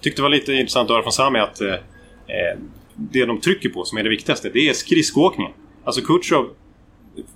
tyckte 0.00 0.20
det 0.20 0.22
var 0.22 0.30
lite 0.30 0.52
intressant 0.52 0.90
att 0.90 0.94
höra 0.94 1.02
från 1.02 1.12
Sami 1.12 1.38
att 1.38 1.60
eh, 1.60 1.72
eh 1.72 2.58
det 2.94 3.24
de 3.24 3.40
trycker 3.40 3.68
på 3.68 3.84
som 3.84 3.98
är 3.98 4.02
det 4.02 4.08
viktigaste, 4.08 4.50
det 4.52 4.68
är 4.68 4.72
skridskoåkningen. 4.72 5.52
Alltså 5.84 6.00
Kutjov, 6.00 6.48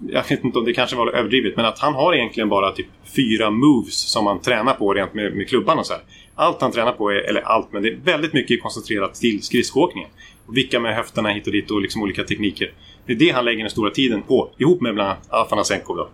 jag 0.08 0.28
vet 0.28 0.44
inte 0.44 0.58
om 0.58 0.64
det 0.64 0.72
kanske 0.72 0.96
var 0.96 1.06
överdrivet, 1.06 1.56
men 1.56 1.64
att 1.64 1.78
han 1.78 1.94
har 1.94 2.14
egentligen 2.14 2.48
bara 2.48 2.72
typ 2.72 2.86
fyra 3.16 3.50
moves 3.50 3.94
som 3.94 4.26
han 4.26 4.40
tränar 4.40 4.74
på 4.74 4.94
rent 4.94 5.14
med, 5.14 5.32
med 5.32 5.48
klubban 5.48 5.78
och 5.78 5.86
sådär. 5.86 6.02
Allt 6.36 6.60
han 6.60 6.72
tränar 6.72 6.92
på, 6.92 7.10
är, 7.10 7.14
eller 7.14 7.40
allt, 7.40 7.72
men 7.72 7.82
det 7.82 7.88
är 7.88 7.96
väldigt 7.96 8.32
mycket 8.32 8.62
koncentrerat 8.62 9.14
till 9.14 9.42
skridskoåkningen. 9.42 10.10
Och 10.46 10.56
vicka 10.56 10.80
med 10.80 10.96
höfterna 10.96 11.28
hit 11.28 11.46
och 11.46 11.52
dit 11.52 11.70
och 11.70 11.80
liksom 11.80 12.02
olika 12.02 12.24
tekniker. 12.24 12.72
Det 13.06 13.12
är 13.12 13.16
det 13.16 13.30
han 13.30 13.44
lägger 13.44 13.60
den 13.60 13.70
stora 13.70 13.90
tiden 13.90 14.22
på, 14.22 14.50
ihop 14.58 14.80
med 14.80 14.94
bland 14.94 15.10
annat 15.10 15.26
Afanasenkov 15.28 15.96
då. 15.96 16.08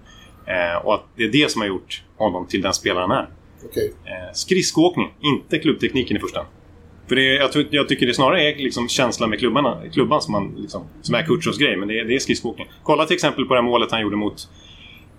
Eh, 0.53 0.87
och 0.87 0.95
att 0.95 1.05
det 1.17 1.25
är 1.25 1.29
det 1.29 1.51
som 1.51 1.61
har 1.61 1.69
gjort 1.69 2.03
honom 2.17 2.47
till 2.47 2.63
den 2.63 2.73
spelaren 2.73 3.11
han 3.11 3.19
är. 3.19 3.29
Okej. 3.65 3.93
Eh, 4.05 4.33
skridskoåkning, 4.35 5.13
inte 5.21 5.59
klubbtekniken 5.59 6.17
i 6.17 6.21
första 6.21 6.39
hand. 6.39 6.49
För 7.09 7.17
det, 7.17 7.35
jag, 7.35 7.51
jag 7.71 7.89
tycker 7.89 8.07
det 8.07 8.15
snarare 8.15 8.43
är 8.43 8.57
liksom 8.57 8.89
känslan 8.89 9.31
med 9.31 9.39
klubbarna, 9.39 9.83
klubban 9.93 10.23
som, 10.23 10.33
man, 10.33 10.55
liksom, 10.59 10.85
som 11.03 11.15
är 11.15 11.23
Kutjovs 11.23 11.59
grej, 11.59 11.77
men 11.77 11.89
det 11.89 11.99
är, 11.99 12.05
det 12.05 12.15
är 12.15 12.19
skridskoåkning. 12.19 12.69
Kolla 12.83 13.07
till 13.07 13.15
exempel 13.15 13.45
på 13.45 13.55
det 13.55 13.61
här 13.61 13.69
målet 13.69 13.91
han 13.91 14.01
gjorde 14.01 14.17
mot 14.17 14.49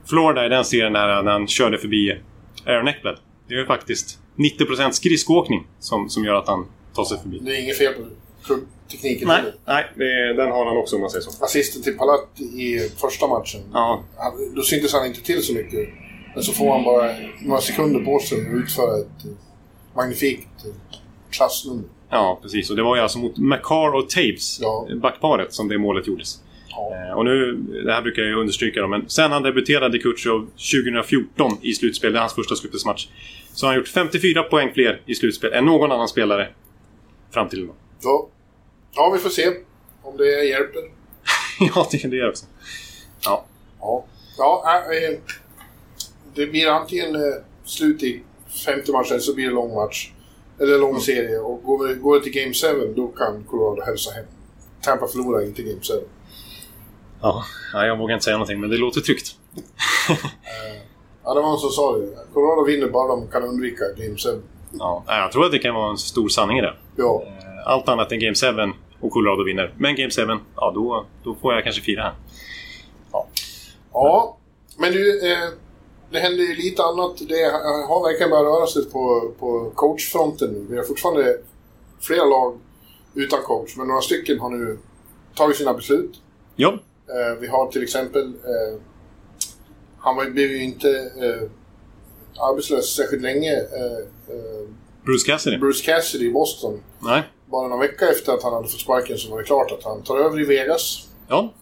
Florida 0.09 0.45
i 0.45 0.49
den 0.49 0.65
serien 0.65 0.93
där 0.93 1.23
när 1.23 1.31
han 1.31 1.47
körde 1.47 1.77
förbi 1.77 2.17
Aaron 2.65 2.87
Eckblad. 2.87 3.17
Det 3.47 3.53
är 3.53 3.59
ju 3.59 3.65
faktiskt 3.65 4.20
90% 4.41 4.91
skridskoåkning 4.91 5.67
som, 5.79 6.09
som 6.09 6.25
gör 6.25 6.33
att 6.33 6.47
han 6.47 6.65
tar 6.95 7.03
sig 7.03 7.17
förbi. 7.21 7.39
Det 7.41 7.51
är 7.57 7.63
inget 7.63 7.77
fel 7.77 7.93
på 7.93 8.01
klubbtekniken. 8.45 9.27
Nej, 9.27 9.43
nej 9.67 9.85
det, 9.95 10.33
den 10.33 10.51
har 10.51 10.65
han 10.65 10.77
också 10.77 10.95
om 10.95 11.01
man 11.01 11.09
säger 11.09 11.23
så. 11.23 11.43
Assisten 11.45 11.81
till 11.83 11.97
Palat 11.97 12.41
i 12.41 12.79
första 12.97 13.27
matchen. 13.27 13.61
Ja, 13.73 14.03
Han, 14.17 14.55
då 14.55 14.61
syntes 14.61 14.93
han 14.93 15.05
inte 15.07 15.21
till 15.21 15.43
så 15.43 15.53
mycket. 15.53 15.89
Men 16.35 16.43
så 16.43 16.51
får 16.53 16.71
han 16.71 16.83
bara 16.83 17.11
några 17.41 17.61
sekunder 17.61 17.99
på 17.99 18.19
sig 18.19 18.37
att 18.41 18.53
utföra 18.53 18.97
ett 18.99 19.25
eh, 19.25 19.31
magnifikt 19.95 20.65
eh, 20.65 20.71
klassnummer. 21.31 21.83
ja, 22.09 22.39
precis. 22.41 22.69
Och 22.69 22.75
det 22.75 22.83
var 22.83 22.95
ju 22.95 23.01
alltså 23.01 23.19
mot 23.19 23.37
McCarr 23.37 23.95
och 23.95 24.09
Taves, 24.09 24.59
Ja. 24.61 24.87
backparet, 25.01 25.53
som 25.53 25.67
det 25.67 25.77
målet 25.77 26.07
gjordes. 26.07 26.39
Ja. 26.69 26.91
Eh, 27.09 27.17
Och 27.17 27.25
nu, 27.25 27.53
det 27.85 27.93
här 27.93 28.01
brukar 28.01 28.21
jag 28.21 28.39
understryka 28.39 28.81
då, 28.81 28.87
men 28.87 29.09
sen 29.09 29.31
han 29.31 29.43
debuterade 29.43 29.99
Kutjov 29.99 30.47
2014 30.73 31.51
i 31.61 31.73
slutspel, 31.73 32.11
det 32.13 32.17
är 32.17 32.21
hans 32.21 32.33
första 32.33 32.55
slutspelsmatch, 32.55 33.07
så 33.53 33.65
har 33.65 33.73
han 33.73 33.79
gjort 33.79 33.87
54 33.87 34.43
poäng 34.43 34.73
fler 34.73 35.01
i 35.05 35.15
slutspel 35.15 35.53
än 35.53 35.65
någon 35.65 35.91
annan 35.91 36.07
spelare 36.07 36.49
fram 37.31 37.49
till 37.49 37.65
nu. 37.65 37.71
Ja. 38.03 38.27
ja, 38.95 39.11
vi 39.13 39.19
får 39.19 39.29
se 39.29 39.47
om 40.01 40.17
det 40.17 40.43
hjälper. 40.43 40.81
ja, 41.75 41.87
det 41.91 42.07
det 42.07 42.27
också. 42.27 42.45
Ja. 43.25 43.45
Ja, 43.79 44.05
ja 44.37 44.63
äh, 44.65 45.03
eh, 45.03 45.19
det 46.35 46.47
blir 46.47 46.67
antingen 46.67 47.15
eh, 47.15 47.21
slut 47.65 48.03
i 48.03 48.23
femte 48.65 48.91
matchen 48.91 49.21
så 49.21 49.35
blir 49.35 49.45
det 49.45 49.53
lång 49.53 49.73
match. 49.75 50.11
Eller 50.59 50.79
lång 50.79 51.01
serie. 51.01 51.39
Och 51.39 51.63
går, 51.63 51.87
vi, 51.87 51.93
går 51.93 52.15
det 52.15 52.23
till 52.23 52.33
Game 52.33 52.53
7 52.53 52.93
då 52.95 53.07
kan 53.07 53.43
Colorado 53.43 53.81
hälsa 53.81 54.11
hem. 54.11 54.25
Tampa 54.81 55.07
förlorar 55.07 55.45
inte 55.45 55.61
Game 55.63 55.81
7. 55.81 55.93
Ja, 57.21 57.45
jag 57.73 57.97
vågar 57.97 58.13
inte 58.13 58.23
säga 58.23 58.37
någonting, 58.37 58.59
men 58.59 58.69
det 58.69 58.77
låter 58.77 59.01
tryggt. 59.01 59.35
Ja, 61.23 61.33
det 61.33 61.41
var 61.41 61.49
någon 61.49 61.59
som 61.59 61.69
sa 61.69 61.97
det. 61.97 62.07
Colorado 62.33 62.63
vinner 62.65 62.87
bara 62.87 63.07
de 63.07 63.27
kan 63.27 63.43
undvika 63.43 63.83
Game 63.97 64.17
7. 64.17 64.41
Ja, 64.79 65.03
jag 65.07 65.31
tror 65.31 65.45
att 65.45 65.51
det 65.51 65.59
kan 65.59 65.75
vara 65.75 65.89
en 65.89 65.97
stor 65.97 66.29
sanning 66.29 66.57
i 66.57 66.61
det. 66.61 66.73
Ja, 66.95 67.23
Eh, 67.25 67.67
Allt 67.67 67.89
annat 67.89 68.11
än 68.11 68.19
Game 68.19 68.35
7 68.35 68.73
och 69.01 69.11
Colorado 69.11 69.43
vinner. 69.43 69.73
Men 69.77 69.95
Game 69.95 70.09
7, 70.11 70.21
ja 70.55 70.71
då, 70.75 71.05
då 71.23 71.35
får 71.35 71.53
jag 71.53 71.63
kanske 71.63 71.81
fira 71.81 72.01
här. 72.03 72.13
ja. 73.93 74.37
men 74.77 74.91
du, 74.91 75.31
eh, 75.31 75.49
det 76.11 76.19
händer 76.19 76.43
ju 76.43 76.55
lite 76.55 76.83
annat. 76.83 77.17
Det 77.17 77.43
har 77.87 78.03
verkligen 78.09 78.29
börjat 78.29 78.45
röra 78.45 78.67
sig 78.67 78.85
på, 78.91 79.31
på 79.39 79.71
coachfronten 79.75 80.49
nu. 80.53 80.65
Vi 80.69 80.77
har 80.77 80.83
fortfarande 80.83 81.37
flera 82.01 82.25
lag 82.25 82.57
utan 83.15 83.39
coach, 83.41 83.77
men 83.77 83.87
några 83.87 84.01
stycken 84.01 84.39
har 84.39 84.49
nu 84.49 84.77
tagit 85.35 85.57
sina 85.57 85.73
beslut. 85.73 86.21
Ja, 86.55 86.73
Eh, 87.07 87.39
vi 87.39 87.47
har 87.47 87.67
till 87.71 87.83
exempel... 87.83 88.23
Eh, 88.27 88.81
han 90.01 90.15
var, 90.15 90.25
blev 90.25 90.51
ju 90.51 90.63
inte... 90.63 90.89
Eh, 90.89 91.49
arbetslös 92.39 92.95
särskilt 92.95 93.21
länge. 93.21 93.51
Eh, 93.51 94.35
eh, 94.35 94.67
Bruce 95.05 95.31
Cassidy? 95.31 95.57
Bruce 95.57 95.85
Cassidy 95.85 96.25
i 96.25 96.31
Boston. 96.31 96.81
Nej. 96.99 97.23
Bara 97.51 97.67
någon 97.67 97.79
vecka 97.79 98.09
efter 98.09 98.33
att 98.33 98.43
han 98.43 98.53
hade 98.53 98.67
fått 98.67 98.79
sparken 98.79 99.17
så 99.17 99.31
var 99.31 99.37
det 99.37 99.43
klart 99.43 99.71
att 99.71 99.83
han 99.83 100.03
tar 100.03 100.17
över 100.17 100.41
i 100.41 100.43
Vegas. 100.43 101.07
Ja. 101.27 101.53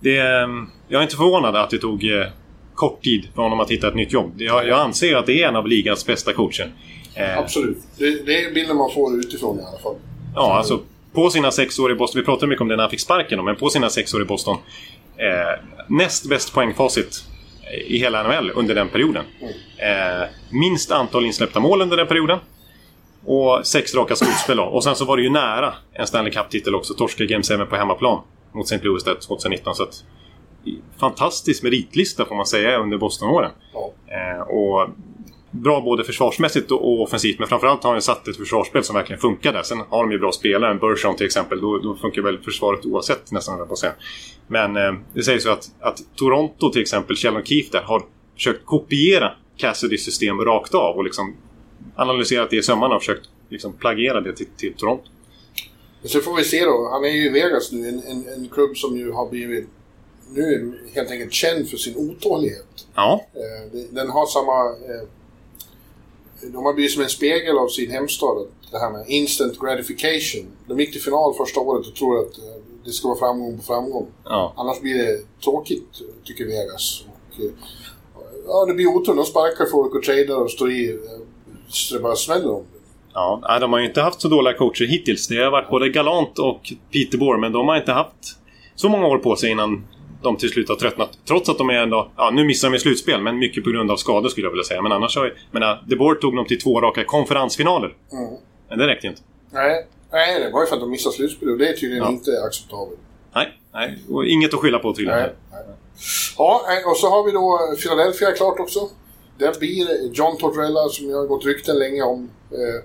Det, 0.00 0.18
ehm, 0.18 0.66
jag 0.88 0.98
är 0.98 1.02
inte 1.02 1.16
förvånad 1.16 1.56
att 1.56 1.70
det 1.70 1.78
tog 1.78 2.04
eh, 2.04 2.26
kort 2.74 3.02
tid 3.02 3.28
för 3.34 3.42
honom 3.42 3.60
att 3.60 3.70
hitta 3.70 3.88
ett 3.88 3.94
nytt 3.94 4.12
jobb. 4.12 4.32
Jag, 4.36 4.68
jag 4.68 4.80
anser 4.80 5.16
att 5.16 5.26
det 5.26 5.42
är 5.42 5.48
en 5.48 5.56
av 5.56 5.66
ligans 5.66 6.06
bästa 6.06 6.32
coacher. 6.32 6.72
Eh, 7.14 7.38
Absolut. 7.38 7.78
Det, 7.98 8.26
det 8.26 8.44
är 8.44 8.54
bilden 8.54 8.76
man 8.76 8.90
får 8.90 9.18
utifrån 9.18 9.60
i 9.60 9.62
alla 9.62 9.78
fall. 9.78 9.94
Ja, 10.34 10.54
alltså 10.58 10.80
på 11.12 11.30
sina 11.30 11.50
sex 11.50 11.78
år 11.78 11.92
i 11.92 11.94
Boston, 11.94 12.20
vi 12.20 12.24
pratade 12.24 12.46
mycket 12.46 12.62
om 12.62 12.68
det 12.68 12.76
när 12.76 12.82
han 12.82 12.90
fick 12.90 13.00
sparken 13.00 13.44
men 13.44 13.56
på 13.56 13.70
sina 13.70 13.90
sex 13.90 14.14
år 14.14 14.22
i 14.22 14.24
Boston. 14.24 14.56
Eh, 15.16 15.60
näst 15.88 16.28
bäst 16.28 16.54
poängfacit 16.54 17.24
i 17.72 17.98
hela 17.98 18.22
NHL 18.22 18.50
under 18.54 18.74
den 18.74 18.88
perioden. 18.88 19.24
Eh, 19.76 20.28
minst 20.50 20.90
antal 20.90 21.26
insläppta 21.26 21.60
mål 21.60 21.82
under 21.82 21.96
den 21.96 22.06
perioden. 22.06 22.38
Och 23.24 23.66
sex 23.66 23.94
raka 23.94 24.16
slutspel 24.16 24.56
då. 24.56 24.64
Och 24.64 24.84
sen 24.84 24.96
så 24.96 25.04
var 25.04 25.16
det 25.16 25.22
ju 25.22 25.30
nära 25.30 25.74
en 25.92 26.06
Stanley 26.06 26.32
Cup-titel 26.32 26.74
också. 26.74 26.94
Torska 26.94 27.24
Game 27.24 27.42
7 27.42 27.56
på 27.64 27.76
hemmaplan 27.76 28.22
mot 28.52 28.66
St. 28.72 28.84
Louis 28.84 29.04
där 29.04 29.14
2019. 29.14 29.74
Så 29.74 29.82
att, 29.82 30.04
fantastisk 31.00 31.62
meritlista 31.62 32.24
får 32.24 32.34
man 32.34 32.46
säga 32.46 32.78
under 32.78 32.98
Boston-åren. 32.98 33.50
Ja. 33.72 33.92
Eh, 34.06 34.40
och 34.40 34.88
bra 35.52 35.80
både 35.80 36.04
försvarsmässigt 36.04 36.70
och 36.70 37.00
offensivt. 37.02 37.38
Men 37.38 37.48
framförallt 37.48 37.84
har 37.84 37.92
han 37.92 38.02
satt 38.02 38.28
ett 38.28 38.36
försvarsspel 38.36 38.84
som 38.84 38.96
verkligen 38.96 39.20
funkar 39.20 39.52
där. 39.52 39.62
Sen 39.62 39.78
har 39.88 40.02
de 40.02 40.12
ju 40.12 40.18
bra 40.18 40.32
spelare. 40.32 40.70
En 40.70 40.78
Bergeron 40.78 41.16
till 41.16 41.26
exempel. 41.26 41.60
Då, 41.60 41.78
då 41.78 41.96
funkar 41.96 42.22
väl 42.22 42.38
försvaret 42.38 42.86
oavsett 42.86 43.30
nästan, 43.30 43.68
på 43.68 43.76
säga. 43.76 43.92
Men 44.46 44.76
eh, 44.76 44.92
det 45.14 45.22
sägs 45.22 45.46
ju 45.46 45.50
att, 45.50 45.70
att 45.80 45.98
Toronto 46.16 46.70
till 46.72 46.82
exempel, 46.82 47.16
Sheldon 47.16 47.44
Keefe 47.44 47.68
där, 47.72 47.82
har 47.82 48.02
försökt 48.34 48.66
kopiera 48.66 49.32
Cassidys 49.56 50.04
system 50.04 50.40
rakt 50.40 50.74
av 50.74 50.96
och 50.96 51.04
liksom 51.04 51.36
analyserat 51.96 52.50
det 52.50 52.56
i 52.56 52.62
sömmarna 52.62 52.94
och 52.94 53.02
försökt 53.02 53.28
liksom 53.48 53.72
plagiera 53.72 54.20
det 54.20 54.32
till, 54.32 54.46
till 54.56 54.74
Toronto. 54.74 55.04
Så 56.04 56.20
får 56.20 56.36
vi 56.36 56.44
se 56.44 56.64
då. 56.64 56.88
Han 56.92 57.04
är 57.04 57.08
ju 57.08 57.26
i 57.26 57.28
Vegas 57.28 57.72
nu, 57.72 57.88
en, 57.88 58.02
en, 58.02 58.28
en 58.34 58.48
klubb 58.48 58.76
som 58.76 58.96
ju 58.96 59.12
har 59.12 59.30
blivit 59.30 59.68
nu 60.34 60.78
helt 60.94 61.10
enkelt 61.10 61.32
känd 61.32 61.68
för 61.68 61.76
sin 61.76 61.96
otålighet. 61.96 62.86
Ja, 62.94 63.26
Eh, 63.34 63.80
Den 63.90 64.10
har 64.10 64.26
samma... 64.26 64.68
De 66.42 66.64
har 66.64 66.72
blivit 66.74 66.92
som 66.92 67.02
en 67.02 67.08
spegel 67.08 67.58
av 67.58 67.68
sin 67.68 67.90
hemstad. 67.90 68.46
Det 68.70 68.78
här 68.78 68.90
med 68.90 69.04
instant 69.08 69.58
gratification. 69.60 70.46
De 70.66 70.80
gick 70.80 70.92
till 70.92 71.02
final 71.02 71.34
första 71.34 71.60
året 71.60 71.86
och 71.86 71.94
tror 71.94 72.18
att 72.18 72.38
eh, 72.38 72.44
det 72.84 72.90
ska 72.90 73.08
vara 73.08 73.18
framgång 73.18 73.56
på 73.58 73.62
framgång. 73.62 74.06
ja. 74.24 74.52
Annars 74.56 74.80
blir 74.80 74.94
det 74.94 75.18
tråkigt, 75.44 75.88
tycker 76.24 76.44
Vegas. 76.44 77.04
Och, 77.06 77.44
eh, 77.44 77.50
ja, 78.46 78.64
det 78.66 78.74
blir 78.74 78.86
otur. 78.86 79.14
De 79.14 79.24
sparkar 79.24 79.66
folk 79.70 79.94
och 79.94 80.02
tradar 80.02 80.36
och 80.36 80.50
står 80.50 80.70
i 80.72 80.90
eh, 80.90 80.98
så 81.68 81.94
det 81.94 82.00
bara 82.00 82.16
smäller 82.16 82.50
om 82.54 82.64
det. 82.72 82.78
Ja, 83.14 83.58
de 83.60 83.72
har 83.72 83.80
ju 83.80 83.86
inte 83.86 84.00
haft 84.00 84.20
så 84.20 84.28
dåliga 84.28 84.54
coacher 84.54 84.86
hittills. 84.86 85.28
Det 85.28 85.36
har 85.44 85.50
varit 85.50 85.70
både 85.70 85.88
Galant 85.88 86.38
och 86.38 86.72
Peter 86.92 87.18
Bohr, 87.18 87.36
men 87.36 87.52
de 87.52 87.68
har 87.68 87.76
inte 87.76 87.92
haft 87.92 88.36
så 88.74 88.88
många 88.88 89.06
år 89.06 89.18
på 89.18 89.36
sig 89.36 89.50
innan 89.50 89.84
de 90.22 90.36
till 90.36 90.48
slut 90.50 90.68
har 90.68 90.76
tröttnat. 90.76 91.18
Trots 91.28 91.48
att 91.48 91.58
de 91.58 91.70
är 91.70 91.74
ändå... 91.74 92.10
Ja, 92.16 92.30
nu 92.30 92.44
missar 92.44 92.70
de 92.70 92.76
i 92.76 92.78
slutspel, 92.78 93.20
men 93.22 93.38
mycket 93.38 93.64
på 93.64 93.70
grund 93.70 93.90
av 93.90 93.96
skador 93.96 94.28
skulle 94.28 94.46
jag 94.46 94.50
vilja 94.52 94.64
säga. 94.64 94.82
Men 94.82 94.92
annars 94.92 95.16
har 95.16 95.24
ju... 95.24 95.34
Men 95.50 95.62
De 95.88 95.96
Boer 95.96 96.14
tog 96.14 96.36
dem 96.36 96.44
till 96.46 96.60
två 96.60 96.80
raka 96.80 97.04
konferensfinaler. 97.04 97.94
Mm. 98.12 98.34
Men 98.68 98.78
det 98.78 98.86
räckte 98.86 99.06
ju 99.06 99.10
inte. 99.10 99.22
Nej, 99.50 99.86
nej, 100.12 100.40
det 100.40 100.50
var 100.50 100.60
ju 100.60 100.66
för 100.66 100.74
att 100.74 100.80
de 100.80 100.90
missade 100.90 101.14
slutspel 101.14 101.50
och 101.50 101.58
det 101.58 101.68
är 101.68 101.72
tydligen 101.72 102.04
Ja. 102.04 102.10
inte 102.10 102.30
acceptabelt. 102.46 103.00
Nej, 103.34 103.58
nej. 103.72 103.98
Och 104.10 104.26
inget 104.26 104.54
att 104.54 104.60
skylla 104.60 104.78
på 104.78 104.94
tydligen. 104.94 105.18
Nej, 105.20 105.32
nej. 105.52 105.60
Ja, 106.38 106.62
och 106.86 106.96
så 106.96 107.08
har 107.10 107.24
vi 107.24 107.32
då 107.32 107.58
Philadelphia 107.82 108.32
klart 108.32 108.60
också. 108.60 108.88
Där 109.38 109.58
blir 109.58 110.12
John 110.12 110.36
Tortorella, 110.38 110.88
som 110.88 111.10
jag 111.10 111.18
har 111.18 111.26
gått 111.26 111.44
rykten 111.44 111.78
länge 111.78 112.02
om. 112.02 112.30
Eh, 112.50 112.84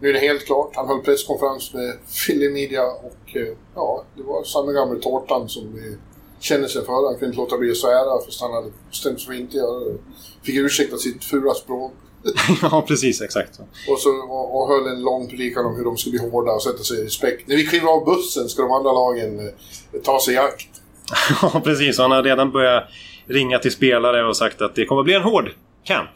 nu 0.00 0.08
är 0.08 0.12
det 0.12 0.18
helt 0.18 0.46
klart. 0.46 0.70
Han 0.74 0.88
höll 0.88 1.00
presskonferens 1.00 1.74
med 1.74 1.92
Philly 2.26 2.50
Media 2.50 2.82
och 2.84 3.36
eh, 3.36 3.48
ja, 3.74 4.04
det 4.16 4.22
var 4.22 4.44
samma 4.44 4.72
gamla 4.72 5.00
tårtan 5.00 5.48
som 5.48 5.72
vi 5.74 5.96
känner 6.42 6.68
sig 6.68 6.84
för. 6.84 7.06
Han 7.06 7.14
kunde 7.14 7.26
inte 7.26 7.38
låta 7.38 7.58
bli 7.58 7.70
att 7.70 7.76
svära 7.76 8.24
fast 8.24 8.40
han 8.40 8.52
hade 8.52 8.70
bestämt 8.90 9.20
sig 9.20 9.26
för 9.26 9.34
att 9.34 9.40
inte 9.40 9.56
göra 9.56 9.80
det. 9.80 9.98
Fick 10.42 10.56
ursäkta 10.56 10.96
sitt 10.96 11.24
fula 11.24 11.54
språk. 11.54 11.92
ja, 12.62 12.84
precis. 12.88 13.22
Exakt. 13.22 13.60
Och, 13.88 13.98
så, 13.98 14.10
och, 14.10 14.60
och 14.60 14.68
höll 14.68 14.86
en 14.86 15.02
lång 15.02 15.28
predikan 15.28 15.66
om 15.66 15.76
hur 15.76 15.84
de 15.84 15.96
skulle 15.96 16.18
bli 16.18 16.30
hårda 16.30 16.52
och 16.52 16.62
sätta 16.62 16.82
sig 16.82 16.98
i 16.98 17.04
respekt. 17.04 17.48
När 17.48 17.56
vi 17.56 17.66
kliver 17.66 17.88
av 17.88 18.04
bussen 18.04 18.48
ska 18.48 18.62
de 18.62 18.72
andra 18.72 18.92
lagen 18.92 19.38
eh, 19.40 20.00
ta 20.04 20.20
sig 20.20 20.34
i 20.34 20.38
akt. 20.38 20.68
Ja, 21.42 21.60
precis. 21.64 21.98
Han 21.98 22.10
har 22.10 22.22
redan 22.22 22.52
börjat 22.52 22.84
ringa 23.26 23.58
till 23.58 23.72
spelare 23.72 24.28
och 24.28 24.36
sagt 24.36 24.62
att 24.62 24.74
det 24.74 24.86
kommer 24.86 25.00
att 25.00 25.04
bli 25.04 25.14
en 25.14 25.22
hård 25.22 25.50
camp. 25.84 26.10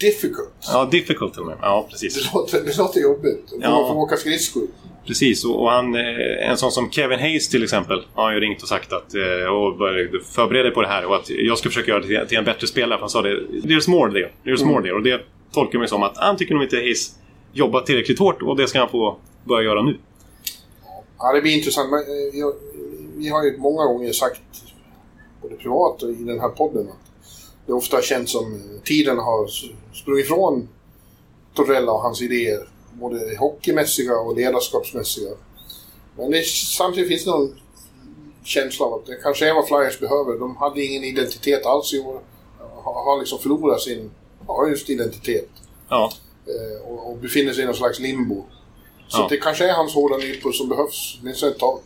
Difficult. 0.00 0.48
Ja, 0.72 0.88
difficult 0.90 1.32
till 1.32 1.42
och 1.42 1.46
med. 1.48 1.58
Ja, 1.62 1.86
precis. 1.90 2.14
Det 2.14 2.34
låter, 2.34 2.60
det 2.60 2.78
låter 2.78 3.00
jobbigt. 3.00 3.52
Ja. 3.60 3.70
Man 3.70 3.88
får 3.88 3.94
åka 3.94 4.16
skridskor. 4.16 4.62
Precis, 5.06 5.44
och, 5.44 5.70
han, 5.70 5.94
eh, 5.94 6.50
en 6.50 6.56
sån 6.56 6.72
som 6.72 6.90
Kevin 6.90 7.18
Hayes 7.18 7.48
till 7.48 7.62
exempel 7.62 8.02
har 8.14 8.32
ju 8.32 8.40
ringt 8.40 8.62
och 8.62 8.68
sagt 8.68 8.92
att 8.92 9.14
eh, 9.14 9.54
och 9.54 9.76
börjat 9.76 10.26
förbereda 10.26 10.62
dig 10.62 10.72
på 10.72 10.82
det 10.82 10.88
här 10.88 11.04
och 11.04 11.16
att 11.16 11.30
jag 11.30 11.58
ska 11.58 11.68
försöka 11.68 11.90
göra 11.90 12.00
det 12.00 12.26
till, 12.26 12.38
en 12.38 12.44
bättre 12.44 12.66
spelare. 12.66 12.98
För 12.98 13.00
han 13.00 13.10
sa 13.10 13.22
det, 13.22 13.36
there's 13.62 13.90
more 13.90 14.12
there. 14.12 14.30
There's 14.44 14.64
more 14.64 14.82
there. 14.82 14.92
Och 14.92 15.02
det 15.02 15.20
tolkar 15.52 15.78
man 15.78 15.88
som 15.88 16.02
att 16.02 16.16
han 16.16 16.36
tycker 16.36 16.54
nog 16.54 16.62
inte 16.62 16.76
Hayes 16.76 17.18
jobbat 17.52 17.86
tillräckligt 17.86 18.18
hårt 18.18 18.42
och 18.42 18.56
det 18.56 18.66
ska 18.66 18.78
han 18.78 18.88
få 18.88 19.16
börja 19.44 19.62
göra 19.62 19.82
nu. 19.82 19.98
Ja, 21.18 21.32
det 21.32 21.40
blir 21.40 21.56
intressant. 21.56 21.90
Men, 21.90 22.00
eh, 22.00 22.38
jag, 22.40 22.52
vi 23.16 23.28
har 23.28 23.44
ju 23.44 23.58
många 23.58 23.84
gånger 23.84 24.12
sagt, 24.12 24.42
både 25.42 25.56
privat 25.56 26.02
och 26.02 26.10
i 26.10 26.24
den 26.24 26.40
här 26.40 26.48
podden, 26.48 26.88
att 26.88 27.28
det 27.66 27.72
ofta 27.72 28.02
känns 28.02 28.30
som 28.30 28.62
tiden 28.84 29.18
har 29.18 29.46
sprungit 29.92 30.24
ifrån 30.24 30.68
Torrella 31.54 31.92
och 31.92 32.00
hans 32.00 32.22
idéer. 32.22 32.71
Både 33.00 33.36
hockeymässiga 33.38 34.14
och 34.18 34.36
ledarskapsmässiga. 34.36 35.30
Men 36.16 36.30
det, 36.30 36.46
samtidigt 36.46 37.08
finns 37.08 37.24
det 37.24 37.30
någon 37.30 37.54
känsla 38.44 38.86
av 38.86 38.94
att 38.94 39.06
det 39.06 39.14
kanske 39.22 39.48
är 39.48 39.54
vad 39.54 39.68
Flyers 39.68 39.98
behöver. 40.00 40.38
De 40.38 40.56
hade 40.56 40.82
ingen 40.84 41.04
identitet 41.04 41.66
alls 41.66 41.94
i 41.94 41.98
år. 42.00 42.20
Har, 42.84 43.18
liksom 43.20 43.38
förlorat 43.38 43.80
sin, 43.80 44.10
ja 44.46 44.68
just 44.68 44.90
identitet. 44.90 45.48
Ja, 45.88 46.12
Eh, 46.46 46.88
och, 46.88 47.10
och 47.10 47.18
befinner 47.18 47.52
sig 47.52 47.62
i 47.62 47.66
någon 47.66 47.74
slags 47.74 47.98
limbo. 48.00 48.44
Så 49.08 49.18
Ja. 49.20 49.26
det 49.30 49.36
kanske 49.36 49.68
är 49.68 49.72
hans 49.74 49.94
hårda 49.94 50.16
nypor 50.16 50.52
som 50.52 50.68
behövs, 50.68 51.18
minst 51.22 51.42
ett 51.42 51.58
tag. 51.58 51.78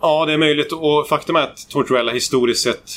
ja 0.00 0.26
det 0.26 0.32
är 0.32 0.38
möjligt. 0.38 0.72
Och 0.72 1.08
faktum 1.08 1.36
är 1.36 1.40
att 1.40 1.68
Tortorella 1.68 2.12
historiskt 2.12 2.62
sett 2.62 2.90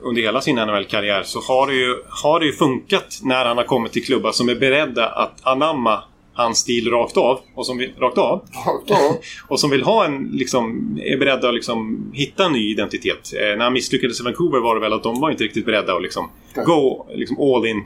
under 0.00 0.22
hela 0.22 0.40
sin 0.40 0.56
NHL-karriär 0.56 1.22
så 1.22 1.40
har 1.40 1.66
det, 1.66 1.74
ju, 1.74 2.02
har 2.08 2.40
det 2.40 2.46
ju 2.46 2.52
funkat 2.52 3.18
när 3.22 3.44
han 3.44 3.56
har 3.56 3.64
kommit 3.64 3.92
till 3.92 4.04
klubbar 4.04 4.32
som 4.32 4.48
är 4.48 4.54
beredda 4.54 5.08
att 5.08 5.38
anamma 5.42 6.02
hans 6.34 6.58
stil 6.58 6.90
rakt 6.90 7.16
av. 7.16 7.40
Och 7.54 7.66
som 7.66 7.78
vill, 7.78 7.92
rakt 7.98 8.18
av? 8.18 8.44
Rakt 8.66 8.90
av. 8.90 9.16
och 9.48 9.60
som 9.60 9.70
vill 9.70 9.82
ha 9.82 10.04
en, 10.04 10.30
liksom, 10.32 10.98
är 11.04 11.16
beredda 11.16 11.48
att 11.48 11.54
liksom, 11.54 12.10
hitta 12.14 12.44
en 12.44 12.52
ny 12.52 12.70
identitet. 12.70 13.32
Eh, 13.34 13.56
när 13.56 13.64
han 13.64 13.72
misslyckades 13.72 14.20
i 14.20 14.22
Vancouver 14.22 14.60
var 14.60 14.74
det 14.74 14.80
väl 14.80 14.92
att 14.92 15.02
de 15.02 15.20
var 15.20 15.30
inte 15.30 15.44
riktigt 15.44 15.66
beredda 15.66 15.94
att 15.94 16.02
liksom, 16.02 16.30
gå 16.66 17.06
liksom, 17.14 17.40
all 17.40 17.66
in 17.66 17.84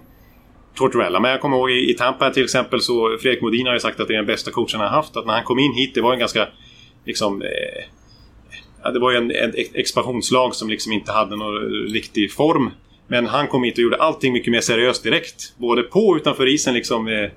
Tortorella. 0.75 1.21
Men 1.21 1.31
jag 1.31 1.41
kommer 1.41 1.57
ihåg 1.57 1.71
i, 1.71 1.91
i 1.91 1.95
Tampa 1.95 2.31
till 2.31 2.45
exempel 2.45 2.81
så 2.81 3.19
Fredrik 3.23 3.43
Modin 3.43 3.67
har 3.67 3.75
ju 3.75 3.81
sagt 3.81 4.01
att 4.01 4.09
det 4.09 4.15
är 4.15 4.17
den 4.17 4.27
bästa 4.27 4.51
coachen 4.51 4.81
han 4.81 4.89
har 4.89 4.97
haft. 4.97 5.17
Att 5.17 5.27
när 5.27 5.33
han 5.33 5.45
kom 5.45 5.59
in 5.59 5.73
hit, 5.73 5.95
det 5.95 6.01
var 6.01 6.13
en 6.13 6.19
ganska 6.19 6.49
liksom 7.05 7.43
eh, 7.43 7.85
ja, 8.83 8.91
det 8.91 8.99
var 8.99 9.11
ju 9.11 9.17
en, 9.17 9.31
en 9.31 9.53
ex- 9.55 9.75
expansionslag 9.75 10.55
som 10.55 10.69
liksom 10.69 10.93
inte 10.93 11.13
hade 11.13 11.37
någon 11.37 11.59
riktig 11.93 12.33
form. 12.33 12.71
Men 13.09 13.27
han 13.27 13.47
kom 13.47 13.65
hit 13.65 13.75
och 13.75 13.83
gjorde 13.83 13.97
allting 13.97 14.33
mycket 14.33 14.51
mer 14.51 14.61
seriöst 14.61 15.03
direkt. 15.03 15.55
Både 15.57 15.83
på 15.83 16.01
och 16.01 16.17
utanför 16.17 16.47
isen 16.47 16.75
liksom. 16.75 17.09
Eh, 17.09 17.31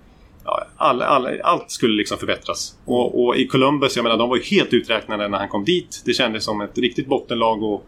ja, 0.50 0.68
all, 0.78 1.02
all, 1.02 1.42
allt 1.42 1.72
skulle 1.72 1.94
liksom 1.94 2.18
förbättras. 2.18 2.78
Och, 2.86 3.26
och 3.26 3.36
i 3.36 3.48
Columbus, 3.48 3.96
jag 3.96 4.04
menar, 4.04 4.18
de 4.18 4.30
var 4.30 4.36
ju 4.36 4.44
helt 4.44 4.74
uträknade 4.74 5.28
när 5.28 5.38
han 5.38 5.50
kom 5.50 5.66
dit. 5.66 6.02
Det 6.06 6.14
kändes 6.14 6.44
som 6.44 6.62
ett 6.62 6.78
riktigt 6.78 7.08
bottenlag. 7.08 7.64
Och, 7.64 7.86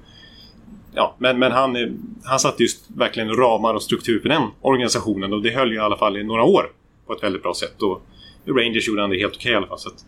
ja, 0.94 1.16
men 1.18 1.40
men 1.40 1.52
han, 1.52 1.78
han 2.24 2.40
satte 2.40 2.64
just 2.64 2.86
verkligen 2.90 3.36
ramar 3.36 3.74
och 3.74 3.84
struktur 3.84 4.20
för 4.20 4.30
den 4.30 4.44
organisationen. 4.62 5.34
Och 5.34 5.42
det 5.42 5.50
höll 5.50 5.72
ju 5.72 5.76
i 5.76 5.80
alla 5.80 5.98
fall 5.98 6.18
i 6.18 6.24
några 6.24 6.44
år 6.44 6.72
på 7.08 7.14
ett 7.14 7.24
väldigt 7.24 7.44
bra 7.44 7.54
sätt. 7.54 7.82
Och 7.82 8.02
Rangers 8.46 8.88
gjorde 8.88 9.02
han 9.02 9.10
det 9.10 9.18
helt 9.18 9.36
okej 9.36 9.52
i 9.52 9.56
alla 9.56 9.68
fall. 9.68 9.80
Så 9.80 9.90
att, 9.90 10.06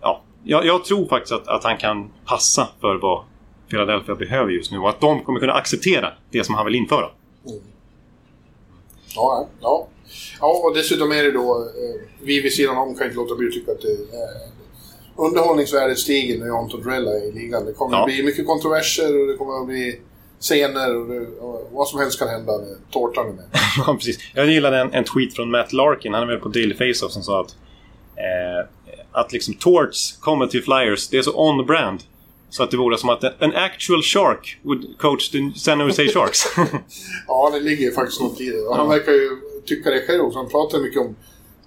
ja, 0.00 0.22
jag, 0.42 0.66
jag 0.66 0.84
tror 0.84 1.06
faktiskt 1.06 1.32
att, 1.32 1.48
att 1.48 1.64
han 1.64 1.76
kan 1.76 2.10
passa 2.24 2.68
för 2.80 2.94
vad 2.96 3.24
Philadelphia 3.68 4.14
behöver 4.14 4.50
just 4.52 4.72
nu. 4.72 4.78
Och 4.78 4.88
att 4.88 5.00
de 5.00 5.24
kommer 5.24 5.40
kunna 5.40 5.52
acceptera 5.52 6.12
det 6.30 6.44
som 6.44 6.54
han 6.54 6.66
vill 6.66 6.74
införa. 6.74 7.06
Mm. 7.46 7.60
Ja, 9.14 9.48
ja 9.60 9.88
ja, 10.40 10.60
och 10.64 10.74
dessutom 10.74 11.12
är 11.12 11.22
det 11.22 11.32
då, 11.32 11.62
eh, 11.62 12.00
vi 12.22 12.40
vid 12.40 12.52
sidan 12.52 12.76
om 12.76 12.94
kan 12.94 13.06
inte 13.06 13.16
låta 13.16 13.34
bli 13.34 13.46
att 13.48 13.52
tycka 13.54 13.72
att 13.72 13.80
det, 13.80 13.96
underhållningsvärdet 15.16 15.98
stiger 15.98 16.38
när 16.38 16.46
John 16.46 16.68
Tortorella 16.70 17.10
är 17.10 17.28
i 17.28 17.32
ligan. 17.32 17.66
Det 17.66 17.72
kommer 17.72 17.96
Ja. 17.96 18.00
att 18.00 18.06
bli 18.06 18.22
mycket 18.22 18.46
kontroverser 18.46 19.20
och 19.20 19.26
det 19.26 19.34
kommer 19.36 19.60
att 19.60 19.66
bli 19.66 20.00
scener 20.40 20.96
och, 20.96 21.08
det, 21.08 21.20
och 21.20 21.68
vad 21.72 21.88
som 21.88 21.98
helst 22.00 22.18
kan 22.18 22.28
hända 22.28 22.52
när 22.58 22.76
tårtan 22.90 23.26
med. 23.26 23.44
Ja, 23.86 23.94
precis. 23.94 24.18
Jag 24.34 24.46
gillade 24.46 24.78
en, 24.78 24.92
en 24.92 25.04
tweet 25.04 25.34
från 25.34 25.50
Matt 25.50 25.72
Larkin, 25.72 26.14
han 26.14 26.22
är 26.22 26.26
väl 26.26 26.38
på 26.38 26.48
Daily 26.48 26.74
Faceoff, 26.74 27.12
som 27.12 27.22
sa 27.22 27.40
att 27.40 27.50
eh, 28.16 28.68
att 29.12 29.32
liksom 29.32 29.54
Torts 29.54 30.16
kommer 30.20 30.46
till 30.46 30.62
Flyers, 30.62 31.08
det 31.08 31.18
är 31.18 31.22
så 31.22 31.32
on-brand. 31.50 32.00
Så 32.50 32.62
att 32.62 32.70
det 32.70 32.76
vore 32.76 32.98
som 32.98 33.08
att 33.08 33.24
en 33.42 33.54
actual 33.54 34.02
shark 34.02 34.58
would 34.62 34.98
coach 34.98 35.30
the 35.30 35.38
San 35.56 35.80
Jose 35.80 36.08
Sharks. 36.08 36.38
ja, 37.26 37.50
det 37.54 37.60
ligger 37.60 37.90
faktiskt 37.92 38.20
något 38.20 38.40
i 38.40 38.50
det. 38.50 38.74
Han 38.76 38.88
verkar 38.88 39.12
ju 39.12 39.30
tycka 39.66 39.90
det 39.90 40.00
själv 40.06 40.24
också. 40.24 40.38
Han 40.38 40.48
pratar 40.48 40.78
mycket 40.78 41.00
om 41.00 41.16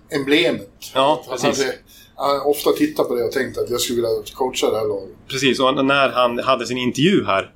emblemet. 0.09 0.69
Ja, 0.93 1.23
Han 1.29 1.37
precis. 1.37 1.63
hade- 1.65 1.77
Han 2.15 2.29
har 2.39 2.47
ofta 2.47 2.71
tittat 2.71 3.07
på 3.07 3.15
det 3.15 3.23
och 3.23 3.31
tänkt 3.31 3.57
att 3.57 3.69
jag 3.69 3.79
skulle 3.81 3.95
vilja 3.95 4.09
coacha 4.33 4.69
det 4.71 4.77
här 4.77 4.87
laget. 4.87 5.09
Precis, 5.27 5.59
och 5.59 5.85
när 5.85 6.09
han 6.09 6.39
hade 6.39 6.65
sin 6.65 6.77
intervju 6.77 7.25
här 7.25 7.51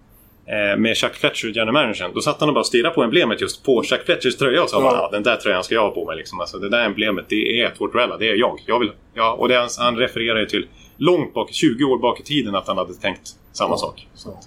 eh, 0.45 0.79
med 0.79 0.97
Chuck 0.97 1.13
Fletcher, 1.15 1.47
general 1.47 1.73
managern, 1.73 2.11
då 2.13 2.21
satt 2.21 2.39
han 2.39 2.49
och 2.49 2.55
bara 2.55 2.63
stirrade 2.63 2.95
på 2.95 3.03
emblemet 3.03 3.41
just 3.41 3.63
på 3.63 3.83
Chuck 3.83 4.01
Fletchers 4.05 4.37
tröja 4.37 4.63
och 4.63 4.69
sa 4.69 4.81
Ja. 4.81 4.93
ja, 4.95 5.09
den 5.11 5.23
där 5.23 5.35
tröjan 5.35 5.63
ska 5.63 5.75
jag 5.75 5.81
ha 5.81 5.91
på 5.91 6.05
mig. 6.05 6.17
Liksom. 6.17 6.39
Alltså, 6.39 6.57
det 6.59 6.69
där 6.69 6.85
emblemet, 6.85 7.25
det 7.29 7.61
är 7.61 7.69
Tortorella, 7.69 8.17
det 8.17 8.29
är 8.29 8.35
jag. 8.35 8.63
jag 8.65 8.79
vill, 8.79 8.91
ja, 9.13 9.33
och 9.33 9.47
det, 9.47 9.67
han, 9.77 9.97
refererar 9.97 10.39
ju 10.39 10.45
till 10.45 10.67
långt 10.97 11.33
bak, 11.33 11.49
20 11.53 11.83
år 11.83 11.97
bak 11.99 12.19
i 12.19 12.23
tiden, 12.23 12.55
att 12.55 12.67
han 12.67 12.77
hade 12.77 12.93
tänkt 12.93 13.29
samma 13.53 13.73
Ja. 13.73 13.77
sak. 13.77 14.07
Så. 14.15 14.39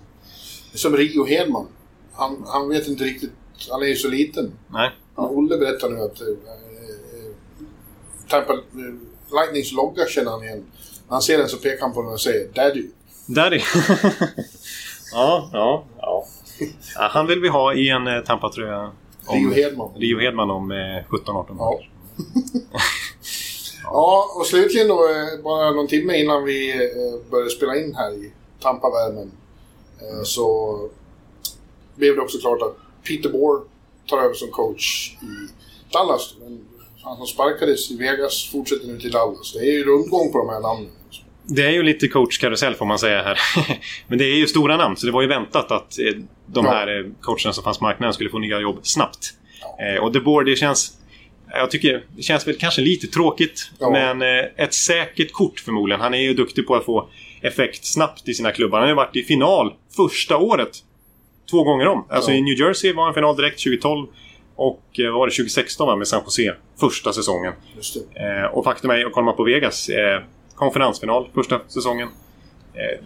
Som 0.74 0.97
Rio 0.97 1.24
Hedman. 1.24 1.66
Han, 2.12 2.45
han 2.47 2.68
vet 2.68 2.88
inte 2.88 3.05
riktigt. 3.05 3.32
Han 3.68 3.82
är 3.82 3.86
ju 3.86 3.96
så 3.96 4.08
liten. 4.08 4.52
Nej. 4.68 4.90
Ja, 5.16 5.28
Olle 5.28 5.58
berättar 5.58 5.88
nu 5.88 6.00
att 6.00 6.20
eh, 6.20 6.26
eh, 6.28 7.32
Tampa 8.28 8.52
eh, 8.52 8.58
Lightnings 9.32 9.72
logga 9.72 10.06
känner 10.06 10.30
han 10.30 10.44
igen. 10.44 10.64
När 11.08 11.14
han 11.14 11.22
ser 11.22 11.38
den 11.38 11.48
så 11.48 11.56
pekar 11.56 11.80
han 11.80 11.94
på 11.94 12.02
den 12.02 12.12
och 12.12 12.20
säger 12.20 12.48
Daddy. 12.54 12.88
Är... 13.36 13.52
ja, 15.12 15.50
ja, 15.52 15.84
ja. 16.00 16.26
Han 16.94 17.26
vill 17.26 17.40
vi 17.40 17.48
ha 17.48 17.74
i 17.74 17.88
en 17.88 18.06
eh, 18.06 18.20
Tampa-tröja. 18.20 18.92
Rio 19.32 19.52
Hedman. 19.52 19.90
Rio 19.96 20.18
Hedman 20.18 20.50
om 20.50 20.70
eh, 20.70 20.76
17-18 20.76 21.46
Ja. 21.58 21.80
Ja, 23.84 24.26
och 24.36 24.46
slutligen 24.46 24.88
då, 24.88 25.00
bara 25.44 25.70
någon 25.70 25.86
timme 25.86 26.16
innan 26.16 26.44
vi 26.44 26.74
började 27.30 27.50
spela 27.50 27.76
in 27.76 27.94
här 27.94 28.12
i 28.12 28.32
Tampa-värmen 28.61 29.30
så 30.24 30.78
blev 31.94 32.16
det 32.16 32.22
också 32.22 32.38
klart 32.38 32.62
att 32.62 32.76
Peter 33.05 33.28
Bohr 33.28 33.62
tar 34.09 34.18
över 34.18 34.34
som 34.34 34.48
coach 34.51 35.11
i 35.22 35.48
Dallas. 35.92 36.34
Men 36.40 36.61
han 37.03 37.16
som 37.16 37.26
sparkades 37.26 37.90
i 37.90 37.96
Vegas 37.96 38.48
fortsätter 38.53 38.86
nu 38.86 38.98
till 38.98 39.11
Dallas. 39.11 39.53
Det 39.53 39.59
är 39.59 39.72
ju 39.72 39.84
rundgång 39.84 40.32
på 40.32 40.38
de 40.38 40.48
här 40.48 40.61
namnen. 40.61 40.90
Det 41.44 41.62
är 41.62 41.70
ju 41.70 41.82
lite 41.82 42.09
coachkarusell 42.09 42.74
får 42.74 42.86
man 42.86 42.98
säga 42.98 43.22
här. 43.22 43.38
Men 44.09 44.18
det 44.18 44.24
är 44.24 44.36
ju 44.36 44.46
stora 44.46 44.76
namn, 44.76 44.96
så 44.96 45.07
det 45.07 45.12
var 45.12 45.22
ju 45.22 45.28
väntat 45.28 45.70
att 45.70 45.98
eh, 45.98 46.05
de 46.46 46.64
Ja. 46.64 46.70
här 46.72 46.98
eh, 47.01 47.07
coacherna 47.20 47.53
som 47.53 47.64
fanns 47.64 47.78
på 47.78 47.84
marknaden 47.84 48.14
skulle 48.14 48.30
få 48.30 48.38
nya 48.38 48.61
jobb 48.61 48.78
snabbt. 48.82 49.34
Ja. 49.78 49.84
Eh, 49.86 50.03
Och 50.03 50.12
De 50.12 50.20
Boer, 50.20 50.44
det 50.44 50.57
känns... 50.57 50.96
Jag 51.53 51.70
tycker 51.70 52.05
det 52.16 52.22
känns 52.22 52.46
väl 52.48 52.57
kanske 52.59 52.80
lite 52.80 53.07
tråkigt, 53.07 53.70
Ja. 53.78 53.90
men 53.90 54.22
ett 54.57 54.74
säkert 54.74 55.32
kort 55.32 55.61
förmodligen. 55.61 56.01
Han 56.01 56.14
är 56.14 56.18
ju 56.18 56.34
duktig 56.34 56.66
på 56.66 56.74
att 56.76 56.84
få 56.84 57.09
effekt 57.42 57.84
snabbt 57.84 58.28
i 58.28 58.34
sina 58.34 58.53
klubbar. 58.53 58.78
Han 58.78 58.82
har 58.82 58.88
ju 58.92 58.96
varit 58.96 59.16
i 59.16 59.22
final 59.22 59.74
första 59.96 60.36
året. 60.36 60.70
Två 61.51 61.64
gånger 61.64 61.86
om. 61.88 62.07
Alltså 62.09 62.30
Ja. 62.30 62.36
i 62.36 62.42
New 62.42 62.59
Jersey 62.59 62.92
var 62.92 63.05
han 63.05 63.14
final 63.14 63.36
direkt 63.36 63.62
2012 63.64 64.07
och 64.57 64.82
eh, 64.98 65.05
vad 65.11 65.14
var 65.14 65.26
det 65.26 65.32
2016 65.32 65.86
va, 65.86 65.96
med 65.96 66.09
San 66.09 66.22
Jose. 66.24 66.55
Första 66.80 67.12
säsongen. 67.12 67.53
Eh, 68.14 68.55
och 68.55 68.64
faktum 68.64 68.90
är, 68.90 69.07
och 69.07 69.12
kollar 69.12 69.24
man 69.24 69.36
på 69.36 69.44
Vegas, 69.44 69.88
eh, 69.88 70.22
konferensfinal 70.55 71.28
första 71.34 71.61
säsongen. 71.68 72.09
Eh, 72.74 73.05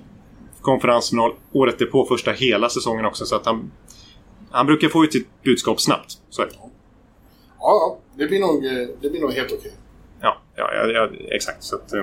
konferensfinal 0.61 1.33
året 1.53 1.91
på 1.91 2.05
första 2.07 2.31
hela 2.33 2.69
säsongen 2.69 3.05
också. 3.05 3.25
Så 3.27 3.37
att 3.37 3.47
han, 3.47 3.73
han 4.51 4.67
brukar 4.67 4.89
få 4.89 5.05
ut 5.05 5.13
sitt 5.13 5.29
budskap 5.43 5.81
snabbt. 5.81 6.13
Så 6.31 6.43
är 6.43 6.47
det. 6.47 6.53
Ja, 6.57 6.71
ja. 7.59 7.99
Det 8.19 8.27
blir 8.27 8.41
nog, 8.41 8.67
eh, 8.67 8.89
det 9.03 9.11
blir 9.11 9.21
nog 9.21 9.33
helt 9.33 9.53
okej. 9.53 9.73
Ja, 10.21 10.37
ja, 10.57 10.71
ja, 10.75 10.87
ja 10.87 11.09
exakt. 11.31 11.63
Så 11.65 11.77
att, 11.77 11.93
eh, 11.93 12.03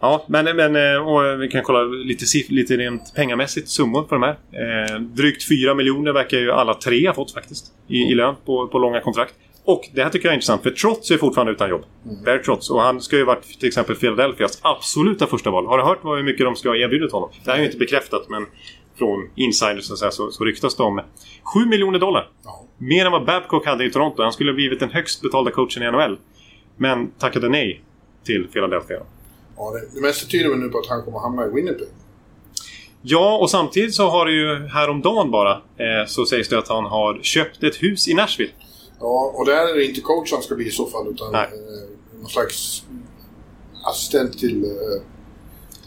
ja, 0.00 0.24
men, 0.28 0.56
men 0.56 0.76
eh, 0.76 1.08
och 1.08 1.42
vi 1.42 1.48
kan 1.48 1.62
kolla 1.62 1.82
lite, 1.82 2.24
lite 2.48 2.76
rent 2.76 3.14
pengamässigt 3.14 3.68
summor 3.68 4.02
på 4.02 4.14
de 4.14 4.22
här. 4.22 4.36
Eh, 4.52 5.00
drygt 5.00 5.48
4 5.48 5.74
miljoner 5.74 6.12
verkar 6.12 6.38
ju 6.38 6.52
alla 6.52 6.74
tre 6.74 7.06
ha 7.06 7.14
fått 7.14 7.32
faktiskt 7.32 7.66
i, 7.88 7.96
i 7.96 8.14
lön 8.14 8.34
på, 8.44 8.68
på 8.68 8.78
långa 8.78 9.00
kontrakt. 9.00 9.34
Och 9.64 9.88
det 9.92 10.02
här 10.02 10.10
tycker 10.10 10.26
jag 10.26 10.32
är 10.32 10.34
intressant 10.34 10.62
för 10.62 10.70
Trotz 10.70 11.10
är 11.10 11.18
fortfarande 11.18 11.52
utan 11.52 11.70
jobb. 11.70 11.84
Bear 12.24 12.38
Trotz. 12.38 12.70
Och 12.70 12.80
han 12.80 13.00
ska 13.00 13.16
ju 13.16 13.24
varit 13.24 13.60
till 13.60 13.68
exempel 13.68 13.96
Philadelphias 13.96 14.58
absoluta 14.62 15.26
första 15.26 15.50
val. 15.50 15.66
Har 15.66 15.78
du 15.78 15.84
hört 15.84 16.04
hur 16.04 16.22
mycket 16.22 16.46
de 16.46 16.56
ska 16.56 16.68
ha 16.68 16.76
erbjudit 16.76 17.12
honom? 17.12 17.30
Det 17.44 17.50
här 17.50 17.58
är 17.58 17.60
ju 17.60 17.66
inte 17.66 17.78
bekräftat 17.78 18.28
men 18.28 18.46
från 18.98 19.30
insiders 19.34 19.84
så, 19.84 19.96
så, 19.96 20.30
så 20.30 20.44
ryktas 20.44 20.76
det 20.76 20.82
om 20.82 21.00
7 21.54 21.66
miljoner 21.66 21.98
dollar. 21.98 22.28
Ja. 22.44 22.64
Mer 22.78 23.06
än 23.06 23.12
vad 23.12 23.24
Babcock 23.24 23.66
hade 23.66 23.84
i 23.84 23.90
Toronto. 23.90 24.22
Han 24.22 24.32
skulle 24.32 24.50
ha 24.50 24.54
blivit 24.54 24.80
den 24.80 24.90
högst 24.90 25.22
betalda 25.22 25.50
coachen 25.50 25.82
i 25.82 25.90
NHL. 25.90 26.18
Men 26.76 27.10
tackade 27.10 27.48
nej 27.48 27.82
till 28.24 28.46
Philadelphia. 28.52 28.98
Ja, 29.56 29.70
det, 29.70 29.94
det 29.94 30.00
mesta 30.00 30.26
tyder 30.26 30.48
väl 30.50 30.58
nu 30.58 30.68
på 30.68 30.78
att 30.78 30.86
han 30.86 31.02
kommer 31.02 31.18
hamna 31.18 31.46
i 31.46 31.50
Winnipeg. 31.50 31.88
Ja, 33.02 33.38
och 33.38 33.50
samtidigt 33.50 33.94
så 33.94 34.08
har 34.08 34.26
det 34.26 34.32
ju 34.32 34.66
häromdagen 34.66 35.30
bara 35.30 35.52
eh, 35.52 36.06
så 36.06 36.26
sägs 36.26 36.48
det 36.48 36.58
att 36.58 36.68
han 36.68 36.84
har 36.84 37.20
köpt 37.22 37.62
ett 37.62 37.82
hus 37.82 38.08
i 38.08 38.14
Nashville. 38.14 38.52
Ja, 39.00 39.32
och 39.34 39.46
där 39.46 39.70
är 39.70 39.74
det 39.74 39.84
inte 39.84 40.00
coach 40.00 40.32
han 40.32 40.42
ska 40.42 40.54
bli 40.54 40.66
i 40.66 40.70
så 40.70 40.86
fall 40.86 41.08
utan 41.08 41.32
Nej. 41.32 41.42
eh, 41.42 42.18
någon 42.20 42.30
slags 42.30 42.84
assistent 43.84 44.38
till, 44.38 44.64
eh, 44.64 44.70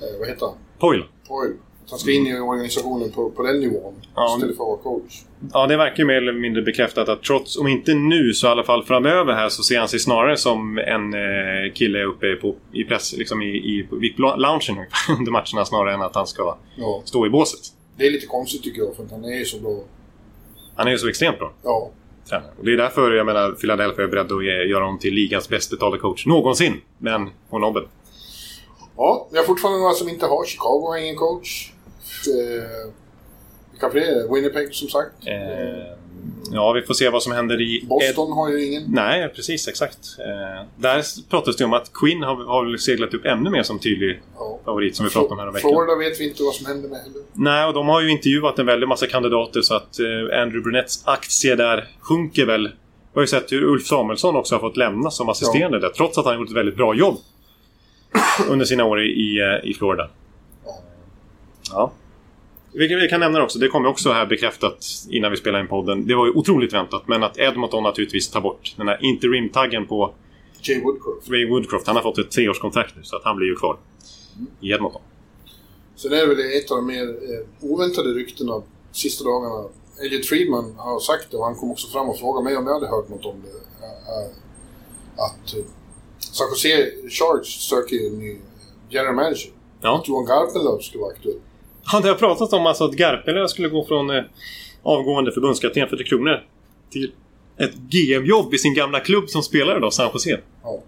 eh, 0.07 0.19
vad 0.19 0.27
heter 0.27 0.45
han? 0.45 0.55
Poyle. 0.79 1.03
Poyle. 1.27 1.57
Han 1.89 1.99
ska 1.99 2.11
in 2.11 2.27
i 2.27 2.39
organisationen 2.39 3.11
på, 3.11 3.29
på 3.29 3.43
den 3.43 3.59
nivån 3.59 3.93
Ja. 4.15 4.35
istället 4.35 4.57
för 4.57 4.63
att 4.63 4.67
vara 4.67 4.77
coach. 4.77 5.21
Ja, 5.53 5.67
det 5.67 5.77
verkar 5.77 5.97
ju 5.97 6.05
mer 6.05 6.15
eller 6.15 6.33
mindre 6.33 6.61
bekräftat 6.61 7.09
att 7.09 7.23
trots, 7.23 7.57
om 7.57 7.67
inte 7.67 7.93
nu 7.93 8.33
så 8.33 8.47
i 8.47 8.49
alla 8.49 8.63
fall 8.63 8.83
framöver 8.83 9.33
här 9.33 9.49
så 9.49 9.63
ser 9.63 9.79
han 9.79 9.87
sig 9.87 9.99
snarare 9.99 10.37
som 10.37 10.77
en 10.77 11.13
eh, 11.13 11.73
kille 11.73 12.03
uppe 12.03 12.35
på, 12.35 12.55
i 12.73 12.83
press, 12.83 13.13
liksom 13.17 13.41
i, 13.41 13.45
i 13.45 13.87
VIP-loungen 13.91 14.85
under 15.19 15.31
matcherna 15.31 15.65
snarare 15.65 15.93
än 15.93 16.01
att 16.01 16.15
han 16.15 16.27
ska 16.27 16.57
Ja. 16.77 17.01
stå 17.05 17.25
i 17.25 17.29
båset. 17.29 17.59
Det 17.97 18.07
är 18.07 18.11
lite 18.11 18.25
konstigt 18.27 18.63
tycker 18.63 18.81
jag 18.81 18.95
för 18.95 19.03
att 19.03 19.11
han 19.11 19.25
är 19.25 19.37
ju 19.39 19.45
så 19.45 19.59
bra. 19.59 19.79
Han 20.75 20.87
är 20.87 20.91
ju 20.91 20.97
så 20.97 21.07
extremt 21.09 21.39
bra. 21.39 21.51
Ja, 21.63 21.89
tränare. 22.29 22.51
Och 22.59 22.65
det 22.65 22.73
är 22.73 22.77
därför 22.77 23.11
jag 23.11 23.25
menar 23.25 23.51
Philadelphia 23.51 24.03
är 24.03 24.07
beredd 24.09 24.31
att 24.31 24.45
ge- 24.45 24.63
göra 24.63 24.83
honom 24.83 24.99
till 24.99 25.13
ligans 25.13 25.49
bäst 25.49 25.71
betalda 25.71 25.97
coach 25.97 26.25
någonsin. 26.25 26.81
Men 26.97 27.29
på 27.49 27.59
nobben. 27.59 27.83
Ja, 28.97 29.27
vi 29.31 29.37
har 29.37 29.45
fortfarande 29.45 29.79
några 29.79 29.93
som 29.93 30.09
inte 30.09 30.25
har. 30.25 30.45
Chicago 30.45 30.87
har 30.87 30.97
ingen 30.97 31.15
coach. 31.15 31.71
Eh, 32.27 32.91
vilka 33.71 33.89
fler? 33.89 34.01
är 34.01 34.15
det? 34.15 34.33
Winnipeg 34.35 34.75
som 34.75 34.89
sagt. 34.89 35.11
Eh, 35.25 35.93
ja, 36.51 36.71
vi 36.71 36.81
får 36.81 36.93
se 36.93 37.09
vad 37.09 37.23
som 37.23 37.31
händer 37.31 37.61
i... 37.61 37.85
Boston 37.89 38.31
har 38.31 38.49
ju 38.49 38.65
ingen. 38.65 38.83
Nej, 38.87 39.29
precis. 39.35 39.67
Exakt. 39.67 39.97
Eh, 40.19 40.65
där 40.75 41.03
pratas 41.29 41.55
det 41.55 41.65
om 41.65 41.73
att 41.73 41.93
Quinn 41.93 42.23
har, 42.23 42.35
har 42.45 42.77
seglat 42.77 43.13
upp 43.13 43.25
ännu 43.25 43.49
mer 43.49 43.63
som 43.63 43.79
tydlig 43.79 44.21
Ja. 44.37 44.59
favorit 44.65 44.95
som 44.95 45.05
vi 45.05 45.11
pratade 45.11 45.33
om 45.33 45.39
här 45.39 45.47
om 45.47 45.53
veckan. 45.53 45.71
Florida 45.71 45.95
vet 45.95 46.19
vi 46.19 46.29
inte 46.29 46.43
vad 46.43 46.53
som 46.53 46.65
händer 46.65 46.89
med 46.89 46.99
heller. 46.99 47.21
Nej, 47.33 47.65
och 47.67 47.73
de 47.73 47.87
har 47.87 48.01
ju 48.01 48.11
intervjuat 48.11 48.59
en 48.59 48.65
väldig 48.65 48.87
massa 48.87 49.07
kandidater 49.07 49.61
så 49.61 49.73
att 49.75 49.99
eh, 49.99 50.41
Andrew 50.41 50.61
Brunetts 50.61 51.01
aktie 51.05 51.55
där 51.55 51.87
sjunker 51.99 52.45
väl. 52.45 52.67
Vi 52.67 52.71
har 53.13 53.21
ju 53.21 53.27
sett 53.27 53.51
hur 53.51 53.63
Ulf 53.63 53.87
Samuelsson 53.87 54.35
också 54.35 54.55
har 54.55 54.59
fått 54.59 54.77
lämna 54.77 55.11
som 55.11 55.29
assisterande 55.29 55.79
där, 55.79 55.89
trots 55.89 56.17
att 56.17 56.25
han 56.25 56.39
gjort 56.39 56.49
ett 56.49 56.55
väldigt 56.55 56.75
bra 56.75 56.95
jobb 56.95 57.17
under 58.49 58.65
sina 58.65 58.85
år 58.85 59.01
i, 59.01 59.05
i, 59.05 59.39
eh, 59.39 59.69
i 59.69 59.73
Florida. 59.73 60.09
Ja. 61.71 61.91
Vi 62.73 63.07
kan, 63.09 63.19
nämna 63.19 63.37
det 63.39 63.43
också, 63.43 63.59
det 63.59 63.67
kom 63.67 63.85
också 63.85 64.11
här 64.11 64.25
bekräftat 64.25 64.85
innan 65.09 65.31
vi 65.31 65.37
spelade 65.37 65.61
in 65.61 65.67
podden. 65.67 66.07
Det 66.07 66.15
var 66.15 66.25
ju 66.25 66.31
otroligt 66.31 66.73
väntat, 66.73 67.07
men 67.07 67.23
att 67.23 67.39
Edmonton 67.39 67.83
naturligtvis 67.83 68.29
tar 68.29 68.41
bort 68.41 68.73
den 68.77 68.87
här 68.87 68.99
interim-taggen 69.01 69.87
på 69.87 70.13
Jay 70.61 70.81
Woodcroft. 70.81 71.29
Ray 71.29 71.49
Woodcroft. 71.49 71.87
Han 71.87 71.95
har 71.95 72.03
fått 72.03 72.17
ett 72.17 72.31
treårskontrakt 72.31 72.95
nu, 72.95 73.03
så 73.03 73.15
att 73.15 73.23
han 73.23 73.37
blir 73.37 73.47
ju 73.47 73.55
kvar 73.55 73.77
i 74.61 74.71
Edmonton. 74.71 75.01
Sen 75.95 76.13
är 76.13 76.17
det 76.17 76.25
väl 76.25 76.39
ett 76.39 76.71
av 76.71 76.77
de 76.77 76.87
mer 76.87 77.03
eh, 77.03 77.69
oväntade 77.71 78.09
ryktena 78.09 78.61
sista 78.91 79.23
dagarna. 79.23 79.69
Elliot 80.05 80.25
Friedman 80.25 80.75
har 80.77 80.99
sagt 80.99 81.31
det 81.31 81.37
och 81.37 81.45
han 81.45 81.55
kom 81.55 81.71
också 81.71 81.87
fram 81.87 82.09
och 82.09 82.19
frågade 82.19 82.43
mig 82.43 82.57
om 82.57 82.67
jag 82.67 82.73
hade 82.73 82.87
hört 82.87 83.09
något 83.09 83.25
om 83.25 83.41
det. 83.41 83.85
Eh, 83.85 84.23
eh, 84.23 84.31
Att 85.15 85.53
eh, 85.57 85.63
San 86.19 86.47
Jose 86.49 86.91
Sharks 87.09 87.49
söker 87.49 88.07
en 88.07 88.19
ny 88.19 88.37
general 88.89 89.15
manager. 89.15 89.51
Ja. 89.81 89.99
Att 89.99 90.07
Johan 90.07 90.25
Garpenlöv 90.25 90.79
skulle 90.79 91.01
vara 91.01 91.11
aktuell. 91.11 91.39
Han 91.91 92.03
har 92.03 92.13
pratat 92.13 92.53
om 92.53 92.65
alltså 92.65 92.83
att 92.83 92.93
Garpenlöv 92.93 93.47
skulle 93.47 93.69
gå 93.69 93.85
från 93.85 94.09
eh, 94.09 94.23
avgående 94.83 95.31
förbundskapten 95.31 95.89
för 95.89 95.97
Tre 95.97 96.05
Kronor 96.05 96.43
till 96.91 97.11
ett 97.57 97.75
GM-jobb 97.75 98.53
i 98.53 98.57
sin 98.57 98.73
gamla 98.73 98.99
klubb 98.99 99.29
som 99.29 99.43
spelare 99.43 99.79
då, 99.79 99.91
San 99.91 100.09
Jose. 100.13 100.39
Ja. 100.63 100.83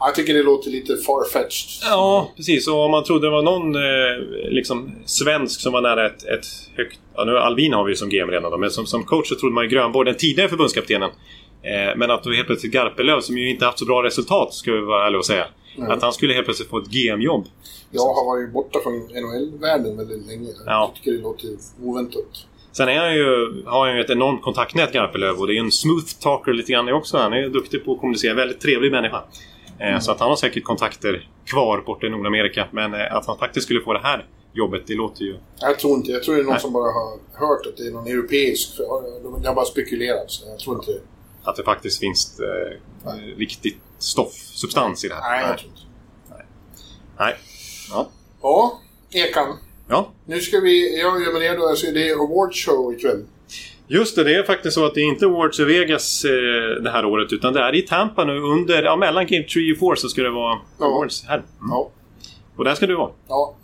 Jag 0.00 0.14
tycker 0.14 0.34
det 0.34 0.42
låter 0.42 0.70
lite 0.70 0.96
farfetched. 0.96 1.90
Ja, 1.90 2.32
precis. 2.36 2.68
Och 2.68 2.84
om 2.84 2.90
man 2.90 3.04
trodde 3.04 3.26
det 3.26 3.30
var 3.30 3.42
någon 3.42 3.76
eh, 3.76 4.50
liksom, 4.50 4.92
svensk 5.04 5.60
som 5.60 5.72
var 5.72 5.80
nära 5.80 6.06
ett, 6.06 6.24
ett 6.24 6.46
högt... 6.76 6.98
Ja, 7.14 7.24
nu 7.24 7.38
Alvin 7.38 7.72
har 7.72 7.84
vi 7.84 7.92
ju 7.92 7.96
som 7.96 8.08
GM 8.08 8.30
redan 8.30 8.50
då, 8.50 8.58
men 8.58 8.70
som, 8.70 8.86
som 8.86 9.04
coach 9.04 9.28
så 9.28 9.34
trodde 9.34 9.54
man 9.54 9.64
ju 9.64 9.70
Grönborg, 9.70 10.06
den 10.06 10.16
tidigare 10.16 10.48
förbundskaptenen. 10.48 11.10
Eh, 11.62 11.96
men 11.96 12.10
att 12.10 12.24
då 12.24 12.32
helt 12.32 12.46
plötsligt 12.46 12.72
Garpenlöv, 12.72 13.20
som 13.20 13.38
ju 13.38 13.50
inte 13.50 13.64
haft 13.64 13.78
så 13.78 13.84
bra 13.84 14.02
resultat, 14.02 14.54
ska 14.54 14.72
vi 14.72 14.80
vara 14.80 15.06
ärliga 15.06 15.18
och 15.18 15.26
säga. 15.26 15.46
Mm. 15.78 15.90
Att 15.90 16.02
han 16.02 16.12
skulle 16.12 16.34
helt 16.34 16.44
plötsligt 16.44 16.68
få 16.70 16.78
ett 16.78 16.86
GM-jobb. 16.88 17.44
Jag 17.90 18.02
har 18.02 18.24
varit 18.26 18.52
borta 18.52 18.78
från 18.82 18.92
NHL-världen 18.98 19.96
väldigt 19.96 20.26
länge. 20.26 20.48
Ja. 20.66 20.72
Jag 20.72 20.94
tycker 20.94 21.12
det 21.12 21.18
låter 21.22 21.48
oväntat. 21.82 22.24
Sen 22.72 22.88
är 22.88 22.98
han 22.98 23.14
ju, 23.14 23.62
har 23.66 23.86
han 23.86 23.96
ju 23.96 24.02
ett 24.04 24.10
enormt 24.10 24.42
kontaktnät 24.42 24.92
Garpenlöv 24.92 25.36
och 25.38 25.46
det 25.46 25.54
är 25.56 25.60
en 25.60 25.72
smooth 25.72 26.04
talker 26.20 26.52
lite 26.52 26.72
grann 26.72 26.92
också. 26.92 27.16
Han 27.18 27.32
är 27.32 27.48
duktig 27.48 27.84
på 27.84 27.92
att 27.92 28.00
kommunicera. 28.00 28.34
Väldigt 28.34 28.60
trevlig 28.60 28.92
människa. 28.92 29.22
Eh, 29.80 29.98
Så 29.98 30.12
att 30.12 30.20
han 30.20 30.28
har 30.28 30.36
säkert 30.36 30.64
kontakter 30.64 31.28
kvar 31.46 31.82
borta 31.86 32.06
i 32.06 32.10
Nordamerika. 32.10 32.68
Men 32.72 32.94
eh, 32.94 33.14
att 33.16 33.26
han 33.26 33.38
faktiskt 33.38 33.64
skulle 33.64 33.80
få 33.80 33.92
det 33.92 34.00
här 34.02 34.26
jobbet. 34.52 34.82
Det 34.86 34.94
låter 34.94 35.22
ju... 35.24 35.36
Jag 35.60 35.78
tror 35.78 35.94
inte. 35.96 36.12
Jag 36.12 36.22
tror 36.22 36.34
det 36.34 36.40
är 36.40 36.44
någon 36.44 36.52
Nej. 36.52 36.60
som 36.60 36.72
bara 36.72 36.92
har 36.92 37.10
hört 37.32 37.66
att 37.66 37.76
det 37.76 37.86
är 37.86 37.90
någon 37.92 38.06
europeisk. 38.06 38.76
för- 38.76 39.22
De 39.22 39.46
har 39.46 39.54
bara 39.54 39.64
spekulerat. 39.64 40.30
Så 40.30 40.48
jag 40.48 40.58
tror 40.58 40.76
inte... 40.76 40.92
Att 41.42 41.56
det 41.56 41.62
faktiskt 41.62 42.00
finns 42.00 42.40
eh, 42.40 42.76
riktigt 43.36 43.78
stoff, 43.98 44.32
substans 44.34 45.04
i 45.04 45.08
det 45.08 45.14
här. 45.14 45.30
Nej, 45.30 45.48
jag 45.48 45.58
tror 45.58 45.70
inte. 45.70 45.82
Nej. 47.18 47.34
Ja. 47.90 48.08
Ja, 48.42 48.80
Ekan. 49.10 49.56
ja. 49.88 50.10
Nu 50.26 50.40
ska 50.40 50.60
vi... 50.60 51.00
Jag 51.00 51.22
gör 51.22 51.32
mig 51.32 51.42
redo. 51.48 51.62
Alltså, 51.62 51.86
det 51.86 52.08
är 52.08 52.14
awardshow 52.14 52.94
ikväll. 52.94 53.24
Just 53.90 54.16
det, 54.16 54.24
det 54.24 54.34
är 54.34 54.42
faktiskt 54.42 54.74
så 54.74 54.86
att 54.86 54.94
det 54.94 55.00
är 55.00 55.04
inte 55.04 55.26
Awards 55.26 55.60
i 55.60 55.64
Vegas 55.64 56.24
eh, 56.24 56.30
det 56.82 56.90
här 56.90 57.04
året 57.04 57.32
utan 57.32 57.52
det 57.52 57.60
är 57.60 57.74
i 57.74 57.82
Tampa 57.82 58.24
nu 58.24 58.40
under, 58.40 58.82
ja, 58.82 58.96
mellan 58.96 59.26
Game 59.26 59.44
3 59.44 59.72
och 59.72 59.78
4 59.78 59.96
så 59.96 60.08
ska 60.08 60.22
det 60.22 60.30
vara 60.30 60.58
Ja. 60.78 60.86
Awards 60.86 61.24
här. 61.24 61.36
Mm. 61.36 61.48
Ja. 61.70 61.90
Och 62.56 62.64
där 62.64 62.74
ska 62.74 62.86
du 62.86 62.96
vara. 62.96 63.10
Ja, 63.28 63.56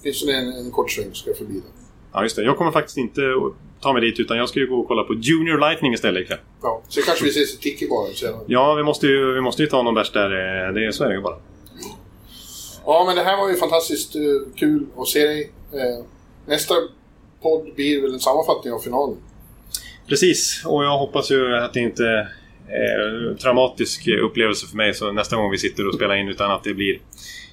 åtminstone 0.00 0.32
en, 0.32 0.48
en 0.48 0.70
kort 0.70 0.90
sväng 0.90 1.14
ska 1.14 1.30
jag 1.30 1.38
förbi 1.38 1.54
det. 1.54 1.77
Ja, 2.18 2.22
just 2.22 2.36
det. 2.36 2.42
Jag 2.42 2.56
kommer 2.56 2.70
faktiskt 2.72 2.96
inte 2.98 3.20
ta 3.80 3.92
mig 3.92 4.02
dit 4.02 4.20
utan 4.20 4.36
jag 4.36 4.48
ska 4.48 4.60
ju 4.60 4.66
gå 4.66 4.80
och 4.80 4.88
kolla 4.88 5.02
på 5.02 5.14
Junior 5.14 5.58
Lightning 5.58 5.92
istället 5.94 6.22
ikväll. 6.22 6.38
Ja, 6.62 6.82
så 6.88 7.02
kanske 7.02 7.24
vi 7.24 7.30
ses 7.30 7.54
i 7.54 7.58
Tiki-baren 7.58 8.14
senare. 8.14 8.40
Ja, 8.46 8.74
vi 8.74 8.82
måste 8.82 9.06
ju, 9.06 9.32
vi 9.32 9.40
måste 9.40 9.62
ju 9.62 9.68
ta 9.68 9.82
någon 9.82 9.94
bärs 9.94 10.12
där. 10.12 10.30
eh, 10.30 10.72
Det 10.74 10.86
är, 10.86 10.90
så 10.90 11.04
är 11.04 11.08
det 11.08 11.14
ju 11.14 11.20
bara. 11.20 11.36
Ja, 12.86 13.04
men 13.06 13.16
det 13.16 13.22
här 13.22 13.36
var 13.36 13.48
ju 13.48 13.56
fantastiskt 13.56 14.14
eh, 14.16 14.20
kul 14.56 14.86
att 14.96 15.08
se 15.08 15.24
dig. 15.26 15.50
Eh, 15.72 16.04
nästa 16.46 16.74
podd 17.42 17.74
blir 17.74 18.02
väl 18.02 18.12
en 18.14 18.20
sammanfattning 18.20 18.72
av 18.72 18.78
finalen. 18.78 19.16
Precis, 20.08 20.62
och 20.66 20.84
jag 20.84 20.98
hoppas 20.98 21.30
ju 21.30 21.56
att 21.56 21.72
det 21.74 21.80
inte 21.80 22.04
är 22.68 23.28
en 23.30 23.36
traumatisk 23.36 24.08
upplevelse 24.08 24.66
för 24.66 24.76
mig 24.76 24.94
så 24.94 25.12
nästa 25.12 25.36
gång 25.36 25.50
vi 25.50 25.58
sitter 25.58 25.88
och 25.88 25.94
spelar 25.94 26.14
in 26.14 26.28
utan 26.28 26.50
att 26.50 26.64
det 26.64 26.74
blir 26.74 26.98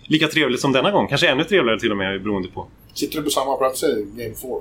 lika 0.08 0.28
trevligt 0.28 0.62
som 0.62 0.72
denna 0.72 0.92
gång. 0.92 1.08
Kanske 1.08 1.28
ännu 1.28 1.44
trevligare 1.44 1.80
till 1.80 1.92
och 1.92 1.98
med 1.98 2.24
beroende 2.24 2.50
på. 2.50 2.68
Sitter 2.94 3.18
du 3.18 3.24
på 3.24 3.30
samma 3.30 3.56
platser 3.56 3.88
i 3.88 4.24
Game 4.24 4.36
4? 4.36 4.52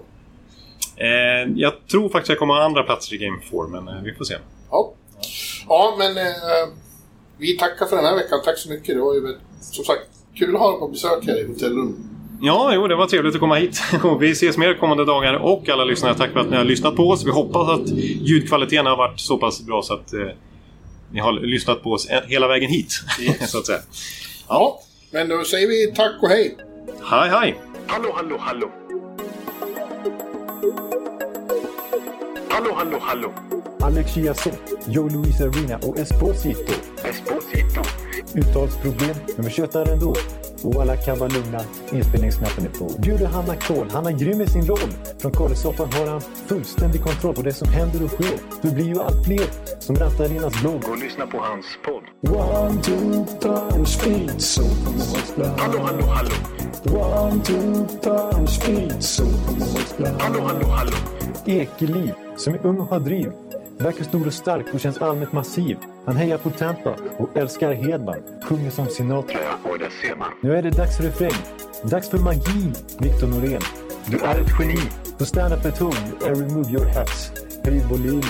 Eh, 0.97 1.53
jag 1.57 1.72
tror 1.90 2.09
faktiskt 2.09 2.28
jag 2.28 2.38
kommer 2.38 2.55
ha 2.55 2.64
andra 2.64 2.82
platser 2.82 3.14
i 3.14 3.18
Game 3.18 3.38
4 3.51 3.66
men 3.68 3.88
eh, 3.88 4.03
vi 4.03 4.14
får 4.14 4.24
se. 4.24 4.34
Ja. 4.70 4.92
Ja, 5.68 5.95
men 5.99 6.16
eh, 6.16 6.24
vi 7.38 7.57
tackar 7.57 7.86
för 7.86 7.97
den 7.97 8.05
här 8.05 8.16
veckan. 8.16 8.40
Tack 8.45 8.59
så 8.59 8.70
mycket. 8.70 8.95
Det 8.95 9.01
var 9.01 9.14
ju 9.14 9.36
som 9.61 9.84
sagt 9.84 10.01
kul 10.38 10.55
att 10.55 10.61
ha 10.61 10.70
dig 10.70 10.80
på 10.80 10.88
besök 10.88 11.26
här 11.26 11.40
i 11.40 11.47
hotellrummet. 11.47 11.97
Ja, 12.40 12.72
jo, 12.74 12.88
det 12.88 12.97
var 12.97 13.07
trevligt 13.07 13.34
att 13.34 13.40
komma 13.40 13.55
hit. 13.55 13.82
Vi 14.20 14.30
ses 14.30 14.57
mer 14.57 14.74
kommande 14.74 15.05
dagar 15.05 15.34
och 15.34 15.68
alla 15.68 15.84
lyssnare, 15.84 16.14
tack 16.14 16.32
för 16.32 16.40
att 16.40 16.51
ni 16.51 16.57
har 16.57 16.64
lyssnat 16.64 16.97
på 16.97 17.09
oss. 17.09 17.26
Vi 17.26 17.30
hoppas 17.30 17.68
att 17.68 17.88
ljudkvaliteten 18.20 18.86
har 18.86 18.97
varit 18.97 19.20
så 19.20 19.38
pass 19.38 19.62
bra 19.62 19.82
så 19.82 19.95
att 19.95 20.12
eh, 20.12 20.20
ni 21.12 21.20
har 21.20 21.32
lyssnat 21.32 21.82
på 21.82 21.92
oss 21.92 22.09
hela 22.26 22.49
vägen 22.49 22.70
hit. 22.70 22.95
Yes. 23.20 23.51
så 23.51 23.59
att 23.59 23.66
säga. 23.66 23.78
Ja, 24.49 24.80
men 25.15 25.29
då 25.29 25.45
säger 25.45 25.69
vi 25.69 25.93
tack 25.97 26.23
och 26.23 26.29
hej. 26.29 26.57
Hej, 27.11 27.31
hej! 27.31 27.61
Hallå, 27.87 28.12
hallå, 28.15 28.37
hallå. 28.41 28.71
Hallå, 32.49 32.73
hallå, 32.75 32.99
hallå. 33.01 33.33
Alex 33.81 34.11
Chiazot, 34.15 34.59
Joe 34.87 35.09
Luis 35.09 35.41
Arena 35.41 35.77
och 35.77 35.99
Esposito. 35.99 36.73
Esposito. 37.05 37.83
Uttalsproblem, 38.35 39.17
men 39.37 39.45
vi 39.45 39.51
tjötar 39.51 39.93
ändå. 39.93 40.15
Och 40.62 40.83
alla 40.83 40.97
kan 40.97 41.19
vara 41.19 41.31
lugna, 41.31 41.61
inspelningsknappen 41.93 42.65
är 42.65 42.79
på. 42.79 42.91
Bjuder 42.99 43.27
Hanna 43.27 43.57
Kohl, 43.57 43.89
han 43.91 44.07
är 44.07 44.12
grym 44.12 44.41
i 44.41 44.47
sin 44.47 44.67
roll. 44.67 44.91
Från 45.19 45.33
Kållesoffan 45.33 45.93
har 45.93 46.07
han 46.07 46.21
fullständig 46.21 47.03
kontroll 47.03 47.35
på 47.35 47.43
det 47.43 47.53
som 47.53 47.69
händer 47.69 48.05
och 48.05 48.11
sker. 48.11 48.39
Det 48.62 48.75
blir 48.75 48.85
ju 48.85 49.01
allt 49.01 49.25
fler 49.27 49.47
som 49.79 49.97
rattar 49.97 50.33
in 50.33 50.43
hans 50.43 50.61
blogg. 50.61 50.85
Och 50.91 50.99
lyssna 50.99 51.27
på 51.27 51.39
hans 51.39 51.67
podd. 51.85 51.93
One, 52.31 52.81
two, 52.83 53.25
time, 53.41 53.87
speed, 53.87 54.41
so 54.41 54.62
Hallå, 55.59 55.79
hallå, 55.79 56.07
hallå. 56.07 56.31
One, 56.85 57.43
two, 57.43 57.87
time, 58.03 58.47
speed, 58.47 59.03
so 59.03 59.25
Hallå, 60.18 60.41
hallå, 60.41 60.66
hallå. 60.66 60.93
Ekeliv, 61.47 62.12
som 62.37 62.55
är 62.55 62.66
ung 62.66 62.79
och 62.79 62.87
har 62.87 63.01
driv. 63.01 63.33
Verkar 63.79 64.05
stor 64.05 64.27
och 64.27 64.33
stark 64.33 64.75
och 64.75 64.81
känns 64.81 64.99
allmänt 64.99 65.33
massiv. 65.33 65.77
Han 66.07 66.16
hejar 66.16 66.39
på 66.39 66.51
Tampa 66.51 66.95
och 67.16 67.37
älskar 67.37 67.72
Hedman. 67.72 68.22
Sjunger 68.43 68.70
som 68.70 68.87
Sinatra. 68.87 69.39
Ja, 69.45 69.70
och 69.70 69.79
där 69.79 69.91
ser 70.03 70.16
man. 70.16 70.29
Nu 70.41 70.57
är 70.57 70.62
det 70.62 70.70
dags 70.70 70.97
för 70.97 71.05
refräng. 71.05 71.45
Dags 71.83 72.09
för 72.09 72.18
magi, 72.18 72.72
Victor 72.99 73.27
Norén. 73.27 73.62
Du 74.07 74.18
är 74.18 74.41
ett 74.41 74.51
geni. 74.61 74.81
Så 75.18 75.25
stand 75.27 75.55
up 75.55 75.64
at 75.64 75.79
home 75.79 75.97
and 76.27 76.37
remove 76.37 76.70
your 76.70 76.87
hats. 76.87 77.33
Höj 77.64 77.79
volym, 77.91 78.22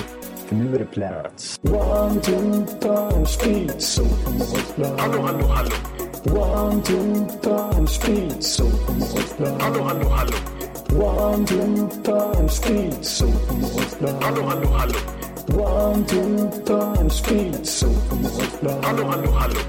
för 0.47 0.55
nu 0.55 0.75
är 0.75 0.79
det 0.79 0.85
plats. 0.85 1.59
One, 1.63 2.21
two, 2.21 2.65
time, 2.81 3.25
speed, 3.25 3.81
so 3.81 4.03
Hallå, 4.97 5.21
hallå, 5.21 5.47
hallå. 5.47 5.75
One, 6.25 6.81
two, 6.81 7.25
time, 7.43 7.87
speed, 7.87 8.43
so 8.43 8.63
Hallå, 9.59 9.83
hallå, 9.83 10.09
hallå. 10.09 10.37
One, 10.91 11.45
two, 11.45 11.89
time, 12.03 12.49
speed, 12.49 13.05
so 13.05 13.25
Hallå, 14.21 14.41
hallå, 14.43 14.67
hallå. 14.67 14.99
One, 15.53 16.05
two, 16.05 16.49
time, 16.65 17.09
speed, 17.09 17.65
so 17.67 17.87
Hallå, 18.83 19.03
hallå, 19.09 19.31
hallå. 19.31 19.59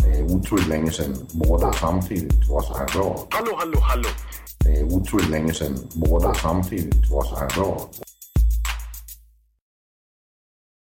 Det 0.00 0.18
er 0.18 0.22
utroligt 0.22 0.68
længe 0.68 0.90
siden 0.92 1.16
mor, 1.34 1.56
der 1.56 1.72
samtidig 1.72 2.30
trods 2.46 2.66
har 2.68 2.86
råd. 2.98 3.26
Hallå, 3.32 3.56
hallå, 3.58 3.80
hallå. 3.80 4.08
Det 4.62 4.80
er 4.80 4.84
utroligt 4.84 5.30
længe 5.30 5.54
siden 5.54 5.78
mor, 5.94 6.18
der 6.18 6.32
samtidig 6.32 6.92
trods 7.08 7.28
har 7.28 7.48
råd. 7.58 8.11